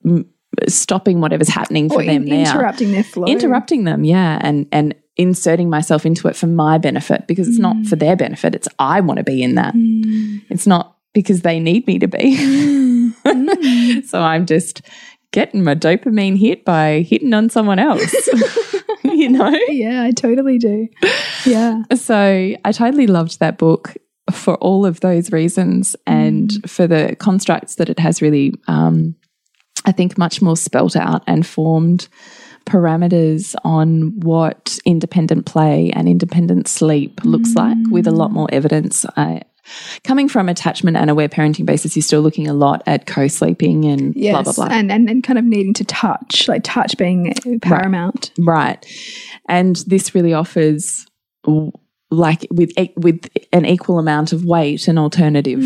mm, 0.05 0.27
stopping 0.67 1.19
whatever's 1.19 1.49
happening 1.49 1.89
for 1.89 2.01
or 2.01 2.05
them 2.05 2.27
in- 2.27 2.43
now. 2.43 2.51
interrupting 2.51 2.91
their 2.91 3.03
flow. 3.03 3.25
Interrupting 3.25 3.83
them, 3.83 4.03
yeah, 4.03 4.38
and 4.41 4.67
and 4.71 4.93
inserting 5.17 5.69
myself 5.69 6.05
into 6.05 6.27
it 6.27 6.35
for 6.35 6.47
my 6.47 6.77
benefit 6.77 7.27
because 7.27 7.47
it's 7.47 7.59
not 7.59 7.75
for 7.88 7.95
mm. 7.95 7.99
their 7.99 8.15
benefit. 8.15 8.55
It's 8.55 8.67
I 8.77 9.01
want 9.01 9.17
to 9.17 9.23
be 9.23 9.41
in 9.41 9.55
that. 9.55 9.73
It's 10.49 10.67
not 10.67 10.98
because 11.13 11.41
they 11.41 11.59
need 11.59 11.87
me 11.87 11.99
to 11.99 12.07
be. 12.07 12.37
Mm. 12.37 14.03
so 14.05 14.21
I'm 14.21 14.45
just 14.45 14.81
getting 15.31 15.63
my 15.63 15.75
dopamine 15.75 16.37
hit 16.37 16.65
by 16.65 17.01
hitting 17.01 17.33
on 17.33 17.49
someone 17.49 17.79
else. 17.79 18.13
you 19.03 19.29
know? 19.29 19.55
Yeah, 19.69 20.03
I 20.03 20.11
totally 20.11 20.57
do. 20.57 20.87
Yeah. 21.45 21.83
So 21.95 22.55
I 22.63 22.71
totally 22.71 23.07
loved 23.07 23.39
that 23.39 23.57
book 23.57 23.95
for 24.31 24.55
all 24.55 24.85
of 24.85 24.99
those 24.99 25.31
reasons 25.31 25.95
and 26.05 26.49
mm. 26.49 26.69
for 26.69 26.87
the 26.87 27.15
constructs 27.19 27.75
that 27.75 27.89
it 27.89 27.99
has 27.99 28.21
really, 28.21 28.53
um, 28.67 29.15
I 29.85 29.91
think, 29.91 30.17
much 30.17 30.41
more 30.41 30.57
spelt 30.57 30.95
out 30.95 31.23
and 31.27 31.45
formed 31.45 32.07
parameters 32.65 33.55
on 33.63 34.19
what 34.19 34.77
independent 34.85 35.45
play 35.45 35.91
and 35.91 36.07
independent 36.07 36.67
sleep 36.67 37.23
looks 37.23 37.55
like 37.55 37.77
with 37.89 38.05
a 38.05 38.11
lot 38.11 38.29
mm. 38.29 38.33
more 38.33 38.49
evidence. 38.51 39.05
I, 39.17 39.41
coming 40.03 40.27
from 40.27 40.49
attachment 40.49 40.97
and 40.97 41.10
aware 41.10 41.29
parenting 41.29 41.65
basis, 41.65 41.95
you're 41.95 42.03
still 42.03 42.21
looking 42.21 42.47
a 42.47 42.53
lot 42.53 42.82
at 42.86 43.05
co-sleeping 43.05 43.86
and 43.86 44.15
Yes. 44.15 44.34
blah, 44.34 44.43
blah, 44.43 44.53
blah. 44.53 44.67
And, 44.75 44.91
and 44.91 45.10
and 45.10 45.23
kind 45.23 45.39
of 45.39 45.45
needing 45.45 45.73
to 45.75 45.84
touch, 45.84 46.47
like 46.47 46.62
touch 46.63 46.97
being 46.97 47.34
paramount. 47.62 48.32
Right. 48.38 48.86
And 49.47 49.77
this 49.87 50.13
really 50.15 50.33
offers 50.33 51.06
like 52.12 52.48
with 52.52 52.71
with 52.98 53.29
an 53.54 53.65
equal 53.65 54.00
amount 54.00 54.33
of 54.33 54.43
weight 54.43 54.87
an 54.87 54.98
alternative 54.98 55.62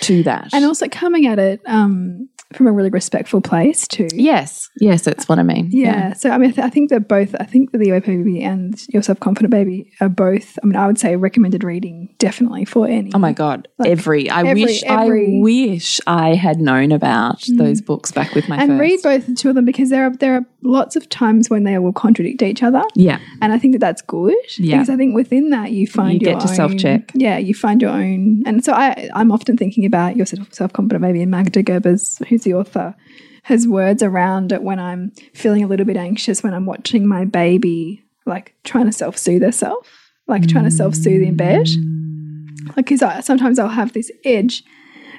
to 0.00 0.22
that. 0.22 0.48
And 0.52 0.64
also 0.64 0.88
coming 0.88 1.26
at 1.26 1.38
it 1.38 1.60
um, 1.66 2.28
from 2.52 2.66
a 2.66 2.72
really 2.72 2.90
respectful 2.90 3.40
place 3.40 3.88
too. 3.88 4.06
yes, 4.12 4.70
yes, 4.80 5.02
that's 5.02 5.28
what 5.28 5.38
I 5.38 5.42
mean. 5.42 5.68
Yeah. 5.72 6.12
So 6.12 6.30
I 6.30 6.38
mean, 6.38 6.50
I, 6.50 6.52
th 6.52 6.64
I 6.66 6.70
think 6.70 6.90
that 6.90 7.08
both. 7.08 7.34
I 7.40 7.44
think 7.44 7.72
that 7.72 7.78
the 7.78 7.92
OP 7.92 8.04
baby 8.06 8.42
and 8.42 8.80
your 8.92 9.02
self 9.02 9.18
confident 9.20 9.50
baby 9.50 9.90
are 10.00 10.08
both. 10.08 10.58
I 10.62 10.66
mean, 10.66 10.76
I 10.76 10.86
would 10.86 10.98
say 10.98 11.16
recommended 11.16 11.64
reading 11.64 12.14
definitely 12.18 12.64
for 12.64 12.86
any. 12.86 13.10
Oh 13.14 13.18
my 13.18 13.32
god, 13.32 13.68
every 13.84 14.30
I 14.30 14.40
every- 14.42 14.64
wish 14.64 14.82
every- 14.84 15.28
Mm. 15.28 15.38
I 15.40 15.42
wish 15.42 16.00
I 16.06 16.34
had 16.34 16.60
known 16.60 16.92
about 16.92 17.42
those 17.56 17.80
books 17.80 18.12
back 18.12 18.34
with 18.34 18.48
my 18.48 18.56
and 18.56 18.72
first. 18.72 18.80
read 18.80 19.00
both 19.02 19.26
the 19.26 19.34
two 19.34 19.48
of 19.48 19.54
them 19.54 19.64
because 19.64 19.90
there 19.90 20.04
are 20.06 20.10
there 20.16 20.34
are 20.36 20.46
lots 20.62 20.96
of 20.96 21.08
times 21.08 21.50
when 21.50 21.64
they 21.64 21.78
will 21.78 21.92
contradict 21.92 22.40
each 22.42 22.62
other. 22.62 22.82
Yeah, 22.94 23.18
And 23.42 23.52
I 23.52 23.58
think 23.58 23.74
that 23.74 23.80
that's 23.80 24.00
good 24.02 24.34
Yeah. 24.58 24.76
because 24.78 24.88
I 24.88 24.96
think 24.96 25.14
within 25.14 25.50
that 25.50 25.72
you 25.72 25.86
find 25.86 26.20
You 26.22 26.26
your 26.30 26.34
get 26.34 26.42
to 26.44 26.48
own- 26.48 26.54
self-check. 26.56 27.12
Yeah, 27.14 27.36
you 27.38 27.52
find 27.54 27.82
your 27.82 27.90
own. 27.90 28.42
And 28.46 28.64
so 28.64 28.72
I, 28.72 29.10
I'm 29.14 29.30
often 29.30 29.56
thinking 29.58 29.84
about 29.84 30.16
your 30.16 30.24
self 30.26 30.72
confident 30.72 31.02
baby 31.02 31.20
and 31.20 31.30
Magda 31.30 31.62
Gerbers, 31.62 32.24
who's 32.26 32.43
the 32.44 32.54
author, 32.54 32.94
has 33.44 33.66
words 33.68 34.02
around 34.02 34.52
it 34.52 34.62
when 34.62 34.78
I'm 34.78 35.10
feeling 35.34 35.62
a 35.64 35.66
little 35.66 35.84
bit 35.84 35.96
anxious 35.98 36.42
when 36.42 36.54
I'm 36.54 36.64
watching 36.66 37.06
my 37.06 37.24
baby 37.24 38.02
like 38.26 38.54
trying 38.64 38.86
to 38.86 38.92
self 38.92 39.18
soothe 39.18 39.42
herself, 39.42 40.10
like 40.26 40.46
trying 40.48 40.64
to 40.64 40.70
self 40.70 40.94
soothe 40.94 41.22
in 41.22 41.36
bed. 41.36 41.68
Like, 42.76 42.86
because 42.88 43.02
sometimes 43.26 43.58
I'll 43.58 43.68
have 43.68 43.92
this 43.92 44.10
edge 44.24 44.64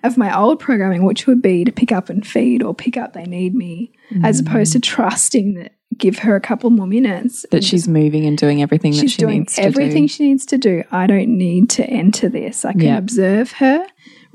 of 0.04 0.18
my 0.18 0.36
old 0.36 0.60
programming, 0.60 1.04
which 1.04 1.28
would 1.28 1.42
be 1.42 1.64
to 1.66 1.72
pick 1.72 1.92
up 1.92 2.10
and 2.10 2.26
feed 2.26 2.64
or 2.64 2.74
pick 2.74 2.98
up 2.98 3.14
they 3.14 3.26
need 3.26 3.54
me, 3.54 3.92
as 4.24 4.40
opposed 4.40 4.72
to 4.74 4.80
trusting 4.80 5.54
that 5.56 5.74
give 5.98 6.20
her 6.20 6.36
a 6.36 6.42
couple 6.42 6.70
more 6.72 6.88
minutes 6.88 7.46
That 7.52 7.64
she's 7.64 7.88
moving 7.88 8.26
and 8.26 8.38
doing 8.38 8.62
everything 8.62 8.92
that 8.92 8.98
she's 9.00 9.12
she 9.14 9.18
doing 9.20 9.40
needs 9.40 9.56
to 9.56 9.62
everything 9.62 10.04
do. 10.04 10.08
she 10.10 10.24
needs 10.26 10.46
to 10.48 10.58
do. 10.58 10.84
I 10.92 11.08
don't 11.08 11.38
need 11.38 11.70
to 11.72 11.86
enter 11.86 12.28
this. 12.28 12.66
I 12.66 12.72
can 12.74 12.82
Yeah. 12.82 12.98
observe 12.98 13.52
her, 13.54 13.86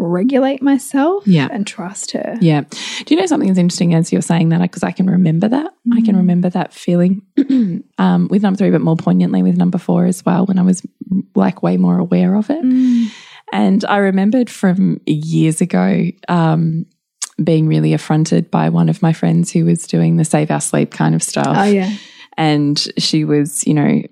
regulate 0.01 0.63
myself, 0.63 1.27
Yeah. 1.27 1.49
and 1.51 1.67
trust 1.67 2.13
her. 2.13 2.37
Yeah. 2.41 2.63
Do 3.05 3.15
you 3.15 3.21
know 3.21 3.27
something 3.27 3.49
that's 3.49 3.59
interesting 3.59 3.95
as 3.95 4.13
you're 4.13 4.23
saying 4.23 4.49
that? 4.51 4.61
Because 4.63 4.83
I 4.83 4.91
can 4.93 5.07
remember 5.09 5.49
that. 5.49 5.73
I 5.93 6.01
Mm. 6.01 6.05
can 6.05 6.17
remember 6.17 6.51
that 6.51 6.73
feeling 6.73 7.23
um, 7.99 8.29
with 8.31 8.43
number 8.43 8.57
three, 8.59 8.71
but 8.71 8.81
more 8.81 8.97
poignantly 8.97 9.43
with 9.43 9.57
number 9.57 9.79
four 9.79 10.07
as 10.07 10.25
well, 10.25 10.47
when 10.47 10.59
I 10.59 10.63
was 10.63 10.83
like 11.35 11.63
way 11.63 11.77
more 11.77 11.99
aware 11.99 12.35
of 12.35 12.51
it. 12.51 12.63
Mm. 12.65 13.07
And 13.53 13.85
I 13.87 13.97
remembered 13.99 14.49
from 14.49 15.01
years 15.07 15.61
ago 15.61 16.07
um, 16.29 16.87
being 17.43 17.67
really 17.67 17.93
affronted 17.95 18.51
by 18.51 18.69
one 18.69 18.89
of 18.89 19.03
my 19.03 19.13
friends 19.13 19.51
who 19.51 19.65
was 19.65 19.87
doing 19.87 20.17
the 20.17 20.25
save 20.25 20.51
our 20.51 20.61
sleep 20.61 20.93
kind 20.93 21.15
of 21.15 21.23
stuff. 21.23 21.57
Oh 21.59 21.65
yeah, 21.65 21.93
And 22.37 22.79
she 22.99 23.25
was, 23.25 23.67
you 23.67 23.75
know, 23.75 24.03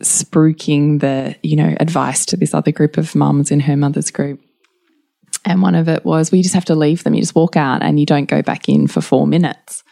spruiking 0.00 1.00
the, 1.00 1.36
you 1.42 1.56
know, 1.56 1.74
advice 1.80 2.24
to 2.26 2.36
this 2.36 2.54
other 2.54 2.72
group 2.72 2.96
of 2.96 3.14
mums 3.14 3.50
in 3.50 3.60
her 3.60 3.76
mother's 3.76 4.10
group. 4.10 4.40
And 5.44 5.62
one 5.62 5.74
of 5.74 5.88
it 5.88 6.04
was, 6.04 6.30
well, 6.30 6.36
you 6.36 6.42
just 6.42 6.54
have 6.54 6.64
to 6.66 6.74
leave 6.74 7.04
them. 7.04 7.14
You 7.14 7.22
just 7.22 7.34
walk 7.34 7.56
out 7.56 7.82
and 7.82 7.98
you 7.98 8.06
don't 8.06 8.28
go 8.28 8.42
back 8.42 8.68
in 8.68 8.86
for 8.86 9.00
four 9.00 9.26
minutes. 9.26 9.82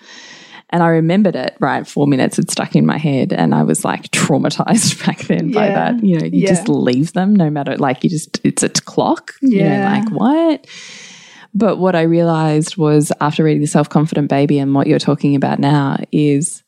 And 0.70 0.82
I 0.82 0.88
remembered 0.88 1.36
it, 1.36 1.56
right? 1.60 1.86
Four 1.86 2.08
minutes 2.08 2.36
had 2.36 2.50
stuck 2.50 2.74
in 2.74 2.84
my 2.84 2.98
head. 2.98 3.32
And 3.32 3.54
I 3.54 3.62
was 3.62 3.84
like 3.84 4.10
traumatized 4.10 5.04
back 5.06 5.20
then 5.20 5.52
by 5.52 5.68
that. 5.68 6.02
You 6.02 6.18
know, 6.18 6.26
you 6.26 6.40
Yeah. 6.42 6.48
just 6.48 6.68
leave 6.68 7.12
them 7.12 7.34
no 7.36 7.48
matter, 7.50 7.76
like, 7.76 8.02
you 8.02 8.10
just, 8.10 8.40
it's 8.44 8.64
a 8.64 8.68
clock. 8.68 9.32
You 9.40 9.62
know, 9.62 9.68
Yeah. 9.70 9.90
like, 9.90 10.10
what? 10.10 10.66
But 11.54 11.78
what 11.78 11.94
I 11.94 12.02
realized 12.02 12.76
was 12.76 13.12
after 13.20 13.44
reading 13.44 13.62
The 13.62 13.68
Self 13.68 13.88
Confident 13.88 14.28
Baby 14.28 14.58
and 14.58 14.74
what 14.74 14.88
you're 14.88 14.98
talking 14.98 15.36
about 15.36 15.58
now 15.60 15.98
is 16.12 16.62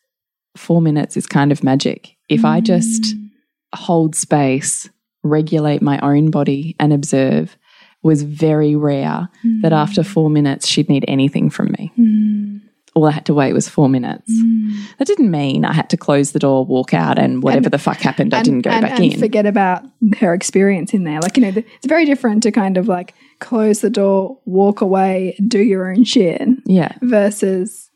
four 0.56 0.80
minutes 0.80 1.16
is 1.16 1.26
kind 1.26 1.50
of 1.52 1.62
magic. 1.64 2.16
If 2.28 2.44
I 2.44 2.60
just 2.60 3.02
Mm. 3.02 3.27
Hold 3.74 4.14
space, 4.14 4.88
regulate 5.22 5.82
my 5.82 5.98
own 6.00 6.30
body, 6.30 6.76
and 6.78 6.92
observe, 6.92 7.56
was 8.02 8.22
very 8.22 8.76
rare 8.76 9.28
that 9.62 9.72
after 9.72 10.02
four 10.02 10.30
minutes 10.30 10.66
she'd 10.66 10.88
need 10.88 11.04
anything 11.08 11.50
from 11.50 11.72
me. 11.72 11.92
Mm. 11.98 12.60
All 12.94 13.06
I 13.06 13.10
had 13.12 13.26
to 13.26 13.34
wait 13.34 13.52
was 13.52 13.68
four 13.68 13.88
minutes. 13.88 14.32
That 14.98 15.06
didn't 15.06 15.30
mean 15.30 15.64
I 15.64 15.72
had 15.72 15.90
to 15.90 15.96
close 15.96 16.32
the 16.32 16.38
door, 16.38 16.64
walk 16.64 16.94
out, 16.94 17.18
and 17.18 17.42
whatever 17.42 17.66
And- 17.66 17.72
the 17.72 17.78
fuck 17.78 17.98
happened, 17.98 18.34
I 18.34 18.42
didn't 18.42 18.62
go 18.62 18.70
and, 18.70 18.82
back 18.82 18.98
and 18.98 19.12
in. 19.12 19.20
forget 19.20 19.46
about 19.46 19.84
her 20.20 20.34
experience 20.34 20.94
in 20.94 21.04
there. 21.04 21.20
Like 21.20 21.36
you 21.36 21.42
know, 21.44 21.50
the, 21.50 21.64
it's 21.76 21.86
very 21.86 22.04
different 22.04 22.42
to 22.44 22.50
kind 22.52 22.76
of 22.76 22.88
like 22.88 23.14
close 23.40 23.80
the 23.80 23.90
door, 23.90 24.38
walk 24.46 24.80
away, 24.80 25.36
do 25.46 25.60
your 25.60 25.90
own 25.90 26.04
shit, 26.04 26.42
yeah. 26.66 26.92
versus 27.02 27.87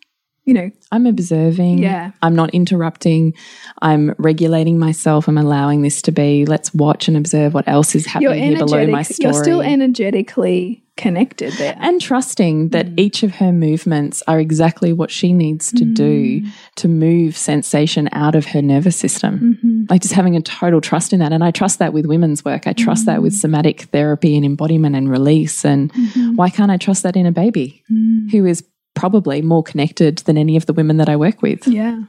you 0.44 0.54
know, 0.54 0.70
I'm 0.90 1.06
observing. 1.06 1.78
Yeah. 1.78 2.10
I'm 2.20 2.34
not 2.34 2.50
interrupting. 2.50 3.34
I'm 3.80 4.14
regulating 4.18 4.78
myself. 4.78 5.28
I'm 5.28 5.38
allowing 5.38 5.82
this 5.82 6.02
to 6.02 6.12
be. 6.12 6.44
Let's 6.46 6.74
watch 6.74 7.06
and 7.08 7.16
observe 7.16 7.54
what 7.54 7.68
else 7.68 7.94
is 7.94 8.06
happening 8.06 8.42
here 8.56 8.58
below 8.58 8.86
my 8.88 9.02
story. 9.02 9.32
You're 9.32 9.42
still 9.42 9.62
energetically 10.06 10.82
connected 10.98 11.54
there. 11.54 11.74
and 11.80 12.02
trusting 12.02 12.68
that 12.68 12.86
Mm. 12.86 12.94
each 13.00 13.22
of 13.22 13.36
her 13.36 13.50
movements 13.50 14.22
are 14.28 14.38
exactly 14.38 14.92
what 14.92 15.10
she 15.10 15.32
needs 15.32 15.72
to 15.72 15.86
do 15.86 16.42
Mm. 16.42 16.48
to 16.76 16.86
move 16.86 17.34
sensation 17.34 18.10
out 18.12 18.34
of 18.34 18.44
her 18.46 18.60
nervous 18.60 18.94
system. 18.94 19.56
Mm-hmm. 19.62 19.84
Like 19.88 20.02
just 20.02 20.12
having 20.12 20.36
a 20.36 20.42
total 20.42 20.82
trust 20.82 21.14
in 21.14 21.20
that. 21.20 21.32
And 21.32 21.42
I 21.42 21.50
trust 21.50 21.78
that 21.78 21.94
with 21.94 22.04
women's 22.04 22.44
work. 22.44 22.66
I 22.66 22.74
trust 22.74 23.06
that 23.06 23.20
Mm. 23.20 23.22
with 23.22 23.32
somatic 23.32 23.82
therapy 23.90 24.36
and 24.36 24.44
embodiment 24.44 24.94
and 24.94 25.08
release. 25.10 25.64
And 25.64 25.90
Mm-hmm. 25.94 26.34
why 26.36 26.50
can't 26.50 26.70
I 26.70 26.76
trust 26.76 27.02
that 27.04 27.16
in 27.16 27.24
a 27.24 27.32
baby 27.32 27.82
Mm. 27.90 28.30
who 28.30 28.44
is 28.44 28.62
probably 28.94 29.42
more 29.42 29.62
connected 29.62 30.18
than 30.18 30.36
any 30.36 30.56
of 30.56 30.66
the 30.66 30.72
women 30.72 30.96
that 30.98 31.08
I 31.08 31.16
work 31.16 31.42
with? 31.42 31.66
Yeah, 31.66 32.02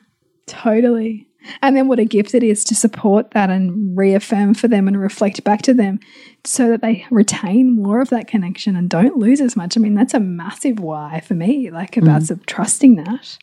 totally. 0.48 1.28
And 1.62 1.76
then 1.76 1.88
what 1.90 2.00
a 2.00 2.06
gift 2.06 2.34
it 2.34 2.42
is 2.44 2.64
to 2.66 2.76
support 2.76 3.32
that 3.32 3.50
and 3.50 3.98
reaffirm 3.98 4.54
for 4.54 4.70
them 4.70 4.88
and 4.88 5.00
reflect 5.00 5.44
back 5.44 5.62
to 5.64 5.74
them 5.74 6.00
so 6.46 6.70
that 6.70 6.82
they 6.82 7.06
retain 7.12 7.76
more 7.76 8.00
of 8.00 8.10
that 8.12 8.28
connection 8.28 8.78
and 8.78 8.90
don't 8.90 9.18
lose 9.18 9.42
as 9.42 9.56
much. 9.58 9.76
I 9.76 9.82
mean, 9.82 9.94
that's 9.94 10.14
a 10.14 10.22
massive 10.22 10.80
why 10.80 11.20
for 11.20 11.34
me, 11.34 11.70
like 11.70 11.98
about 11.98 12.22
Mm. 12.22 12.46
trusting 12.46 12.96
that. 12.96 13.38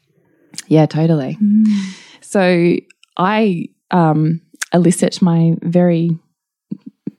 Yeah, 0.67 0.87
totally. 0.87 1.37
Mm. 1.43 1.65
So 2.23 2.77
I 3.19 3.69
um, 3.91 4.41
elicit 4.73 5.21
my 5.21 5.57
very, 5.63 6.19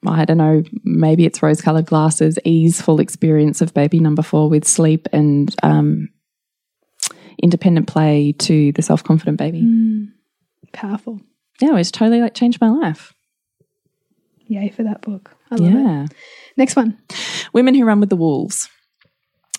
I 0.08 0.26
don't 0.26 0.38
know, 0.38 0.64
maybe 0.84 1.26
it's 1.26 1.44
rose 1.44 1.62
colored 1.62 1.86
glasses, 1.86 2.40
easeful 2.44 3.00
experience 3.00 3.62
of 3.62 3.74
baby 3.74 4.00
number 4.00 4.24
four 4.24 4.50
with 4.50 4.66
sleep 4.68 5.08
and 5.14 5.54
um, 5.62 6.10
independent 7.42 7.88
play 7.88 8.34
to 8.40 8.72
the 8.74 8.82
self 8.82 9.04
confident 9.04 9.38
baby. 9.38 9.62
Mm. 9.62 10.12
Powerful. 10.72 11.20
Yeah, 11.60 11.78
it's 11.78 11.92
totally 11.92 12.22
like 12.22 12.34
changed 12.34 12.62
my 12.62 12.70
life. 12.70 13.14
Yay 14.48 14.70
for 14.70 14.84
that 14.84 15.02
book. 15.02 15.32
I 15.50 15.56
love 15.56 15.74
it. 15.74 15.78
Yeah. 15.78 16.06
Next 16.58 16.76
one. 16.76 16.98
Women 17.54 17.76
Who 17.76 17.86
Run 17.86 18.00
with 18.00 18.10
the 18.10 18.16
Wolves. 18.16 18.70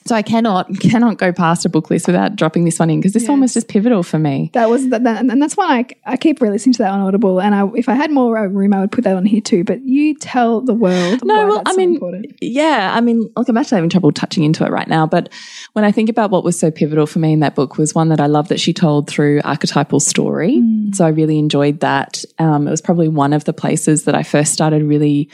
So 0.06 0.14
I 0.14 0.22
cannot 0.22 0.68
cannot 0.80 1.18
go 1.18 1.32
past 1.32 1.64
a 1.64 1.68
book 1.68 1.90
list 1.90 2.06
without 2.06 2.36
dropping 2.36 2.64
this 2.64 2.78
one 2.78 2.90
in 2.90 3.00
because 3.00 3.12
this 3.12 3.28
one 3.28 3.40
was 3.40 3.54
just 3.54 3.68
pivotal 3.68 4.02
for 4.02 4.18
me. 4.18 4.50
That 4.54 4.68
was 4.70 4.88
that, 4.90 5.04
that- 5.04 5.20
and 5.20 5.40
that's 5.40 5.56
why 5.56 5.78
I, 5.78 6.12
I 6.12 6.16
keep 6.16 6.40
re-listening 6.40 6.72
to 6.74 6.78
that 6.78 6.90
on 6.90 7.00
Audible. 7.00 7.40
And 7.40 7.54
I, 7.54 7.66
if 7.76 7.88
I 7.88 7.94
had 7.94 8.10
more 8.10 8.36
uh, 8.38 8.46
room, 8.46 8.72
I 8.74 8.80
would 8.80 8.92
put 8.92 9.04
that 9.04 9.16
on 9.16 9.24
here 9.24 9.40
too. 9.40 9.64
But 9.64 9.82
you 9.82 10.14
tell 10.16 10.60
the 10.60 10.74
world. 10.74 11.20
No, 11.24 11.34
why 11.34 11.44
well, 11.44 11.56
that's 11.58 11.70
I 11.70 11.72
so 11.72 11.76
mean, 11.76 11.94
important. 11.94 12.26
yeah, 12.40 12.92
I 12.94 13.00
mean, 13.00 13.30
look, 13.36 13.48
I'm 13.48 13.56
actually 13.56 13.76
having 13.76 13.90
trouble 13.90 14.12
touching 14.12 14.44
into 14.44 14.64
it 14.64 14.70
right 14.70 14.88
now. 14.88 15.06
But 15.06 15.32
when 15.74 15.84
I 15.84 15.92
think 15.92 16.08
about 16.08 16.30
what 16.30 16.44
was 16.44 16.58
so 16.58 16.70
pivotal 16.70 17.06
for 17.06 17.18
me 17.18 17.32
in 17.32 17.40
that 17.40 17.54
book 17.54 17.78
was 17.78 17.94
one 17.94 18.08
that 18.08 18.20
I 18.20 18.26
love 18.26 18.48
that 18.48 18.60
she 18.60 18.72
told 18.72 19.08
through 19.08 19.40
archetypal 19.44 20.00
story. 20.00 20.62
So 20.92 21.04
I 21.04 21.08
really 21.08 21.38
enjoyed 21.38 21.80
that. 21.80 22.24
Um, 22.38 22.66
it 22.66 22.70
was 22.70 22.80
probably 22.80 23.08
one 23.08 23.32
of 23.32 23.44
the 23.44 23.52
places 23.52 24.04
that 24.04 24.14
I 24.14 24.22
first 24.22 24.52
started 24.52 24.82
really 24.82 25.28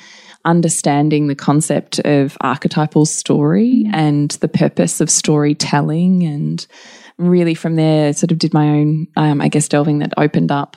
understanding 0.44 1.26
the 1.26 1.34
concept 1.34 1.98
of 2.00 2.36
archetypal 2.40 3.04
story 3.04 3.84
and 3.92 4.30
the 4.40 4.48
purpose 4.48 5.00
of 5.00 5.10
storytelling 5.10 6.22
and 6.22 6.66
really 7.18 7.54
from 7.54 7.76
there 7.76 8.12
sort 8.12 8.30
of 8.30 8.38
did 8.38 8.54
my 8.54 8.68
own 8.68 9.06
um, 9.16 9.40
i 9.40 9.48
guess 9.48 9.68
delving 9.68 9.98
that 9.98 10.12
opened 10.16 10.52
up 10.52 10.76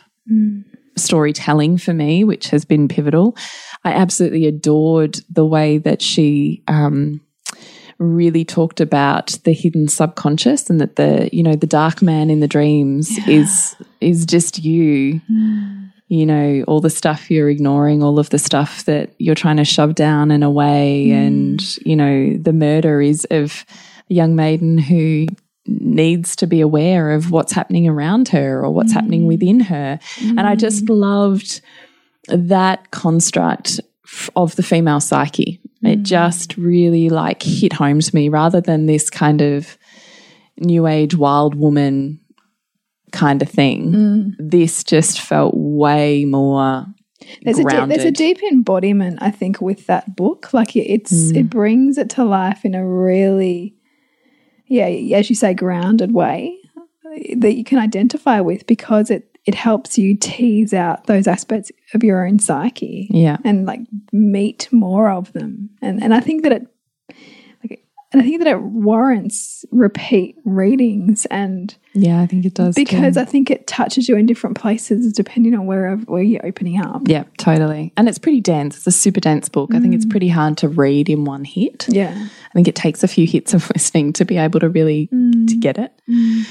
storytelling 0.97 1.78
for 1.78 1.93
me, 1.93 2.24
which 2.24 2.49
has 2.49 2.66
been 2.66 2.88
pivotal. 2.88 3.36
I 3.84 3.93
absolutely 3.93 4.45
adored 4.45 5.20
the 5.30 5.45
way 5.45 5.78
that 5.80 6.01
she 6.01 6.64
um, 6.68 7.22
really 7.97 8.45
talked 8.45 8.82
about 8.82 9.38
the 9.43 9.53
hidden 9.53 9.88
subconscious 9.88 10.70
and 10.70 10.82
that 10.82 10.95
the 10.95 11.30
you 11.32 11.43
know 11.43 11.55
the 11.55 11.68
dark 11.68 12.01
man 12.01 12.30
in 12.30 12.39
the 12.39 12.47
dreams 12.47 13.18
is 13.28 13.76
is 13.99 14.26
just 14.26 14.64
you. 14.64 15.22
You 16.12 16.26
know, 16.26 16.66
all 16.68 16.82
the 16.82 16.89
stuff 16.89 17.32
you're 17.32 17.49
ignoring, 17.49 18.03
all 18.03 18.20
of 18.20 18.32
the 18.32 18.38
stuff 18.38 18.84
that 18.84 19.12
you're 19.18 19.34
trying 19.34 19.55
to 19.55 19.64
shove 19.64 19.95
down 19.95 20.30
and 20.30 20.43
away. 20.43 21.07
Mm. 21.07 21.28
And, 21.28 21.78
you 21.86 21.95
know, 21.95 22.36
the 22.36 22.51
murder 22.51 23.01
is 23.01 23.26
of 23.32 23.66
a 24.09 24.14
young 24.14 24.36
maiden 24.36 24.78
who 24.78 25.28
needs 25.66 26.36
to 26.36 26.47
be 26.47 26.59
aware 26.59 27.12
of 27.12 27.32
what's 27.32 27.53
happening 27.53 27.88
around 27.88 28.28
her 28.28 28.62
or 28.62 28.72
what's 28.72 28.91
happening 28.91 29.24
mm. 29.24 29.28
within 29.28 29.62
her. 29.62 29.99
And 30.20 30.41
I 30.41 30.55
just 30.55 30.84
mm. 30.84 30.99
loved 30.99 31.62
that 32.28 32.91
construct 32.91 33.80
of 34.36 34.57
the 34.57 34.64
female 34.64 34.99
psyche. 34.99 35.62
It 35.82 36.03
just 36.03 36.57
really 36.57 37.07
like 37.07 37.41
hit 37.41 37.72
home 37.72 38.01
to 38.01 38.16
me 38.16 38.28
rather 38.28 38.59
than 38.59 38.86
this 38.86 39.09
kind 39.09 39.41
of 39.41 39.78
new 40.57 40.88
age 40.88 41.16
wild 41.16 41.55
woman 41.55 42.20
kind 43.12 43.41
of 43.41 43.49
thing. 43.49 44.36
This 44.39 44.84
just 44.84 45.22
felt 45.22 45.53
way 45.55 46.26
more 46.26 46.86
There's 47.43 47.59
a, 47.59 47.64
deep, 47.64 47.88
there's 47.89 48.03
a 48.03 48.12
deep 48.12 48.41
embodiment, 48.51 49.20
I 49.22 49.32
think, 49.32 49.62
with 49.62 49.86
that 49.88 50.16
book. 50.16 50.53
Like 50.53 50.76
it- 50.76 50.89
it's 50.91 51.32
Mm. 51.32 51.38
it 51.38 51.49
brings 51.49 51.97
it 51.97 52.09
to 52.12 52.24
life 52.26 52.66
in 52.66 52.74
a 52.76 52.86
really, 52.88 53.76
yeah, 54.68 54.88
as 55.18 55.30
you 55.30 55.36
say, 55.36 55.53
grounded 55.53 56.14
way 56.14 56.57
that 57.36 57.55
you 57.57 57.64
can 57.64 57.78
identify 57.80 58.39
with 58.39 58.66
because 58.68 59.09
it 59.12 59.28
it 59.45 59.55
helps 59.55 59.97
you 59.97 60.16
tease 60.16 60.72
out 60.74 61.07
those 61.07 61.26
aspects 61.28 61.72
of 61.95 62.03
your 62.03 62.26
own 62.28 62.38
psyche 62.38 63.07
yeah. 63.09 63.38
and 63.43 63.66
like 63.66 63.80
meet 64.14 64.68
more 64.72 65.09
of 65.09 65.34
them. 65.34 65.70
And 65.82 66.01
and 66.01 66.14
I 66.14 66.20
think 66.20 66.43
that 66.43 66.51
it 66.51 66.68
and 68.12 68.22
I 68.22 68.26
think 68.26 68.39
that 68.39 68.47
it 68.47 68.62
warrants 68.62 69.64
repeat 69.72 70.36
readings 70.43 71.26
and 71.28 71.74
Yeah, 71.93 72.22
I 72.22 72.28
think 72.28 72.45
it 72.45 72.53
does. 72.53 72.76
too. 72.76 72.84
because 72.84 73.16
I 73.16 73.24
think 73.24 73.49
it 73.49 73.68
touches 73.68 74.09
you 74.09 74.18
in 74.18 74.26
different 74.26 74.57
places 74.57 75.14
depending 75.14 75.53
on 75.55 75.66
where 75.66 75.95
where 75.95 76.22
you're 76.22 76.45
opening 76.45 76.82
up. 76.82 77.03
Yeah, 77.05 77.24
totally. 77.38 77.93
And 77.95 78.09
it's 78.09 78.20
pretty 78.20 78.41
dense. 78.41 78.78
It's 78.78 78.88
a 78.88 78.91
super 78.91 79.22
dense 79.22 79.47
book. 79.47 79.74
I 79.74 79.80
think 79.80 79.95
it's 79.95 80.05
mm. 80.05 80.12
pretty 80.12 80.28
hard 80.28 80.57
to 80.57 80.68
read 80.68 81.09
in 81.09 81.24
one 81.24 81.45
hit. 81.45 81.86
Yeah. 81.88 82.14
I 82.14 82.53
think 82.53 82.68
it 82.68 82.76
takes 82.76 83.03
a 83.03 83.07
few 83.07 83.26
hits 83.26 83.53
of 83.53 83.70
listening 83.76 84.14
to 84.14 84.26
be 84.26 84.38
able 84.38 84.59
to 84.59 84.70
really 84.70 85.07
mm. 85.14 85.47
to 85.47 85.55
get 85.55 85.78
it. 85.78 85.93
Mm. 86.09 86.47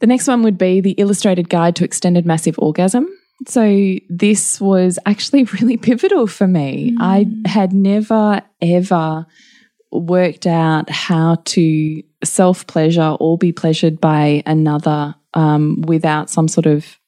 The 0.00 0.06
next 0.06 0.26
one 0.26 0.42
would 0.42 0.58
be 0.58 0.80
the 0.80 0.92
illustrated 0.92 1.48
guide 1.48 1.76
to 1.76 1.84
extended 1.84 2.26
massive 2.26 2.58
orgasm. 2.58 3.08
So 3.46 3.94
this 4.10 4.60
was 4.60 4.98
actually 5.06 5.44
really 5.60 5.76
pivotal 5.76 6.26
for 6.26 6.46
me. 6.46 6.94
I 7.00 7.26
had 7.46 7.72
never 7.72 8.42
ever 8.60 9.26
worked 9.92 10.46
out 10.46 10.88
how 10.90 11.36
to 11.44 12.02
self 12.24 12.66
pleasure 12.66 13.16
or 13.20 13.38
be 13.38 13.52
pleasured 13.52 14.00
by 14.00 14.42
another 14.46 15.14
um, 15.34 15.82
without 15.82 16.30
some 16.30 16.48
sort 16.48 16.66
of 16.66 16.98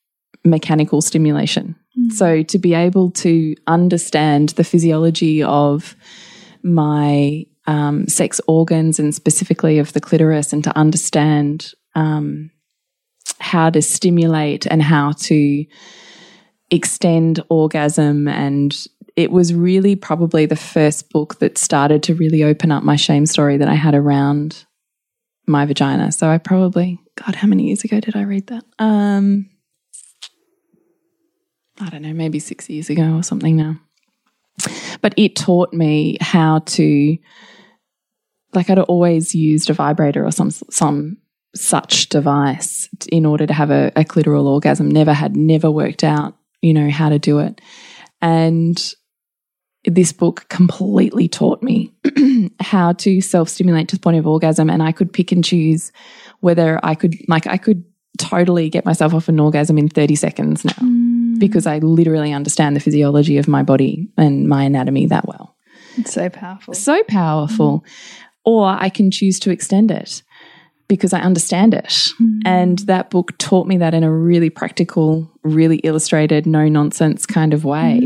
mechanical 0.45 1.01
stimulation. 1.01 1.77
Mm. 1.99 2.13
So 2.13 2.43
to 2.43 2.59
be 2.59 2.75
able 2.75 3.11
to 3.13 3.55
understand 3.67 4.51
the 4.51 4.65
physiology 4.65 5.43
of 5.43 5.97
my 6.63 7.47
um, 7.67 8.09
sex 8.09 8.41
organs 8.49 8.99
and 8.99 9.15
specifically 9.15 9.79
of 9.79 9.93
the 9.93 10.01
clitoris 10.01 10.53
and 10.53 10.65
to 10.65 10.77
understand 10.77 11.73
um, 11.95 12.51
how 13.39 13.71
to 13.71 13.83
stimulate 13.83 14.67
and 14.67 14.83
how 14.83 15.13
to 15.13 15.65
extend 16.71 17.43
orgasm 17.51 18.27
and 18.27 18.87
it 19.17 19.31
was 19.31 19.53
really 19.53 19.97
probably 19.97 20.47
the 20.47 20.57
first 20.57 21.11
book 21.11 21.39
that 21.39 21.59
started 21.59 22.03
to 22.05 22.15
really 22.15 22.43
open 22.43 22.73
up 22.73 22.83
my 22.83 22.97
shame 22.97 23.27
story 23.27 23.57
that 23.59 23.69
I 23.69 23.75
had 23.75 23.95
around 23.95 24.65
my 25.47 25.67
vagina. 25.67 26.13
So 26.13 26.29
I 26.29 26.39
probably, 26.39 26.99
God, 27.17 27.35
how 27.35 27.49
many 27.49 27.65
years 27.65 27.85
ago 27.85 28.01
did 28.01 28.17
I 28.17 28.23
read 28.23 28.47
that? 28.49 28.65
Um, 28.79 29.51
I 31.81 31.91
don't 31.91 32.03
know, 32.03 32.13
maybe 32.13 32.39
six 32.39 32.71
years 32.71 32.91
ago 32.91 33.15
or 33.15 33.23
something 33.23 33.57
now. 33.57 33.81
But 35.01 35.15
it 35.17 35.35
taught 35.35 35.73
me 35.73 36.17
how 36.21 36.61
to, 36.61 37.17
like, 38.55 38.71
I'd 38.71 38.79
always 38.79 39.35
used 39.35 39.71
a 39.71 39.73
vibrator 39.73 40.25
or 40.25 40.31
some 40.31 40.51
some 40.51 41.17
such 41.55 42.09
device 42.09 42.89
in 43.11 43.27
order 43.27 43.47
to 43.47 43.53
have 43.53 43.71
a, 43.71 43.93
a 43.97 44.05
clitoral 44.05 44.45
orgasm. 44.45 44.89
Never 44.89 45.13
had, 45.13 45.37
never 45.37 45.71
worked 45.71 46.05
out, 46.05 46.37
you 46.61 46.73
know, 46.73 46.89
how 46.91 47.09
to 47.09 47.19
do 47.19 47.41
it. 47.41 47.61
And 48.21 48.95
this 49.85 50.13
book 50.13 50.47
completely 50.49 51.29
taught 51.29 51.63
me 51.63 51.93
how 52.61 52.93
to 52.93 53.21
self 53.21 53.49
stimulate 53.49 53.89
to 53.89 53.97
the 53.97 54.01
point 54.01 54.19
of 54.19 54.27
orgasm. 54.27 54.71
And 54.71 54.83
I 54.83 54.93
could 54.93 55.13
pick 55.13 55.33
and 55.33 55.45
choose 55.45 55.93
whether 56.41 56.79
I 56.83 56.95
could, 56.95 57.17
like, 57.29 57.47
I 57.47 57.57
could 57.57 57.85
totally 58.19 58.69
get 58.69 58.85
myself 58.85 59.15
off 59.15 59.29
an 59.29 59.41
orgasm 59.41 59.79
in 59.79 59.89
30 59.89 60.15
seconds 60.17 60.65
now 60.65 60.73
mm. 60.73 61.39
because 61.39 61.67
I 61.67 61.79
literally 61.79 62.33
understand 62.33 62.77
the 62.77 62.81
physiology 62.81 63.39
of 63.39 63.49
my 63.49 63.63
body 63.63 64.09
and 64.17 64.49
my 64.49 64.65
anatomy 64.65 65.07
that 65.07 65.27
well. 65.27 65.57
It's 65.97 66.13
so 66.13 66.29
powerful. 66.29 66.75
So 66.75 67.03
powerful. 67.05 67.81
Mm. 67.81 67.91
Or 68.45 68.67
I 68.67 68.89
can 68.89 69.11
choose 69.11 69.39
to 69.41 69.51
extend 69.51 69.91
it 69.91 70.23
because 70.89 71.13
I 71.13 71.21
understand 71.21 71.75
it. 71.75 71.87
Mm. 72.21 72.41
And 72.45 72.79
that 72.81 73.11
book 73.11 73.37
taught 73.39 73.67
me 73.67 73.79
that 73.79 73.95
in 73.95 74.05
a 74.05 74.13
really 74.13 74.51
practical, 74.51 75.31
really 75.43 75.79
illustrated, 75.79 76.47
no 76.47 76.69
nonsense 76.69 77.25
kind 77.25 77.55
of 77.55 77.65
way. 77.65 77.99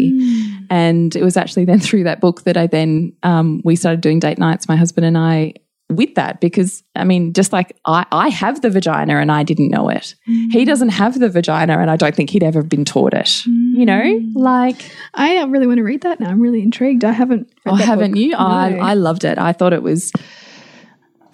And 0.71 1.14
it 1.14 1.23
was 1.23 1.37
actually 1.37 1.64
then 1.64 1.81
through 1.87 2.05
that 2.05 2.21
book 2.21 2.43
that 2.43 2.57
I 2.57 2.67
then, 2.67 3.12
um, 3.23 3.61
we 3.64 3.77
started 3.77 4.01
doing 4.01 4.19
date 4.19 4.39
nights, 4.39 4.69
my 4.69 4.77
husband 4.77 5.07
and 5.07 5.17
I, 5.19 5.55
with 5.89 6.14
that 6.17 6.41
because 6.41 6.83
I 6.97 7.05
mean, 7.05 7.33
just 7.33 7.53
like 7.53 7.77
I, 7.85 8.05
I 8.11 8.29
have 8.29 8.61
the 8.61 8.71
vagina 8.71 9.19
and 9.19 9.31
I 9.31 9.45
didn't 9.45 9.69
know 9.69 9.89
it. 9.89 10.14
Mm. 10.29 10.51
He 10.51 10.64
doesn't 10.64 10.89
have 10.89 11.21
the 11.21 11.29
vagina 11.29 11.79
and 11.79 11.91
I 11.91 11.97
don't 11.97 12.14
think 12.14 12.31
he'd 12.31 12.43
ever 12.43 12.62
been 12.62 12.85
taught 12.85 13.14
it. 13.14 13.27
Mm. 13.27 13.77
You 13.77 13.87
know, 13.87 14.03
mm. 14.03 14.33
like 14.35 14.91
I 15.14 15.35
don't 15.35 15.53
really 15.53 15.67
want 15.67 15.79
to 15.79 15.85
read 15.85 16.03
that 16.03 16.19
now. 16.19 16.29
I'm 16.29 16.41
really 16.41 16.62
intrigued. 16.62 17.05
I 17.05 17.12
haven't. 17.12 17.53
oh, 17.67 17.77
haven't 17.77 18.12
book. 18.12 18.21
you? 18.21 18.31
No. 18.31 18.39
I, 18.39 18.73
I 18.81 18.95
loved 18.95 19.25
it. 19.25 19.39
I 19.39 19.53
thought 19.53 19.73
it 19.73 19.83
was 19.83 20.11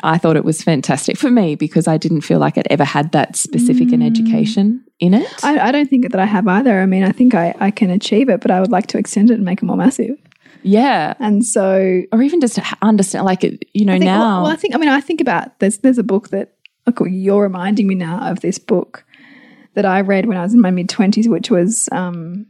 I 0.02 0.18
thought 0.18 0.36
it 0.36 0.44
was 0.44 0.62
fantastic 0.62 1.16
for 1.16 1.30
me 1.30 1.54
because 1.54 1.86
I 1.86 1.96
didn't 1.96 2.22
feel 2.22 2.38
like 2.38 2.56
it 2.56 2.66
ever 2.70 2.84
had 2.84 3.12
that 3.12 3.36
specific 3.36 3.88
mm. 3.88 3.94
an 3.94 4.02
education 4.02 4.84
in 4.98 5.14
it. 5.14 5.44
I, 5.44 5.68
I, 5.68 5.72
don't 5.72 5.88
think 5.88 6.10
that 6.10 6.20
I 6.20 6.24
have 6.24 6.48
either. 6.48 6.80
I 6.80 6.86
mean, 6.86 7.04
I 7.04 7.12
think 7.12 7.34
I, 7.34 7.54
I 7.60 7.70
can 7.70 7.90
achieve 7.90 8.28
it, 8.28 8.40
but 8.40 8.50
I 8.50 8.60
would 8.60 8.70
like 8.70 8.88
to 8.88 8.98
extend 8.98 9.30
it 9.30 9.34
and 9.34 9.44
make 9.44 9.62
it 9.62 9.66
more 9.66 9.76
massive. 9.76 10.16
Yeah. 10.62 11.14
And 11.18 11.44
so, 11.44 12.02
or 12.12 12.22
even 12.22 12.40
just 12.40 12.58
understand, 12.82 13.24
like, 13.24 13.42
you 13.72 13.84
know, 13.84 13.94
think, 13.94 14.04
now. 14.04 14.20
Well, 14.20 14.42
well, 14.44 14.52
I 14.52 14.56
think, 14.56 14.74
I 14.74 14.78
mean, 14.78 14.88
I 14.88 15.00
think 15.00 15.20
about 15.20 15.58
there's, 15.60 15.78
there's 15.78 15.98
a 15.98 16.04
book 16.04 16.28
that, 16.30 16.54
look, 16.86 17.00
you're 17.06 17.42
reminding 17.42 17.86
me 17.86 17.94
now 17.94 18.30
of 18.30 18.40
this 18.40 18.58
book 18.58 19.04
that 19.74 19.86
I 19.86 20.00
read 20.00 20.26
when 20.26 20.36
I 20.36 20.42
was 20.42 20.54
in 20.54 20.60
my 20.60 20.70
mid 20.70 20.88
20s, 20.88 21.28
which 21.28 21.50
was, 21.50 21.88
um, 21.92 22.46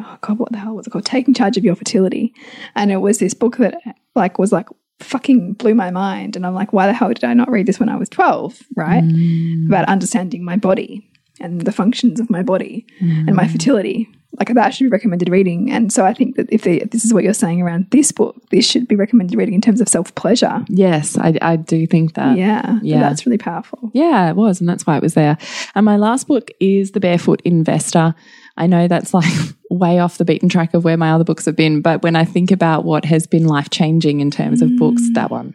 oh 0.00 0.18
God, 0.20 0.38
what 0.38 0.52
the 0.52 0.58
hell 0.58 0.74
was 0.74 0.86
it 0.86 0.90
called? 0.90 1.04
Taking 1.04 1.34
Charge 1.34 1.56
of 1.56 1.64
Your 1.64 1.76
Fertility. 1.76 2.34
And 2.74 2.90
it 2.90 2.98
was 2.98 3.18
this 3.18 3.34
book 3.34 3.56
that, 3.58 3.80
like, 4.14 4.38
was 4.38 4.52
like 4.52 4.68
fucking 5.02 5.54
blew 5.54 5.74
my 5.74 5.90
mind. 5.90 6.36
And 6.36 6.46
I'm 6.46 6.54
like, 6.54 6.72
why 6.72 6.86
the 6.86 6.92
hell 6.92 7.08
did 7.08 7.24
I 7.24 7.34
not 7.34 7.50
read 7.50 7.66
this 7.66 7.80
when 7.80 7.88
I 7.88 7.96
was 7.96 8.08
12? 8.08 8.62
Right? 8.76 9.02
Mm. 9.02 9.68
About 9.68 9.88
understanding 9.88 10.44
my 10.44 10.56
body 10.56 11.08
and 11.40 11.62
the 11.62 11.72
functions 11.72 12.20
of 12.20 12.30
my 12.30 12.42
body 12.42 12.86
mm. 13.00 13.26
and 13.26 13.34
my 13.34 13.44
mm. 13.44 13.52
fertility. 13.52 14.08
Like 14.38 14.54
that 14.54 14.72
should 14.72 14.84
be 14.84 14.88
recommended 14.88 15.28
reading. 15.28 15.70
And 15.70 15.92
so 15.92 16.06
I 16.06 16.14
think 16.14 16.36
that 16.36 16.50
if, 16.50 16.62
they, 16.62 16.80
if, 16.80 16.90
this 16.90 17.04
is 17.04 17.12
what 17.12 17.22
you're 17.22 17.34
saying 17.34 17.60
around 17.60 17.90
this 17.90 18.12
book, 18.12 18.36
this 18.50 18.66
should 18.66 18.88
be 18.88 18.96
recommended 18.96 19.36
reading 19.36 19.52
in 19.52 19.60
terms 19.60 19.82
of 19.82 19.88
self 19.88 20.14
pleasure. 20.14 20.64
Yes, 20.68 21.18
I, 21.18 21.36
I 21.42 21.56
do 21.56 21.86
think 21.86 22.14
that. 22.14 22.38
Yeah, 22.38 22.78
yeah, 22.82 23.00
that's 23.00 23.26
really 23.26 23.36
powerful. 23.36 23.90
Yeah, 23.92 24.30
it 24.30 24.36
was, 24.36 24.58
and 24.58 24.68
that's 24.68 24.86
why 24.86 24.96
it 24.96 25.02
was 25.02 25.12
there. 25.12 25.36
And 25.74 25.84
my 25.84 25.96
last 25.96 26.28
book 26.28 26.50
is 26.60 26.92
The 26.92 27.00
Barefoot 27.00 27.42
Investor. 27.44 28.14
I 28.56 28.66
know 28.66 28.88
that's 28.88 29.14
like 29.14 29.32
way 29.70 29.98
off 29.98 30.18
the 30.18 30.24
beaten 30.24 30.48
track 30.48 30.74
of 30.74 30.84
where 30.84 30.96
my 30.96 31.12
other 31.12 31.24
books 31.24 31.46
have 31.46 31.56
been, 31.56 31.80
but 31.80 32.02
when 32.02 32.16
I 32.16 32.24
think 32.24 32.50
about 32.50 32.84
what 32.84 33.04
has 33.04 33.26
been 33.26 33.46
life 33.46 33.70
changing 33.70 34.20
in 34.20 34.30
terms 34.30 34.62
of 34.62 34.76
books, 34.76 35.02
that 35.14 35.30
one. 35.30 35.54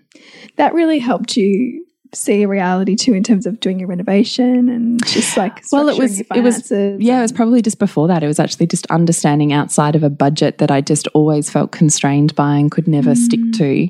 That 0.56 0.74
really 0.74 1.00
helped 1.00 1.38
you 1.38 1.86
see 2.14 2.43
a 2.43 2.48
reality 2.48 2.95
too 2.95 3.14
in 3.14 3.24
terms 3.24 3.45
of 3.45 3.60
doing 3.60 3.80
your 3.80 3.89
renovation 3.89 4.70
and 4.70 5.06
just 5.06 5.36
like 5.36 5.62
well 5.72 5.89
it 5.89 5.98
was 5.98 6.22
it 6.22 6.41
was 6.41 6.72
yeah 6.72 7.20
it 7.20 7.22
was 7.22 7.34
probably 7.34 7.62
just 7.62 7.80
before 7.80 8.08
that 8.08 8.24
it 8.24 8.28
was 8.28 8.39
actually 8.39 8.66
just 8.66 8.86
understanding 8.88 9.52
outside 9.52 9.95
of 9.95 10.04
a 10.04 10.10
budget 10.10 10.58
that 10.58 10.72
i 10.72 10.80
just 10.80 11.08
always 11.08 11.50
felt 11.50 11.72
constrained 11.72 12.34
by 12.36 12.56
and 12.56 12.72
could 12.72 12.88
never 12.88 13.12
mm. 13.12 13.18
stick 13.18 13.39
to 13.54 13.89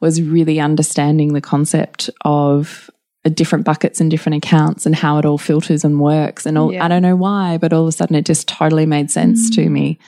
was 0.00 0.20
really 0.20 0.60
understanding 0.60 1.32
the 1.32 1.40
concept 1.40 2.10
of 2.24 2.90
different 3.30 3.64
buckets 3.64 4.00
and 4.00 4.10
different 4.10 4.44
accounts 4.44 4.86
and 4.86 4.94
how 4.94 5.18
it 5.18 5.24
all 5.24 5.38
filters 5.38 5.84
and 5.84 6.00
works. 6.00 6.46
And 6.46 6.58
all, 6.58 6.72
yeah. 6.72 6.84
I 6.84 6.88
don't 6.88 7.02
know 7.02 7.16
why, 7.16 7.58
but 7.58 7.72
all 7.72 7.82
of 7.82 7.88
a 7.88 7.92
sudden 7.92 8.16
it 8.16 8.26
just 8.26 8.48
totally 8.48 8.86
made 8.86 9.10
sense 9.10 9.50
mm. 9.50 9.54
to 9.56 9.70
me 9.70 9.98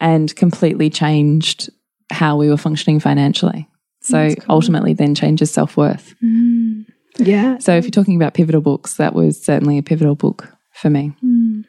and 0.00 0.34
completely 0.36 0.90
changed 0.90 1.70
how 2.10 2.36
we 2.36 2.48
were 2.48 2.56
functioning 2.56 3.00
financially. 3.00 3.68
So 4.00 4.34
cool. 4.34 4.44
ultimately, 4.48 4.94
then 4.94 5.14
changes 5.14 5.50
self 5.50 5.76
worth. 5.76 6.14
Mm. 6.22 6.86
Yeah. 7.18 7.58
So 7.58 7.76
if 7.76 7.84
you're 7.84 7.90
talking 7.90 8.16
about 8.16 8.34
pivotal 8.34 8.60
books, 8.60 8.94
that 8.94 9.14
was 9.14 9.42
certainly 9.42 9.78
a 9.78 9.82
pivotal 9.82 10.14
book 10.14 10.52
for 10.72 10.90
me. 10.90 11.12
Mm. 11.22 11.64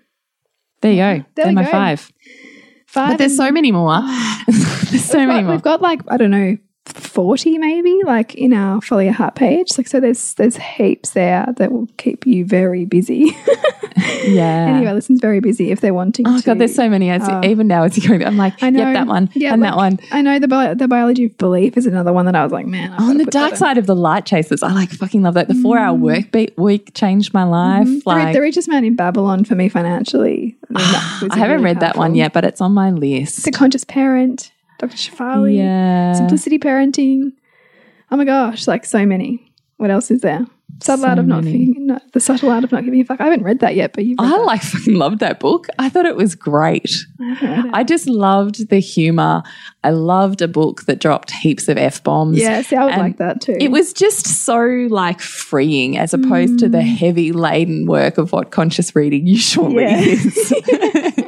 There 0.81 0.91
you 0.91 0.97
go. 0.97 1.25
There 1.35 1.45
They're 1.45 1.53
my 1.53 1.63
go. 1.63 1.71
five. 1.71 2.11
Five. 2.87 3.11
But 3.11 3.17
there's 3.17 3.37
so 3.37 3.51
many 3.51 3.71
more. 3.71 4.01
there's 4.47 5.05
so 5.05 5.19
many 5.19 5.41
got, 5.41 5.43
more. 5.43 5.51
We've 5.53 5.61
got 5.61 5.81
like, 5.81 6.01
I 6.07 6.17
don't 6.17 6.31
know, 6.31 6.57
40 6.85 7.57
maybe 7.59 8.01
like 8.03 8.35
in 8.35 8.51
our 8.53 8.81
follow 8.81 9.01
your 9.01 9.13
heart 9.13 9.35
page. 9.35 9.77
Like 9.77 9.87
so 9.87 9.99
there's 9.99 10.33
there's 10.35 10.57
heaps 10.57 11.11
there 11.11 11.47
that 11.57 11.71
will 11.71 11.87
keep 11.97 12.25
you 12.25 12.45
very 12.45 12.85
busy. 12.85 13.35
Yeah. 14.23 14.75
Anyway 14.77 14.91
listen's 14.93 15.21
very 15.21 15.39
busy 15.39 15.69
if 15.69 15.81
they're 15.81 15.93
wanting 15.93 16.27
oh 16.27 16.39
to. 16.39 16.43
god 16.43 16.57
there's 16.57 16.73
so 16.73 16.89
many. 16.89 17.09
As 17.09 17.21
oh. 17.25 17.41
even 17.43 17.67
now 17.67 17.83
as 17.83 17.97
you're 17.97 18.07
going 18.07 18.25
i'm 18.25 18.37
like 18.37 18.61
I 18.63 18.69
know, 18.69 18.79
yep 18.79 18.93
that 18.93 19.07
one 19.07 19.29
yeah, 19.33 19.53
and 19.53 19.61
like, 19.61 19.71
that 19.71 19.77
one. 19.77 19.99
I 20.11 20.21
know 20.21 20.39
the 20.39 20.47
bi 20.47 20.73
the 20.73 20.87
biology 20.87 21.25
of 21.25 21.37
belief 21.37 21.77
is 21.77 21.85
another 21.85 22.11
one 22.11 22.25
that 22.25 22.35
i 22.35 22.43
was 22.43 22.51
like 22.51 22.65
man 22.65 22.91
on 22.93 23.17
the 23.17 23.25
dark 23.25 23.55
side 23.55 23.77
of 23.77 23.85
the 23.85 23.95
light 23.95 24.25
chasers 24.25 24.63
i 24.63 24.71
like 24.71 24.89
fucking 24.89 25.21
love 25.21 25.35
that. 25.35 25.47
The 25.47 25.55
four 25.55 25.77
hour 25.77 25.97
mm. 25.97 26.01
work 26.01 26.31
beat 26.31 26.57
week 26.57 26.93
changed 26.93 27.33
my 27.33 27.43
life 27.43 27.87
mm 27.87 28.01
like 28.05 28.33
the, 28.33 28.41
richest 28.41 28.67
man 28.67 28.83
in 28.83 28.95
babylon 28.95 29.45
for 29.45 29.55
me 29.55 29.69
financially 29.69 30.57
i, 30.75 31.21
mean, 31.21 31.31
I 31.31 31.37
haven't 31.37 31.55
really 31.55 31.65
read 31.65 31.79
that 31.81 31.95
one 31.95 32.15
yet 32.15 32.33
but 32.33 32.43
it's 32.43 32.61
on 32.61 32.73
my 32.73 32.91
list. 32.91 33.45
The 33.45 33.51
conscious 33.51 33.83
parent 33.83 34.51
Dr. 34.87 34.97
Shefali, 34.97 35.57
yeah. 35.57 36.13
simplicity 36.13 36.59
parenting, 36.59 37.31
Oh 38.13 38.15
my 38.15 38.25
gosh, 38.25 38.67
like 38.67 38.85
so 38.85 39.07
many. 39.07 39.51
What 39.77 39.89
else 39.89 40.11
is 40.11 40.21
there? 40.21 40.45
Subtle 40.81 41.03
so 41.03 41.09
art 41.09 41.19
of 41.19 41.25
not, 41.25 41.43
not, 41.45 42.11
the 42.13 42.19
subtle 42.19 42.51
art 42.51 42.63
of 42.63 42.71
not 42.71 42.83
giving 42.83 43.01
a 43.01 43.03
fuck. 43.03 43.19
I 43.19 43.23
haven't 43.25 43.43
read 43.43 43.59
that 43.61 43.75
yet, 43.75 43.93
but 43.93 44.05
you. 44.05 44.15
I 44.19 44.37
like 44.37 44.61
fucking 44.61 44.93
loved 44.93 45.19
that 45.19 45.39
book. 45.39 45.67
I 45.79 45.89
thought 45.89 46.05
it 46.05 46.15
was 46.15 46.35
great. 46.35 46.91
I, 47.19 47.69
I 47.73 47.83
just 47.83 48.07
loved 48.07 48.69
the 48.69 48.79
humor. 48.79 49.41
I 49.83 49.89
loved 49.89 50.43
a 50.43 50.47
book 50.47 50.83
that 50.83 50.99
dropped 50.99 51.31
heaps 51.31 51.67
of 51.69 51.77
f 51.77 52.03
bombs. 52.03 52.37
Yeah, 52.37 52.61
see, 52.61 52.75
I 52.75 52.85
would 52.85 52.97
like 52.97 53.17
that 53.17 53.41
too. 53.41 53.57
It 53.59 53.71
was 53.71 53.93
just 53.93 54.27
so 54.27 54.59
like 54.89 55.19
freeing 55.19 55.97
as 55.97 56.13
opposed 56.13 56.53
mm. 56.53 56.59
to 56.59 56.69
the 56.69 56.79
mm. 56.79 56.97
heavy 56.97 57.31
laden 57.31 57.87
work 57.87 58.19
of 58.19 58.31
what 58.31 58.51
conscious 58.51 58.95
reading 58.95 59.25
usually 59.25 59.83
yeah. 59.83 59.97
is. 59.97 60.53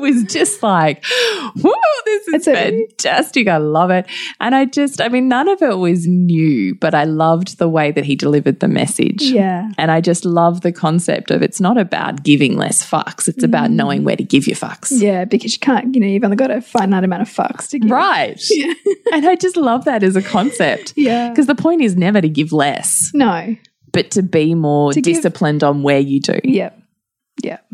it 0.00 0.14
was 0.14 0.24
just 0.24 0.62
like, 0.62 1.04
whoa, 1.04 1.72
this 2.04 2.28
is 2.28 2.44
fantastic. 2.44 3.48
I 3.48 3.58
love 3.58 3.90
it. 3.90 4.06
And 4.40 4.54
I 4.54 4.64
just, 4.64 5.00
I 5.00 5.08
mean, 5.08 5.28
none 5.28 5.48
of 5.48 5.62
it 5.62 5.76
was 5.78 6.06
new, 6.06 6.74
but 6.74 6.94
I 6.94 7.04
loved 7.04 7.58
the 7.58 7.68
way 7.68 7.92
that 7.92 8.04
he 8.04 8.16
delivered 8.16 8.60
the 8.60 8.68
message. 8.68 9.22
Yeah. 9.22 9.70
And 9.78 9.90
I 9.90 10.00
just 10.00 10.24
love 10.24 10.62
the 10.62 10.72
concept 10.72 11.30
of 11.30 11.42
it's 11.42 11.60
not 11.60 11.78
about 11.78 12.22
giving 12.22 12.56
less 12.56 12.88
fucks, 12.88 13.28
it's 13.28 13.42
mm. 13.42 13.44
about 13.44 13.70
knowing 13.70 14.04
where 14.04 14.16
to 14.16 14.24
give 14.24 14.46
your 14.46 14.56
fucks. 14.56 14.90
Yeah, 14.90 15.24
because 15.24 15.52
you 15.52 15.60
can't, 15.60 15.94
you 15.94 16.00
know, 16.00 16.06
you've 16.06 16.24
only 16.24 16.36
got 16.36 16.50
a 16.50 16.60
finite 16.60 17.04
amount 17.04 17.22
of 17.22 17.28
fucks 17.28 17.68
to 17.70 17.78
give. 17.78 17.90
Right. 17.90 18.40
Yeah. 18.50 18.74
and 19.12 19.26
I 19.26 19.36
just 19.36 19.56
love 19.56 19.84
that 19.86 20.02
as 20.02 20.16
a 20.16 20.22
concept. 20.22 20.94
Yeah. 21.00 21.30
Because 21.30 21.46
the 21.46 21.54
point 21.54 21.80
is 21.80 21.96
never 21.96 22.20
to 22.20 22.28
give 22.28 22.52
less. 22.52 23.10
No. 23.14 23.56
But 23.92 24.10
to 24.12 24.22
be 24.22 24.54
more 24.54 24.92
to 24.92 25.00
disciplined 25.00 25.60
give, 25.60 25.68
on 25.68 25.82
where 25.82 25.98
you 25.98 26.20
do. 26.20 26.38
Yep. 26.44 26.78
Yep. 27.42 27.64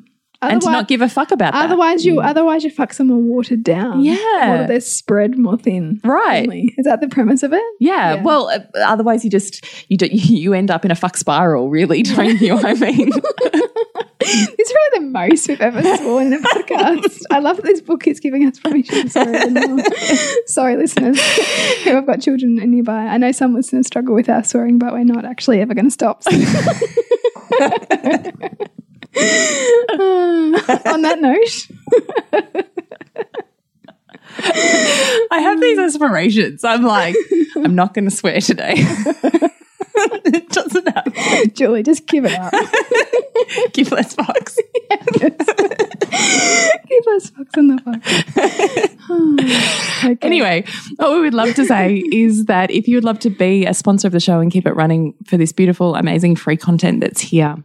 And 0.42 0.60
to 0.62 0.70
not 0.70 0.88
give 0.88 1.00
a 1.00 1.08
fuck 1.08 1.30
about 1.30 1.52
that. 1.52 1.64
Otherwise, 1.64 2.04
you 2.04 2.20
otherwise 2.20 2.64
you 2.64 2.70
fuck 2.70 2.92
someone 2.92 3.26
watered 3.28 3.62
down. 3.62 4.02
Yeah. 4.02 4.64
or 4.64 4.66
they're 4.66 4.80
spread 4.80 5.38
more 5.38 5.56
thin. 5.56 6.00
Right. 6.04 6.44
only. 6.44 6.74
Is 6.76 6.84
that 6.86 7.00
the 7.00 7.08
premise 7.08 7.42
of 7.42 7.52
it? 7.52 7.62
Yeah, 7.80 8.14
Yeah. 8.14 8.22
well, 8.22 8.48
uh, 8.48 8.58
otherwise 8.84 9.24
you 9.24 9.30
just 9.30 9.64
you 9.90 9.96
do, 9.96 10.06
you 10.10 10.52
end 10.54 10.70
up 10.70 10.84
in 10.84 10.90
a 10.90 10.94
fuck 10.94 11.16
spiral, 11.16 11.68
really, 11.70 12.02
don't 12.02 12.40
you? 12.40 12.56
I 12.56 12.74
mean, 12.74 13.10
This 14.18 14.30
is 14.70 14.74
really 14.74 14.98
the 15.06 15.10
most 15.12 15.46
we've 15.48 15.60
ever 15.60 15.82
sworn 15.98 16.26
in 16.28 16.32
a 16.34 16.38
podcast. 16.38 17.22
I 17.30 17.38
love 17.38 17.56
that 17.56 17.64
this 17.64 17.80
book 17.80 18.08
is 18.08 18.18
giving 18.18 18.44
us 18.46 18.58
permission 18.58 19.08
swear. 19.08 19.44
Sorry, 20.46 20.76
listeners 20.76 21.20
who 21.84 21.90
have 21.90 22.06
got 22.06 22.22
children 22.22 22.56
nearby. 22.56 23.04
I 23.06 23.18
know 23.18 23.30
some 23.30 23.54
listeners 23.54 23.86
struggle 23.86 24.14
with 24.16 24.28
our 24.28 24.42
swearing, 24.42 24.78
but 24.78 24.92
we're 24.94 25.04
not 25.04 25.24
actually 25.24 25.60
ever 25.60 25.74
going 25.74 25.84
to 25.84 25.90
stop. 25.92 26.24
So. 26.24 26.30
on 30.86 31.02
that 31.02 31.18
note, 31.20 31.68
I 35.30 35.40
have 35.40 35.60
these 35.60 35.78
aspirations. 35.78 36.64
I'm 36.64 36.82
like, 36.82 37.16
I'm 37.56 37.74
not 37.74 37.94
going 37.94 38.04
to 38.06 38.10
swear 38.14 38.40
today. 38.40 38.74
it 39.96 40.48
doesn't 40.50 40.88
happen. 40.88 41.52
Julie, 41.54 41.82
just 41.82 42.06
give 42.06 42.24
it 42.26 42.38
up. 42.38 42.52
Give 43.72 43.92
less 43.92 44.14
fucks. 44.16 44.56
give 45.20 47.06
us 47.14 47.30
fucks 47.30 47.56
in 47.58 47.68
the 47.68 47.78
fuck. 47.84 48.00
okay. 50.10 50.26
Anyway, 50.26 50.64
what 50.96 51.12
we 51.12 51.20
would 51.20 51.34
love 51.34 51.54
to 51.54 51.64
say 51.64 52.02
is 52.10 52.46
that 52.46 52.70
if 52.70 52.88
you 52.88 52.96
would 52.96 53.04
love 53.04 53.18
to 53.20 53.30
be 53.30 53.66
a 53.66 53.74
sponsor 53.74 54.08
of 54.08 54.12
the 54.12 54.20
show 54.20 54.40
and 54.40 54.50
keep 54.50 54.66
it 54.66 54.72
running 54.72 55.14
for 55.26 55.36
this 55.36 55.52
beautiful, 55.52 55.94
amazing 55.94 56.34
free 56.34 56.56
content 56.56 57.00
that's 57.00 57.20
here. 57.20 57.56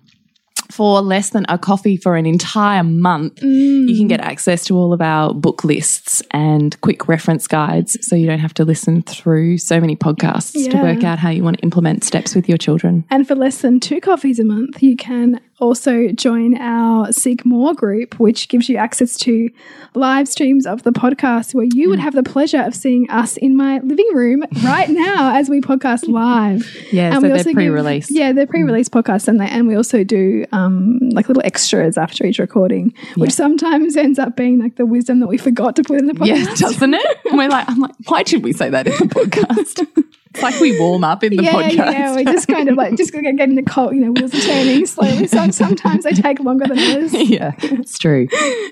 For 0.82 1.00
less 1.00 1.30
than 1.30 1.46
a 1.48 1.60
coffee 1.60 1.96
for 1.96 2.16
an 2.16 2.26
entire 2.26 2.84
month, 2.84 3.44
you 3.44 3.96
can 3.96 4.06
mm. 4.08 4.10
get 4.10 4.20
access 4.20 4.66
to 4.66 4.76
all 4.76 4.94
of 4.94 5.00
our 5.00 5.32
book 5.32 5.64
lists 5.64 6.24
and 6.32 6.82
quick 6.82 7.08
reference 7.08 7.46
guides 7.46 8.00
so 8.02 8.16
you 8.16 8.26
don't 8.26 8.40
have 8.40 8.56
to 8.56 8.66
listen 8.66 9.04
through 9.04 9.60
so 9.60 9.80
many 9.80 9.96
podcasts 9.96 10.54
to 10.72 10.82
work 10.82 11.04
out 11.04 11.20
how 11.20 11.30
you 11.30 11.44
want 11.44 11.58
to 11.58 11.64
implement 11.64 12.04
steps 12.04 12.34
with 12.34 12.50
your 12.50 12.58
children. 12.58 13.06
And 13.12 13.28
for 13.28 13.36
less 13.36 13.62
than 13.62 13.80
two 13.80 14.02
coffees 14.02 14.40
a 14.40 14.44
month, 14.44 14.82
you 14.82 14.96
can 14.96 15.40
also 15.62 16.10
join 16.10 16.58
our 16.58 17.12
Seek 17.14 17.46
More 17.46 17.74
group, 17.74 18.20
which 18.20 18.50
gives 18.50 18.68
you 18.68 18.76
access 18.78 19.16
to 19.20 19.50
live 19.94 20.28
streams 20.28 20.66
of 20.66 20.84
the 20.84 20.92
podcast 20.92 21.54
where 21.56 21.68
you 21.74 21.90
would 21.90 22.00
Mm. 22.00 22.04
have 22.04 22.16
the 22.16 22.24
pleasure 22.24 22.62
of 22.62 22.74
seeing 22.76 23.10
us 23.10 23.38
in 23.38 23.56
my 23.56 23.80
living 23.80 24.08
room 24.14 24.44
right 24.64 24.90
now 24.90 25.36
as 25.36 25.50
we 25.50 25.62
podcast 25.62 26.08
live. 26.08 26.68
Yeah, 26.92 27.14
so 27.14 27.22
we 27.22 27.28
they're 27.30 27.54
pre-release. 27.54 28.10
yeah, 28.12 28.32
they're 28.34 28.48
pre-release 28.48 28.90
podcasts, 28.90 29.28
and 29.28 29.40
they 29.40 29.46
and 29.48 29.68
we 29.68 29.76
also 29.76 30.04
do 30.04 30.46
um, 30.52 30.98
like 31.14 31.28
little 31.28 31.44
extras 31.46 31.98
after 31.98 32.26
each 32.26 32.40
recording, 32.40 32.94
which 33.16 33.30
Yeah. 33.32 33.36
sometimes 33.36 33.96
ends 33.96 34.18
up 34.20 34.36
being 34.36 34.60
like 34.60 34.76
the 34.78 34.86
wisdom 34.86 35.20
that 35.20 35.28
we 35.28 35.38
forgot 35.38 35.76
to 35.78 35.84
put 35.84 36.00
in 36.00 36.08
the 36.08 36.14
podcast. 36.14 36.28
Yeah, 36.28 36.56
doesn't 36.56 36.94
it? 36.96 37.18
And 37.30 37.38
we're 37.38 37.50
like, 37.50 37.70
I'm 37.70 37.80
like, 37.80 37.96
why 38.08 38.24
should 38.24 38.44
we 38.44 38.54
say 38.54 38.70
that 38.70 38.88
in 38.88 38.94
the 38.94 39.06
podcast? 39.16 40.04
It's 40.34 40.42
like 40.42 40.60
we 40.62 40.80
warm 40.80 41.04
up 41.04 41.24
in 41.24 41.36
the 41.36 41.44
yeah, 41.44 41.54
podcast. 41.54 41.76
Yeah, 41.76 42.16
we 42.16 42.24
just 42.24 42.48
kind 42.48 42.70
of 42.70 42.78
like 42.78 42.96
just 42.96 43.12
getting 43.12 43.56
the 43.56 43.64
cold, 43.64 43.94
you 43.94 44.00
know, 44.00 44.12
wheels 44.12 44.34
are 44.34 44.40
turning 44.40 44.86
slowly. 44.86 45.28
So 45.28 45.52
sometimes 45.52 46.06
they 46.06 46.14
take 46.14 46.40
longer 46.40 46.68
than 46.68 46.80
others. 46.80 47.14
Yeah, 47.32 47.54
it's 47.60 47.98
true. 47.98 48.28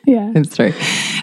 yeah, 0.05 0.31
it's 0.35 0.55
true. 0.55 0.71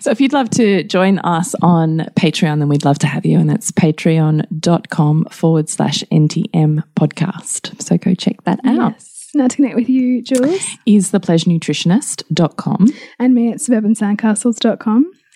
So 0.01 0.11
if 0.11 0.21
you'd 0.21 0.33
love 0.33 0.49
to 0.51 0.85
join 0.85 1.19
us 1.21 1.55
on 1.61 2.09
Patreon, 2.17 2.61
then 2.61 2.69
we'd 2.69 2.85
love 2.85 2.99
to 3.01 3.07
have 3.07 3.27
you. 3.27 3.39
And 3.39 3.51
that's 3.51 3.71
patreon.com 3.73 5.27
forward 5.31 5.69
slash 5.69 6.05
NTM 6.13 6.83
podcast. 6.95 7.83
So 7.83 7.99
go 7.99 8.15
check 8.15 8.43
that 8.45 8.61
yes. 8.65 8.79
out. 8.79 8.95
Now 9.35 9.49
to 9.49 9.57
connect 9.57 9.75
with 9.75 9.89
you, 9.89 10.23
Jules. 10.23 10.67
Is 10.87 11.13
thepleasurenutritionist.com. 11.13 12.87
And 13.19 13.35
me 13.35 13.53
at 13.53 13.59
suburbansandcastles.com. 13.59 15.13